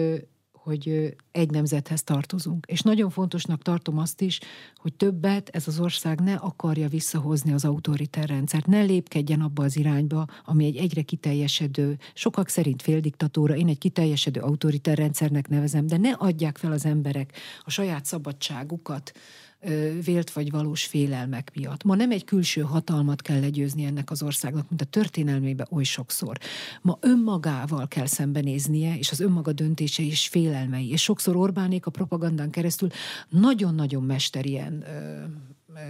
hogy 0.62 1.16
egy 1.32 1.50
nemzethez 1.50 2.02
tartozunk. 2.02 2.66
És 2.68 2.80
nagyon 2.80 3.10
fontosnak 3.10 3.62
tartom 3.62 3.98
azt 3.98 4.20
is, 4.20 4.40
hogy 4.76 4.94
többet 4.94 5.48
ez 5.48 5.68
az 5.68 5.80
ország 5.80 6.20
ne 6.20 6.34
akarja 6.34 6.88
visszahozni 6.88 7.52
az 7.52 7.64
autoriter 7.64 8.28
rendszert, 8.28 8.66
ne 8.66 8.82
lépkedjen 8.82 9.40
abba 9.40 9.64
az 9.64 9.76
irányba, 9.76 10.26
ami 10.44 10.64
egy 10.64 10.76
egyre 10.76 11.02
kiteljesedő, 11.02 11.98
sokak 12.14 12.48
szerint 12.48 12.82
féldiktatúra, 12.82 13.56
én 13.56 13.68
egy 13.68 13.78
kiteljesedő 13.78 14.40
autoriter 14.40 14.98
rendszernek 14.98 15.48
nevezem, 15.48 15.86
de 15.86 15.96
ne 15.96 16.10
adják 16.10 16.58
fel 16.58 16.72
az 16.72 16.84
emberek 16.84 17.38
a 17.64 17.70
saját 17.70 18.04
szabadságukat, 18.04 19.12
vélt 20.04 20.32
vagy 20.32 20.50
valós 20.50 20.84
félelmek 20.84 21.50
miatt. 21.54 21.82
Ma 21.82 21.94
nem 21.94 22.10
egy 22.10 22.24
külső 22.24 22.60
hatalmat 22.60 23.22
kell 23.22 23.40
legyőzni 23.40 23.84
ennek 23.84 24.10
az 24.10 24.22
országnak, 24.22 24.68
mint 24.68 24.80
a 24.80 24.84
történelmében 24.84 25.66
oly 25.70 25.84
sokszor. 25.84 26.38
Ma 26.82 26.98
önmagával 27.00 27.88
kell 27.88 28.06
szembenéznie, 28.06 28.98
és 28.98 29.10
az 29.10 29.20
önmaga 29.20 29.52
döntése 29.52 30.02
és 30.02 30.28
félelmei. 30.28 30.90
És 30.90 31.02
sokszor 31.02 31.36
Orbánék 31.36 31.86
a 31.86 31.90
propagandán 31.90 32.50
keresztül 32.50 32.88
nagyon-nagyon 33.28 34.02
mesterien 34.02 34.84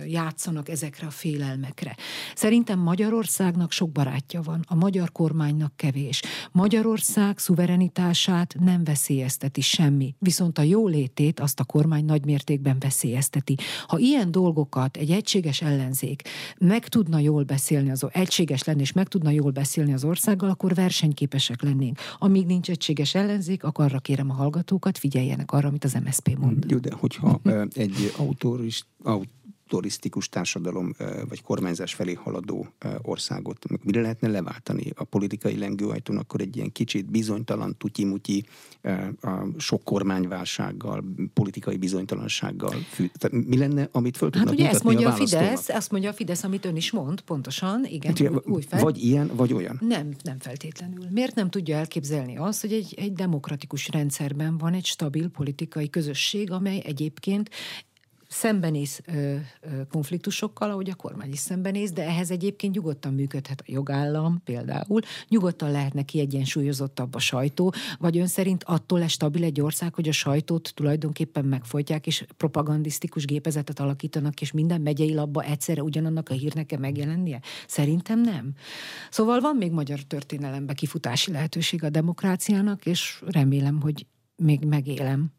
játszanak 0.06 0.68
ezekre 0.68 1.06
a 1.06 1.10
félelmekre. 1.10 1.96
Szerintem 2.34 2.78
Magyarországnak 2.78 3.72
sok 3.72 3.90
barátja 3.90 4.42
van, 4.42 4.64
a 4.68 4.74
magyar 4.74 5.12
kormánynak 5.12 5.76
kevés. 5.76 6.22
Magyarország 6.52 7.38
szuverenitását 7.38 8.54
nem 8.60 8.84
veszélyezteti 8.84 9.60
semmi, 9.60 10.14
viszont 10.18 10.58
a 10.58 10.62
jólétét 10.62 11.40
azt 11.40 11.60
a 11.60 11.64
kormány 11.64 12.04
nagymértékben 12.04 12.76
veszélyezteti. 12.78 13.56
Ha 13.86 13.98
ilyen 13.98 14.30
dolgokat 14.30 14.96
egy 14.96 15.10
egységes 15.10 15.62
ellenzék 15.62 16.22
meg 16.58 16.88
tudna 16.88 17.18
jól 17.18 17.42
beszélni, 17.42 17.90
az 17.90 18.06
egységes 18.10 18.64
lenni 18.64 18.80
és 18.80 18.92
meg 18.92 19.08
tudna 19.08 19.30
jól 19.30 19.50
beszélni 19.50 19.92
az 19.92 20.04
országgal, 20.04 20.50
akkor 20.50 20.74
versenyképesek 20.74 21.62
lennénk. 21.62 21.98
Amíg 22.18 22.46
nincs 22.46 22.70
egységes 22.70 23.14
ellenzék, 23.14 23.64
akkor 23.64 23.84
arra 23.84 23.98
kérem 23.98 24.30
a 24.30 24.34
hallgatókat, 24.34 24.98
figyeljenek 24.98 25.52
arra, 25.52 25.68
amit 25.68 25.84
az 25.84 25.98
MSZP 26.04 26.36
mond. 26.38 26.70
Jó, 26.70 26.78
de 26.78 26.92
hogyha 26.94 27.40
egy 27.74 28.12
autorist, 28.16 28.86
aut 29.02 29.28
turisztikus 29.72 30.28
társadalom 30.28 30.94
vagy 31.28 31.42
kormányzás 31.42 31.94
felé 31.94 32.12
haladó 32.12 32.66
országot. 33.02 33.64
Mire 33.82 34.00
lehetne 34.00 34.28
leváltani 34.28 34.92
a 34.94 35.04
politikai 35.04 35.58
lengőajtón, 35.58 36.16
akkor 36.16 36.40
egy 36.40 36.56
ilyen 36.56 36.72
kicsit 36.72 37.10
bizonytalan, 37.10 37.76
tutyi-mutyi, 37.78 38.44
sok 39.56 39.84
kormányválsággal, 39.84 41.04
politikai 41.34 41.76
bizonytalansággal. 41.76 42.74
Tehát 42.96 43.46
mi 43.46 43.58
lenne, 43.58 43.88
amit 43.92 44.16
föl 44.16 44.30
tudnak 44.30 44.48
hát 44.48 44.58
ugye 44.58 44.68
ezt 44.68 44.82
mondja 44.82 45.08
a, 45.08 45.12
a 45.12 45.14
Fidesz, 45.14 45.68
ezt 45.68 45.90
mondja 45.90 46.10
a 46.10 46.12
Fidesz, 46.12 46.44
amit 46.44 46.64
ön 46.64 46.76
is 46.76 46.90
mond, 46.90 47.20
pontosan, 47.20 47.84
igen. 47.84 48.14
Hát, 48.16 48.46
új 48.46 48.62
fel. 48.62 48.80
Vagy 48.80 49.04
ilyen, 49.04 49.30
vagy 49.34 49.52
olyan. 49.52 49.78
Nem, 49.80 50.14
nem 50.22 50.38
feltétlenül. 50.38 51.06
Miért 51.10 51.34
nem 51.34 51.50
tudja 51.50 51.76
elképzelni 51.76 52.36
azt, 52.36 52.60
hogy 52.60 52.72
egy, 52.72 52.94
egy 52.96 53.12
demokratikus 53.12 53.88
rendszerben 53.88 54.58
van 54.58 54.72
egy 54.72 54.84
stabil 54.84 55.28
politikai 55.28 55.90
közösség, 55.90 56.50
amely 56.50 56.82
egyébként 56.84 57.50
szembenéz 58.32 59.00
ö, 59.06 59.12
ö, 59.60 59.86
konfliktusokkal, 59.90 60.70
ahogy 60.70 60.90
a 60.90 60.94
kormány 60.94 61.32
is 61.32 61.38
szembenéz, 61.38 61.90
de 61.92 62.04
ehhez 62.04 62.30
egyébként 62.30 62.74
nyugodtan 62.74 63.14
működhet 63.14 63.60
a 63.60 63.64
jogállam 63.66 64.40
például, 64.44 65.00
nyugodtan 65.28 65.70
lehetne 65.70 66.02
kiegyensúlyozottabb 66.02 67.14
a 67.14 67.18
sajtó, 67.18 67.72
vagy 67.98 68.18
ön 68.18 68.26
szerint 68.26 68.64
attól 68.64 68.98
lesz 68.98 69.10
stabil 69.10 69.44
egy 69.44 69.60
ország, 69.60 69.94
hogy 69.94 70.08
a 70.08 70.12
sajtót 70.12 70.72
tulajdonképpen 70.74 71.44
megfolytják, 71.44 72.06
és 72.06 72.24
propagandisztikus 72.36 73.24
gépezetet 73.24 73.80
alakítanak, 73.80 74.40
és 74.40 74.52
minden 74.52 74.80
megyei 74.80 75.14
labba 75.14 75.42
egyszerre 75.42 75.82
ugyanannak 75.82 76.28
a 76.28 76.34
hírnek 76.34 76.66
kell 76.66 76.78
megjelennie? 76.78 77.40
Szerintem 77.66 78.20
nem. 78.20 78.52
Szóval 79.10 79.40
van 79.40 79.56
még 79.56 79.70
magyar 79.70 80.00
történelemben 80.00 80.74
kifutási 80.74 81.32
lehetőség 81.32 81.84
a 81.84 81.90
demokráciának, 81.90 82.86
és 82.86 83.22
remélem, 83.26 83.80
hogy 83.80 84.06
még 84.36 84.64
megélem 84.64 85.30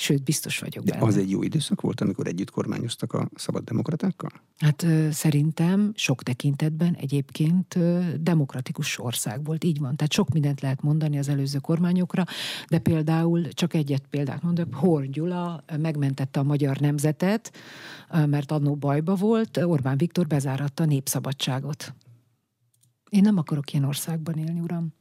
Sőt, 0.00 0.22
biztos 0.22 0.58
vagyok 0.58 0.84
De 0.84 0.92
benne. 0.92 1.04
az 1.04 1.16
egy 1.16 1.30
jó 1.30 1.42
időszak 1.42 1.80
volt, 1.80 2.00
amikor 2.00 2.26
együtt 2.26 2.50
kormányoztak 2.50 3.12
a 3.12 3.28
szabad 3.34 3.64
demokratákkal? 3.64 4.30
Hát 4.58 4.86
szerintem 5.10 5.92
sok 5.94 6.22
tekintetben 6.22 6.94
egyébként 6.94 7.78
demokratikus 8.20 8.98
ország 8.98 9.44
volt, 9.44 9.64
így 9.64 9.78
van. 9.78 9.96
Tehát 9.96 10.12
sok 10.12 10.32
mindent 10.32 10.60
lehet 10.60 10.82
mondani 10.82 11.18
az 11.18 11.28
előző 11.28 11.58
kormányokra, 11.58 12.24
de 12.68 12.78
például 12.78 13.48
csak 13.48 13.74
egyet 13.74 14.02
példát 14.10 14.42
mondok, 14.42 14.74
Horn 14.74 15.10
Gyula 15.10 15.64
megmentette 15.78 16.40
a 16.40 16.42
magyar 16.42 16.76
nemzetet, 16.76 17.52
mert 18.26 18.50
annó 18.50 18.74
bajba 18.76 19.14
volt, 19.14 19.56
Orbán 19.56 19.96
Viktor 19.96 20.26
bezáratta 20.26 20.82
a 20.82 20.86
népszabadságot. 20.86 21.94
Én 23.10 23.22
nem 23.22 23.38
akarok 23.38 23.72
ilyen 23.72 23.84
országban 23.84 24.38
élni, 24.38 24.60
uram. 24.60 24.96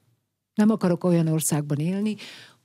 Nem 0.53 0.69
akarok 0.69 1.03
olyan 1.03 1.27
országban 1.27 1.77
élni, 1.77 2.15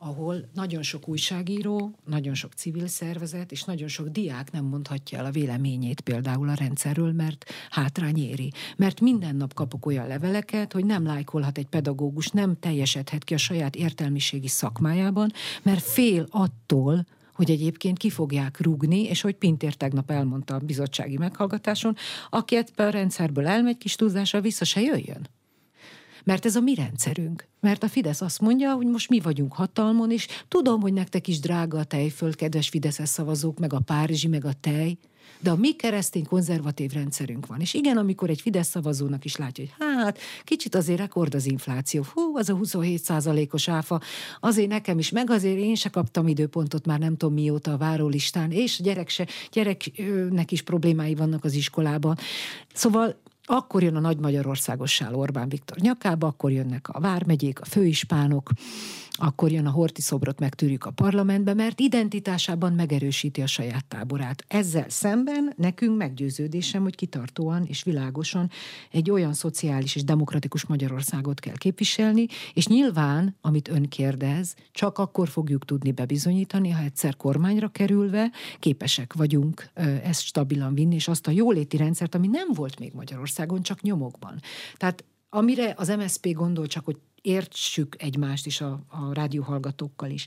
ahol 0.04 0.48
nagyon 0.54 0.82
sok 0.82 1.08
újságíró, 1.08 1.98
nagyon 2.04 2.34
sok 2.34 2.52
civil 2.52 2.86
szervezet 2.86 3.52
és 3.52 3.64
nagyon 3.64 3.88
sok 3.88 4.08
diák 4.08 4.52
nem 4.52 4.64
mondhatja 4.64 5.18
el 5.18 5.24
a 5.24 5.30
véleményét 5.30 6.00
például 6.00 6.48
a 6.48 6.54
rendszerről, 6.54 7.12
mert 7.12 7.44
hátrány 7.70 8.18
éri. 8.18 8.52
Mert 8.76 9.00
minden 9.00 9.36
nap 9.36 9.54
kapok 9.54 9.86
olyan 9.86 10.06
leveleket, 10.06 10.72
hogy 10.72 10.84
nem 10.84 11.04
lájkolhat 11.04 11.58
egy 11.58 11.66
pedagógus, 11.66 12.28
nem 12.28 12.58
teljesedhet 12.58 13.24
ki 13.24 13.34
a 13.34 13.36
saját 13.36 13.76
értelmiségi 13.76 14.48
szakmájában, 14.48 15.32
mert 15.62 15.82
fél 15.82 16.26
attól, 16.30 17.06
hogy 17.32 17.50
egyébként 17.50 17.98
ki 17.98 18.10
fogják 18.10 18.60
rúgni, 18.60 19.02
és 19.02 19.20
hogy 19.20 19.34
Pintér 19.34 19.74
tegnap 19.74 20.10
elmondta 20.10 20.54
a 20.54 20.58
bizottsági 20.58 21.16
meghallgatáson, 21.16 21.96
aki 22.30 22.56
a 22.56 22.82
rendszerből 22.82 23.46
elmegy 23.46 23.78
kis 23.78 23.94
túlzással, 23.94 24.40
vissza 24.40 24.64
se 24.64 24.80
jöjjön. 24.80 25.28
Mert 26.24 26.44
ez 26.44 26.56
a 26.56 26.60
mi 26.60 26.74
rendszerünk. 26.74 27.48
Mert 27.60 27.82
a 27.82 27.88
Fidesz 27.88 28.20
azt 28.20 28.40
mondja, 28.40 28.72
hogy 28.72 28.86
most 28.86 29.08
mi 29.08 29.20
vagyunk 29.20 29.52
hatalmon, 29.52 30.10
és 30.10 30.26
tudom, 30.48 30.80
hogy 30.80 30.92
nektek 30.92 31.28
is 31.28 31.40
drága 31.40 31.78
a 31.78 31.84
tejföld, 31.84 32.34
kedves 32.34 32.68
Fideszes 32.68 33.08
szavazók, 33.08 33.58
meg 33.58 33.72
a 33.72 33.80
Párizsi, 33.80 34.28
meg 34.28 34.44
a 34.44 34.52
tej, 34.60 34.98
de 35.42 35.50
a 35.50 35.56
mi 35.56 35.72
keresztény 35.76 36.26
konzervatív 36.26 36.92
rendszerünk 36.92 37.46
van. 37.46 37.60
És 37.60 37.74
igen, 37.74 37.96
amikor 37.96 38.30
egy 38.30 38.40
Fidesz 38.40 38.68
szavazónak 38.68 39.24
is 39.24 39.36
látja, 39.36 39.64
hogy 39.64 39.74
hát 39.78 40.18
kicsit 40.44 40.74
azért 40.74 40.98
rekord 40.98 41.34
az 41.34 41.46
infláció, 41.46 42.04
hú, 42.14 42.36
az 42.36 42.48
a 42.48 42.54
27 42.54 43.02
százalékos 43.02 43.68
áfa, 43.68 44.00
azért 44.40 44.68
nekem 44.68 44.98
is, 44.98 45.10
meg 45.10 45.30
azért 45.30 45.58
én 45.58 45.74
se 45.74 45.88
kaptam 45.88 46.28
időpontot 46.28 46.86
már 46.86 46.98
nem 46.98 47.16
tudom 47.16 47.34
mióta 47.34 47.72
a 47.72 47.76
várólistán, 47.76 48.50
és 48.50 48.78
a 48.80 48.82
gyerek 48.82 49.08
se, 49.08 49.26
gyereknek 49.52 50.52
is 50.52 50.62
problémái 50.62 51.14
vannak 51.14 51.44
az 51.44 51.54
iskolában. 51.54 52.16
Szóval 52.74 53.21
akkor 53.44 53.82
jön 53.82 53.96
a 53.96 54.00
Nagy 54.00 54.18
Magyarországossál 54.18 55.14
Orbán 55.14 55.48
Viktor 55.48 55.78
nyakába, 55.78 56.26
akkor 56.26 56.50
jönnek 56.50 56.88
a 56.88 57.00
vármegyék, 57.00 57.60
a 57.60 57.64
főispánok, 57.64 58.50
akkor 59.18 59.52
jön 59.52 59.66
a 59.66 59.70
Horti 59.70 60.00
szobrot 60.00 60.38
megtűrjük 60.38 60.84
a 60.84 60.90
parlamentbe, 60.90 61.54
mert 61.54 61.80
identitásában 61.80 62.72
megerősíti 62.72 63.42
a 63.42 63.46
saját 63.46 63.84
táborát. 63.84 64.44
Ezzel 64.48 64.88
szemben 64.88 65.52
nekünk 65.56 65.96
meggyőződésem, 65.96 66.82
hogy 66.82 66.94
kitartóan 66.94 67.64
és 67.64 67.82
világosan 67.82 68.50
egy 68.90 69.10
olyan 69.10 69.32
szociális 69.32 69.94
és 69.94 70.04
demokratikus 70.04 70.64
Magyarországot 70.66 71.40
kell 71.40 71.56
képviselni, 71.56 72.26
és 72.54 72.66
nyilván, 72.66 73.36
amit 73.40 73.68
ön 73.68 73.88
kérdez, 73.88 74.54
csak 74.72 74.98
akkor 74.98 75.28
fogjuk 75.28 75.64
tudni 75.64 75.92
bebizonyítani, 75.92 76.70
ha 76.70 76.82
egyszer 76.82 77.16
kormányra 77.16 77.68
kerülve 77.68 78.30
képesek 78.58 79.12
vagyunk 79.12 79.70
ezt 80.02 80.22
stabilan 80.22 80.74
vinni, 80.74 80.94
és 80.94 81.08
azt 81.08 81.26
a 81.26 81.30
jóléti 81.30 81.76
rendszert, 81.76 82.14
ami 82.14 82.26
nem 82.26 82.48
volt 82.54 82.78
még 82.78 82.92
Magyarországon, 82.94 83.62
csak 83.62 83.80
nyomokban. 83.80 84.40
Tehát 84.76 85.04
amire 85.28 85.74
az 85.76 85.88
MSZP 85.88 86.32
gondol 86.32 86.66
csak, 86.66 86.84
hogy 86.84 86.96
értsük 87.22 87.96
egymást 87.98 88.46
is 88.46 88.60
a, 88.60 88.84
a 88.88 89.12
rádióhallgatókkal 89.12 90.10
is. 90.10 90.26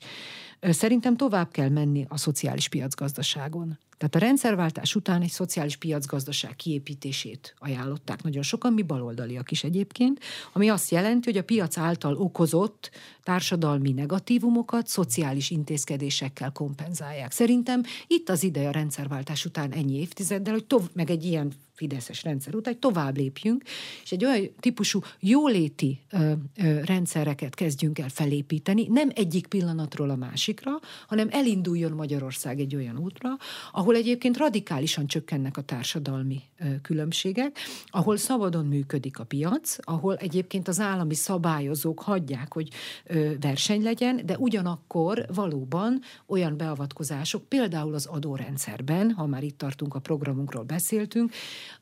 Szerintem 0.61 1.17
tovább 1.17 1.51
kell 1.51 1.69
menni 1.69 2.05
a 2.09 2.17
szociális 2.17 2.69
piacgazdaságon. 2.69 3.79
Tehát 3.97 4.15
a 4.15 4.19
rendszerváltás 4.19 4.95
után 4.95 5.21
egy 5.21 5.29
szociális 5.29 5.75
piacgazdaság 5.75 6.55
kiépítését 6.55 7.55
ajánlották 7.57 8.23
nagyon 8.23 8.43
sokan, 8.43 8.73
mi 8.73 8.81
baloldaliak 8.81 9.51
is 9.51 9.63
egyébként, 9.63 10.19
ami 10.53 10.69
azt 10.69 10.91
jelenti, 10.91 11.29
hogy 11.31 11.39
a 11.39 11.43
piac 11.43 11.77
által 11.77 12.15
okozott 12.15 12.91
társadalmi 13.23 13.91
negatívumokat 13.91 14.87
szociális 14.87 15.49
intézkedésekkel 15.49 16.51
kompenzálják. 16.51 17.31
Szerintem 17.31 17.83
itt 18.07 18.29
az 18.29 18.43
ideje 18.43 18.67
a 18.67 18.71
rendszerváltás 18.71 19.45
után 19.45 19.71
ennyi 19.71 19.99
évtizeddel, 19.99 20.53
hogy 20.53 20.65
tov- 20.65 20.93
meg 20.93 21.09
egy 21.09 21.25
ilyen 21.25 21.51
fideszes 21.75 22.23
rendszer 22.23 22.55
után, 22.55 22.73
hogy 22.73 22.81
tovább 22.81 23.17
lépjünk, 23.17 23.63
és 24.03 24.11
egy 24.11 24.25
olyan 24.25 24.49
típusú 24.59 24.99
jóléti 25.19 25.99
ö, 26.11 26.31
ö, 26.57 26.83
rendszereket 26.85 27.55
kezdjünk 27.55 27.99
el 27.99 28.09
felépíteni, 28.09 28.87
nem 28.89 29.09
egyik 29.15 29.47
pillanatról 29.47 30.09
a 30.09 30.15
másikra, 30.15 30.71
hanem 31.07 31.27
elinduljon 31.31 31.91
Magyarország 31.91 32.59
egy 32.59 32.75
olyan 32.75 32.97
útra, 32.97 33.29
ahol 33.71 33.95
egyébként 33.95 34.37
radikálisan 34.37 35.07
csökkennek 35.07 35.57
a 35.57 35.61
társadalmi 35.61 36.41
különbségek, 36.81 37.57
ahol 37.85 38.17
szabadon 38.17 38.65
működik 38.65 39.19
a 39.19 39.23
piac, 39.23 39.77
ahol 39.81 40.15
egyébként 40.15 40.67
az 40.67 40.79
állami 40.79 41.13
szabályozók 41.13 41.99
hagyják, 41.99 42.53
hogy 42.53 42.69
verseny 43.39 43.83
legyen, 43.83 44.21
de 44.25 44.37
ugyanakkor 44.37 45.25
valóban 45.33 46.01
olyan 46.25 46.57
beavatkozások, 46.57 47.43
például 47.43 47.93
az 47.93 48.05
adórendszerben, 48.05 49.11
ha 49.11 49.25
már 49.25 49.43
itt 49.43 49.57
tartunk 49.57 49.95
a 49.95 49.99
programunkról 49.99 50.63
beszéltünk, 50.63 51.33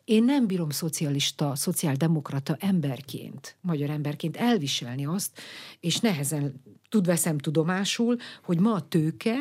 én 0.05 0.23
nem 0.23 0.47
bírom 0.47 0.69
szocialista, 0.69 1.55
szociáldemokrata 1.55 2.57
emberként, 2.59 3.57
magyar 3.61 3.89
emberként 3.89 4.37
elviselni 4.37 5.05
azt, 5.05 5.39
és 5.79 5.99
nehezen 5.99 6.61
tud 6.89 7.05
veszem 7.05 7.37
tudomásul, 7.37 8.17
hogy 8.43 8.59
ma 8.59 8.73
a 8.73 8.87
tőke, 8.87 9.35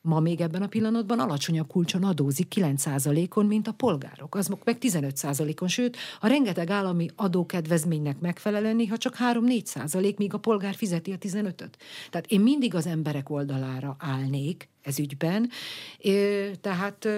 ma 0.00 0.20
még 0.20 0.40
ebben 0.40 0.62
a 0.62 0.66
pillanatban 0.66 1.18
alacsonyabb 1.18 1.66
kulcson 1.66 2.04
adózik 2.04 2.52
9%-on, 2.56 3.46
mint 3.46 3.68
a 3.68 3.72
polgárok. 3.72 4.34
Az 4.34 4.46
meg 4.64 4.76
15%-on, 4.80 5.68
sőt, 5.68 5.96
a 6.20 6.26
rengeteg 6.26 6.70
állami 6.70 7.08
adókedvezménynek 7.16 8.18
megfelelően 8.18 8.76
néha 8.76 8.96
csak 8.96 9.16
3-4%, 9.32 10.16
míg 10.16 10.34
a 10.34 10.38
polgár 10.38 10.74
fizeti 10.74 11.12
a 11.12 11.18
15-öt. 11.18 11.78
Tehát 12.10 12.26
én 12.26 12.40
mindig 12.40 12.74
az 12.74 12.86
emberek 12.86 13.30
oldalára 13.30 13.96
állnék 13.98 14.68
ez 14.82 14.98
ügyben. 14.98 15.50
Tehát 16.60 17.08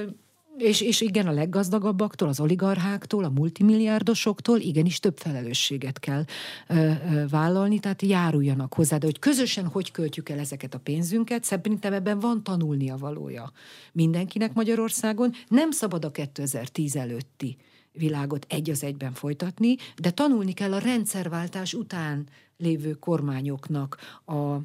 és, 0.61 0.81
és 0.81 1.01
igen, 1.01 1.27
a 1.27 1.33
leggazdagabbaktól, 1.33 2.29
az 2.29 2.41
oligarcháktól, 2.41 3.25
a 3.25 3.29
multimilliárdosoktól 3.29 4.59
igenis 4.59 5.01
több 5.01 5.19
felelősséget 5.19 5.99
kell 5.99 6.25
ö, 6.69 6.75
ö, 6.75 7.29
vállalni, 7.29 7.79
tehát 7.79 8.03
járuljanak 8.03 8.75
hozzá. 8.75 8.99
De 8.99 9.07
hogy 9.07 9.19
közösen 9.19 9.67
hogy 9.67 9.91
költjük 9.91 10.29
el 10.29 10.39
ezeket 10.39 10.75
a 10.75 10.79
pénzünket, 10.79 11.45
szerintem 11.45 11.93
ebben 11.93 12.19
van 12.19 12.43
tanulnia 12.43 12.97
valója 12.97 13.53
mindenkinek 13.93 14.53
Magyarországon. 14.53 15.33
Nem 15.49 15.71
szabad 15.71 16.05
a 16.05 16.11
2010 16.11 16.97
előtti 16.97 17.57
világot 17.93 18.47
egy 18.49 18.71
az 18.71 18.85
egyben 18.85 19.13
folytatni, 19.13 19.77
de 19.97 20.11
tanulni 20.11 20.53
kell 20.53 20.73
a 20.73 20.79
rendszerváltás 20.79 21.75
után 21.75 22.27
lévő 22.57 22.93
kormányoknak 22.93 23.97
a 24.27 24.57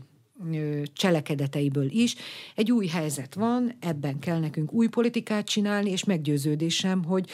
cselekedeteiből 0.94 1.90
is. 1.90 2.16
Egy 2.56 2.72
új 2.72 2.88
helyzet 2.88 3.34
van, 3.34 3.74
ebben 3.80 4.20
kell 4.20 4.40
nekünk 4.40 4.74
új 4.74 4.88
politikát 4.88 5.46
csinálni, 5.46 5.90
és 5.90 6.04
meggyőződésem, 6.04 7.04
hogy, 7.04 7.30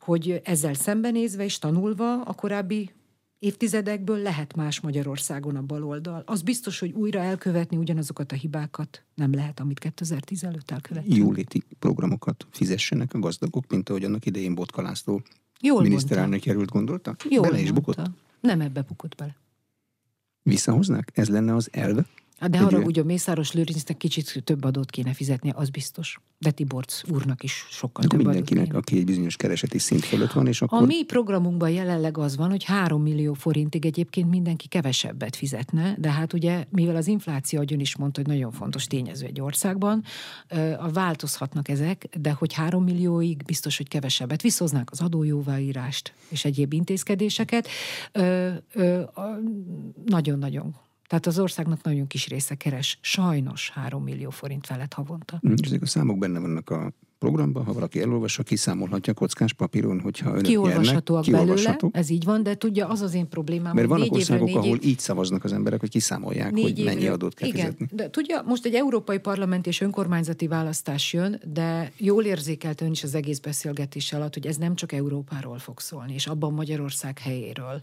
hogy 0.00 0.40
ezzel 0.44 0.74
szembenézve 0.74 1.44
és 1.44 1.58
tanulva 1.58 2.22
a 2.22 2.32
korábbi 2.32 2.90
évtizedekből 3.38 4.18
lehet 4.18 4.56
más 4.56 4.80
Magyarországon 4.80 5.56
a 5.56 5.62
baloldal. 5.62 6.22
Az 6.26 6.42
biztos, 6.42 6.78
hogy 6.78 6.92
újra 6.92 7.20
elkövetni 7.20 7.76
ugyanazokat 7.76 8.32
a 8.32 8.34
hibákat 8.34 9.04
nem 9.14 9.32
lehet, 9.34 9.60
amit 9.60 9.78
2010 9.78 10.44
előtt 10.44 10.70
elkövettünk. 10.70 11.16
Jóléti 11.16 11.62
programokat 11.78 12.46
fizessenek 12.50 13.14
a 13.14 13.18
gazdagok, 13.18 13.64
mint 13.70 13.88
ahogy 13.88 14.04
annak 14.04 14.26
idején 14.26 14.54
Botka 14.54 14.82
László 14.82 15.22
Jól 15.60 15.82
miniszterelnök 15.82 16.44
jelölt 16.44 16.70
gondolta? 16.70 17.16
Jól 17.28 17.42
bele 17.42 17.60
is 17.60 17.70
bukott? 17.70 18.00
Nem 18.40 18.60
ebbe 18.60 18.82
bukott 18.82 19.14
bele. 19.14 19.36
Visszahoznák? 20.42 21.10
Ez 21.14 21.28
lenne 21.28 21.54
az 21.54 21.68
elve? 21.72 22.06
Hát 22.42 22.50
de 22.50 22.58
arra 22.58 22.78
ugye 22.78 23.00
a 23.00 23.04
Mészáros 23.04 23.52
Lőrincnek 23.52 23.96
kicsit 23.96 24.42
több 24.44 24.64
adót 24.64 24.90
kéne 24.90 25.12
fizetni, 25.12 25.50
az 25.54 25.70
biztos. 25.70 26.20
De 26.38 26.50
Tiborc 26.50 27.10
úrnak 27.10 27.42
is 27.42 27.66
sokkal 27.70 28.04
több 28.04 28.22
mindenkinek, 28.22 28.68
adót 28.68 28.76
aki 28.76 28.96
egy 28.98 29.04
bizonyos 29.04 29.36
kereseti 29.36 29.78
szint 29.78 30.04
fölött 30.04 30.32
van, 30.32 30.46
és 30.46 30.62
akkor... 30.62 30.82
A 30.82 30.84
mi 30.84 31.04
programunkban 31.04 31.70
jelenleg 31.70 32.18
az 32.18 32.36
van, 32.36 32.50
hogy 32.50 32.64
3 32.64 33.02
millió 33.02 33.32
forintig 33.32 33.86
egyébként 33.86 34.28
mindenki 34.30 34.68
kevesebbet 34.68 35.36
fizetne, 35.36 35.94
de 35.98 36.10
hát 36.10 36.32
ugye, 36.32 36.64
mivel 36.68 36.96
az 36.96 37.06
infláció, 37.06 37.58
ahogy 37.58 37.72
ön 37.72 37.80
is 37.80 37.96
mondta, 37.96 38.20
hogy 38.20 38.30
nagyon 38.30 38.52
fontos 38.52 38.86
tényező 38.86 39.26
egy 39.26 39.40
országban, 39.40 40.02
változhatnak 40.92 41.68
ezek, 41.68 42.08
de 42.20 42.32
hogy 42.32 42.52
3 42.52 42.84
millióig 42.84 43.42
biztos, 43.44 43.76
hogy 43.76 43.88
kevesebbet 43.88 44.42
visszhoznák 44.42 44.90
az 44.90 45.00
adójóváírást 45.00 46.14
és 46.28 46.44
egyéb 46.44 46.72
intézkedéseket. 46.72 47.68
Nagyon-nagyon 50.04 50.74
tehát 51.12 51.26
az 51.26 51.38
országnak 51.38 51.82
nagyon 51.82 52.06
kis 52.06 52.28
része 52.28 52.54
keres 52.54 52.98
sajnos 53.00 53.70
3 53.70 54.02
millió 54.02 54.30
forint 54.30 54.66
felett 54.66 54.92
havonta. 54.92 55.40
Mm, 55.48 55.54
ezek 55.62 55.82
a 55.82 55.86
számok 55.86 56.18
benne 56.18 56.38
vannak 56.38 56.70
a 56.70 56.92
programban, 57.18 57.64
ha 57.64 57.72
valaki 57.72 58.00
elolvassa, 58.00 58.42
kiszámolhatja 58.42 59.14
kockás 59.14 59.52
papíron, 59.52 60.00
hogyha 60.00 60.30
önök 60.30 60.42
Kiolvashatóak 60.42 61.24
nyernek, 61.24 61.46
belőle, 61.46 61.78
ez 61.92 62.10
így 62.10 62.24
van, 62.24 62.42
de 62.42 62.54
tudja, 62.54 62.88
az 62.88 63.00
az 63.00 63.14
én 63.14 63.28
problémám, 63.28 63.74
Mert 63.74 63.88
vannak 63.88 64.12
országok, 64.12 64.48
évre, 64.48 64.60
ahol 64.60 64.76
év... 64.76 64.84
így 64.84 64.98
szavaznak 64.98 65.44
az 65.44 65.52
emberek, 65.52 65.80
hogy 65.80 65.90
kiszámolják, 65.90 66.50
hogy 66.50 66.78
évre, 66.78 66.92
mennyi 66.92 67.06
adót 67.06 67.34
kell 67.34 67.48
igen, 67.48 67.64
fizetni. 67.64 67.88
De 67.92 68.10
tudja, 68.10 68.42
most 68.46 68.64
egy 68.64 68.74
európai 68.74 69.18
parlament 69.18 69.66
és 69.66 69.80
önkormányzati 69.80 70.46
választás 70.46 71.12
jön, 71.12 71.40
de 71.52 71.92
jól 71.96 72.24
érzékelt 72.24 72.80
ön 72.80 72.90
is 72.90 73.02
az 73.02 73.14
egész 73.14 73.38
beszélgetés 73.38 74.12
alatt, 74.12 74.34
hogy 74.34 74.46
ez 74.46 74.56
nem 74.56 74.74
csak 74.74 74.92
Európáról 74.92 75.58
fog 75.58 75.80
szólni, 75.80 76.14
és 76.14 76.26
abban 76.26 76.52
Magyarország 76.52 77.18
helyéről 77.18 77.82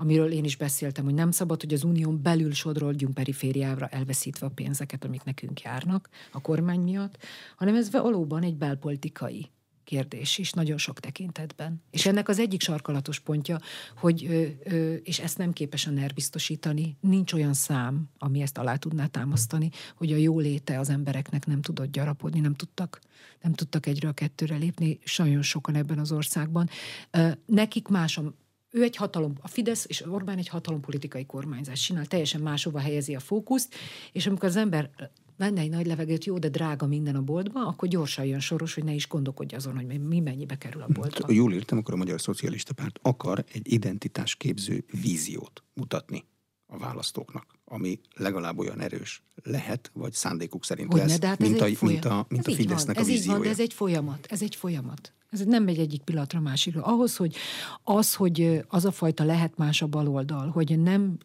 amiről 0.00 0.32
én 0.32 0.44
is 0.44 0.56
beszéltem, 0.56 1.04
hogy 1.04 1.14
nem 1.14 1.30
szabad, 1.30 1.60
hogy 1.60 1.72
az 1.72 1.84
unión 1.84 2.22
belül 2.22 2.52
sodroljunk 2.52 3.14
perifériára 3.14 3.86
elveszítve 3.86 4.46
a 4.46 4.50
pénzeket, 4.50 5.04
amik 5.04 5.24
nekünk 5.24 5.60
járnak 5.60 6.08
a 6.32 6.40
kormány 6.40 6.80
miatt, 6.80 7.18
hanem 7.56 7.74
ez 7.74 7.90
valóban 7.90 8.42
egy 8.42 8.56
belpolitikai 8.56 9.50
kérdés 9.84 10.38
is 10.38 10.52
nagyon 10.52 10.78
sok 10.78 11.00
tekintetben. 11.00 11.82
És 11.90 12.06
ennek 12.06 12.28
az 12.28 12.38
egyik 12.38 12.60
sarkalatos 12.60 13.18
pontja, 13.18 13.58
hogy, 13.96 14.24
ö, 14.24 14.46
ö, 14.64 14.94
és 14.94 15.18
ezt 15.18 15.38
nem 15.38 15.52
képes 15.52 15.86
a 15.86 15.90
NER 15.90 16.14
biztosítani, 16.14 16.96
nincs 17.00 17.32
olyan 17.32 17.54
szám, 17.54 18.08
ami 18.18 18.40
ezt 18.40 18.58
alá 18.58 18.76
tudná 18.76 19.06
támasztani, 19.06 19.70
hogy 19.96 20.12
a 20.12 20.16
jóléte 20.16 20.78
az 20.78 20.88
embereknek 20.88 21.46
nem 21.46 21.60
tudott 21.60 21.90
gyarapodni, 21.92 22.40
nem 22.40 22.54
tudtak, 22.54 23.00
nem 23.40 23.52
tudtak 23.52 23.86
egyről 23.86 24.10
a 24.10 24.14
kettőre 24.14 24.56
lépni, 24.56 24.98
nagyon 25.16 25.42
sokan 25.42 25.74
ebben 25.74 25.98
az 25.98 26.12
országban. 26.12 26.68
Ö, 27.10 27.30
nekik 27.46 27.88
más 27.88 28.18
a 28.18 28.34
ő 28.70 28.82
egy 28.82 28.96
hatalom, 28.96 29.32
a 29.40 29.48
Fidesz 29.48 29.84
és 29.88 30.06
Orbán 30.06 30.38
egy 30.38 30.48
hatalompolitikai 30.48 31.26
kormányzás 31.26 31.80
csinál, 31.80 32.06
teljesen 32.06 32.40
máshova 32.40 32.78
helyezi 32.78 33.14
a 33.14 33.20
fókuszt, 33.20 33.74
és 34.12 34.26
amikor 34.26 34.48
az 34.48 34.56
ember 34.56 34.90
venne 35.36 35.60
egy 35.60 35.70
nagy 35.70 35.86
levegőt, 35.86 36.24
jó, 36.24 36.38
de 36.38 36.48
drága 36.48 36.86
minden 36.86 37.16
a 37.16 37.22
boltban, 37.22 37.66
akkor 37.66 37.88
gyorsan 37.88 38.24
jön 38.24 38.40
soros, 38.40 38.74
hogy 38.74 38.84
ne 38.84 38.92
is 38.92 39.08
gondolkodj 39.08 39.54
azon, 39.54 39.76
hogy 39.76 40.00
mi 40.00 40.20
mennyibe 40.20 40.58
kerül 40.58 40.82
a 40.82 40.86
boltba. 40.86 41.26
Ha 41.26 41.32
jól 41.32 41.52
értem, 41.52 41.78
akkor 41.78 41.94
a 41.94 41.96
Magyar 41.96 42.20
Szocialista 42.20 42.74
Párt 42.74 42.98
akar 43.02 43.44
egy 43.52 43.72
identitásképző 43.72 44.84
víziót 45.02 45.62
mutatni 45.74 46.24
a 46.66 46.78
választóknak, 46.78 47.46
ami 47.72 48.00
legalább 48.14 48.58
olyan 48.58 48.80
erős 48.80 49.22
lehet, 49.42 49.90
vagy 49.94 50.12
szándékuk 50.12 50.64
szerint 50.64 50.92
Hogyne, 50.92 51.06
lesz, 51.06 51.20
hát 51.20 51.38
mint, 51.38 51.60
a, 51.60 51.66
mint, 51.80 52.04
a, 52.04 52.26
mint 52.28 52.46
a 52.46 52.52
Fidesznek 52.52 52.96
van, 52.96 53.04
a 53.04 53.08
víziója. 53.08 53.16
Ez 53.16 53.24
így 53.24 53.26
van, 53.26 53.42
de 53.42 53.48
ez 53.48 53.60
egy 53.60 53.72
folyamat, 53.72 54.26
ez 54.30 54.42
egy 54.42 54.54
folyamat. 54.54 55.12
Ez 55.30 55.40
nem 55.40 55.64
megy 55.64 55.78
egyik 55.78 56.02
pillanatra 56.02 56.40
másikra. 56.40 56.82
Ahhoz, 56.82 57.16
hogy 57.16 57.36
az, 57.82 58.14
hogy 58.14 58.64
az 58.68 58.84
a 58.84 58.90
fajta 58.90 59.24
lehet 59.24 59.56
más 59.56 59.82
a 59.82 59.86
baloldal, 59.86 60.48
hogy 60.48 60.78
nem 60.78 61.18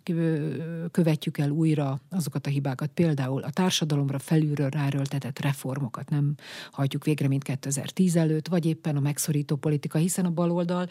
követjük 0.91 1.38
el 1.38 1.50
újra 1.50 2.00
azokat 2.10 2.48
a 2.48 2.50
hibákat, 2.50 2.89
például 2.89 3.43
a 3.43 3.50
társadalomra 3.50 4.20
felülről 4.20 4.70
ráröltetett 4.70 5.39
reformokat 5.39 6.10
nem 6.10 6.36
hajtjuk 6.72 7.04
végre, 7.04 7.28
mint 7.28 7.43
2010 7.43 8.16
előtt, 8.16 8.48
vagy 8.48 8.66
éppen 8.66 8.96
a 8.96 9.00
megszorító 9.00 9.56
politika, 9.56 9.98
hiszen 9.98 10.26
a 10.26 10.32
baloldal 10.32 10.88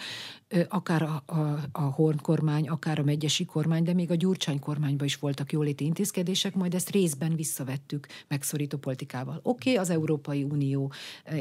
akár 0.68 1.02
a, 1.02 1.22
a, 1.26 1.58
a 1.72 1.82
Horn 1.82 2.18
kormány, 2.22 2.68
akár 2.68 2.98
a 2.98 3.04
megyesi 3.04 3.44
kormány, 3.44 3.82
de 3.82 3.92
még 3.92 4.10
a 4.10 4.14
Gyurcsány 4.14 4.58
kormányban 4.58 5.06
is 5.06 5.16
voltak 5.16 5.43
jóléti 5.52 5.84
intézkedések, 5.84 6.54
majd 6.54 6.74
ezt 6.74 6.90
részben 6.90 7.36
visszavettük 7.36 8.06
megszorító 8.28 8.78
politikával. 8.78 9.40
Oké, 9.42 9.70
okay, 9.70 9.82
az 9.82 9.90
Európai 9.90 10.42
Unió 10.42 10.92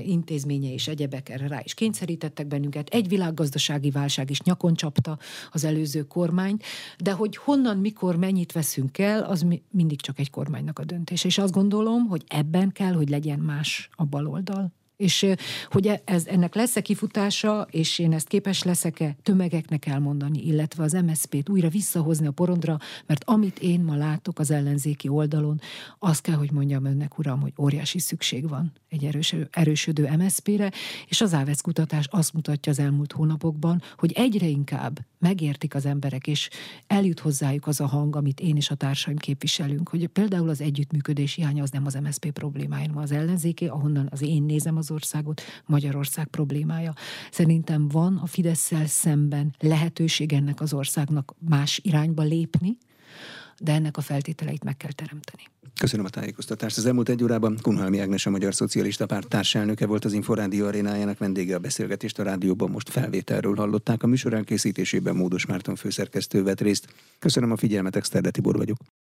intézménye 0.06 0.74
és 0.74 0.88
egyebek 0.88 1.30
erre 1.30 1.48
rá 1.48 1.62
is 1.64 1.74
kényszerítettek 1.74 2.48
bennünket. 2.48 2.90
Egy 2.90 3.08
világgazdasági 3.08 3.92
válság 3.92 4.30
is 4.30 4.42
nyakon 4.42 4.74
csapta 4.74 5.18
az 5.52 5.64
előző 5.64 6.02
kormány, 6.02 6.58
de 6.98 7.12
hogy 7.12 7.38
honnan, 7.38 7.78
mikor, 7.78 8.16
mennyit 8.16 8.52
veszünk 8.52 8.98
el, 8.98 9.24
az 9.24 9.46
mindig 9.70 10.02
csak 10.02 10.20
egy 10.20 10.30
kormánynak 10.30 10.80
a 10.80 10.84
döntése. 10.84 11.28
És 11.28 11.38
azt 11.38 11.54
gondolom, 11.54 12.08
hogy 12.08 12.24
ebben 12.28 12.72
kell, 12.72 12.94
hogy 12.94 13.10
legyen 13.10 13.40
más 13.40 13.90
a 13.96 14.06
baloldal, 14.06 14.72
és 15.04 15.26
hogy 15.70 15.88
e, 15.88 16.02
ez, 16.06 16.26
ennek 16.26 16.56
lesz-e 16.56 16.82
kifutása, 16.82 17.68
és 17.72 18.00
én 18.00 18.14
ezt 18.14 18.28
képes 18.28 18.64
leszek-e 18.64 19.16
tömegeknek 19.24 19.86
elmondani, 19.86 20.48
illetve 20.48 20.84
az 20.84 20.92
MSZP-t 20.92 21.50
újra 21.50 21.70
visszahozni 21.70 22.28
a 22.28 22.32
porondra, 22.32 22.78
mert 23.06 23.24
amit 23.24 23.60
én 23.60 23.80
ma 23.80 23.96
látok 23.96 24.40
az 24.40 24.52
ellenzéki 24.52 25.08
oldalon, 25.08 25.62
azt 26.00 26.22
kell, 26.22 26.36
hogy 26.36 26.52
mondjam 26.52 26.86
önnek, 26.86 27.18
uram, 27.18 27.42
hogy 27.42 27.54
óriási 27.58 28.00
szükség 28.00 28.50
van 28.50 28.72
egy 28.90 29.04
erős, 29.04 29.36
erősödő 29.52 30.10
MSZP-re, 30.18 30.72
és 31.08 31.22
az 31.22 31.34
Ávesz 31.34 31.62
kutatás 31.62 32.08
azt 32.12 32.34
mutatja 32.34 32.72
az 32.72 32.80
elmúlt 32.80 33.12
hónapokban, 33.12 33.82
hogy 33.98 34.12
egyre 34.12 34.46
inkább 34.46 35.00
megértik 35.24 35.76
az 35.76 35.86
emberek, 35.86 36.28
és 36.28 36.50
eljut 36.88 37.20
hozzájuk 37.20 37.68
az 37.68 37.80
a 37.80 37.86
hang, 37.86 38.16
amit 38.16 38.40
én 38.40 38.56
és 38.56 38.70
a 38.70 38.76
társaim 38.76 39.18
képviselünk, 39.18 39.90
hogy 39.90 40.08
például 40.08 40.50
az 40.50 40.62
együttműködés 40.62 41.34
hiánya 41.34 41.64
az 41.64 41.70
nem 41.70 41.86
az 41.86 41.94
MSZP 41.94 42.32
problémája, 42.32 42.88
hanem 42.88 43.04
az 43.04 43.12
ellenzéké, 43.12 43.68
ahonnan 43.68 44.08
az 44.12 44.22
én 44.22 44.44
nézem 44.44 44.78
az 44.78 44.92
országot, 44.92 45.42
Magyarország 45.66 46.28
problémája. 46.28 46.94
Szerintem 47.32 47.88
van 47.88 48.18
a 48.18 48.26
fidesz 48.26 48.72
szemben 48.86 49.56
lehetőség 49.60 50.34
ennek 50.34 50.62
az 50.62 50.74
országnak 50.74 51.36
más 51.40 51.80
irányba 51.84 52.22
lépni, 52.22 52.78
de 53.60 53.72
ennek 53.72 53.98
a 53.98 54.02
feltételeit 54.02 54.64
meg 54.64 54.78
kell 54.78 54.92
teremteni. 54.92 55.44
Köszönöm 55.80 56.06
a 56.06 56.10
tájékoztatást. 56.10 56.78
Az 56.78 56.86
elmúlt 56.86 57.10
egy 57.10 57.24
órában 57.24 57.58
Kunhalmi 57.62 58.00
Ágnes, 58.00 58.26
a 58.26 58.30
Magyar 58.30 58.54
Szocialista 58.54 59.06
Párt 59.06 59.28
társelnöke 59.28 59.86
volt 59.86 60.06
az 60.06 60.14
Inforádió 60.14 60.66
arénájának 60.66 61.18
vendége 61.18 61.56
a 61.56 61.60
beszélgetést 61.60 62.20
a 62.20 62.24
rádióban 62.24 62.70
most 62.70 62.90
felvételről 62.90 63.56
hallották. 63.56 64.04
A 64.04 64.08
műsor 64.08 64.34
elkészítésében 64.34 65.16
Módos 65.16 65.46
Márton 65.46 65.76
főszerkesztő 65.76 66.44
vett 66.44 66.62
részt. 66.62 66.88
Köszönöm 67.20 67.52
a 67.52 67.58
figyelmet, 67.58 67.96
Exterde 67.96 68.32
Tibor 68.32 68.58
vagyok. 68.58 68.78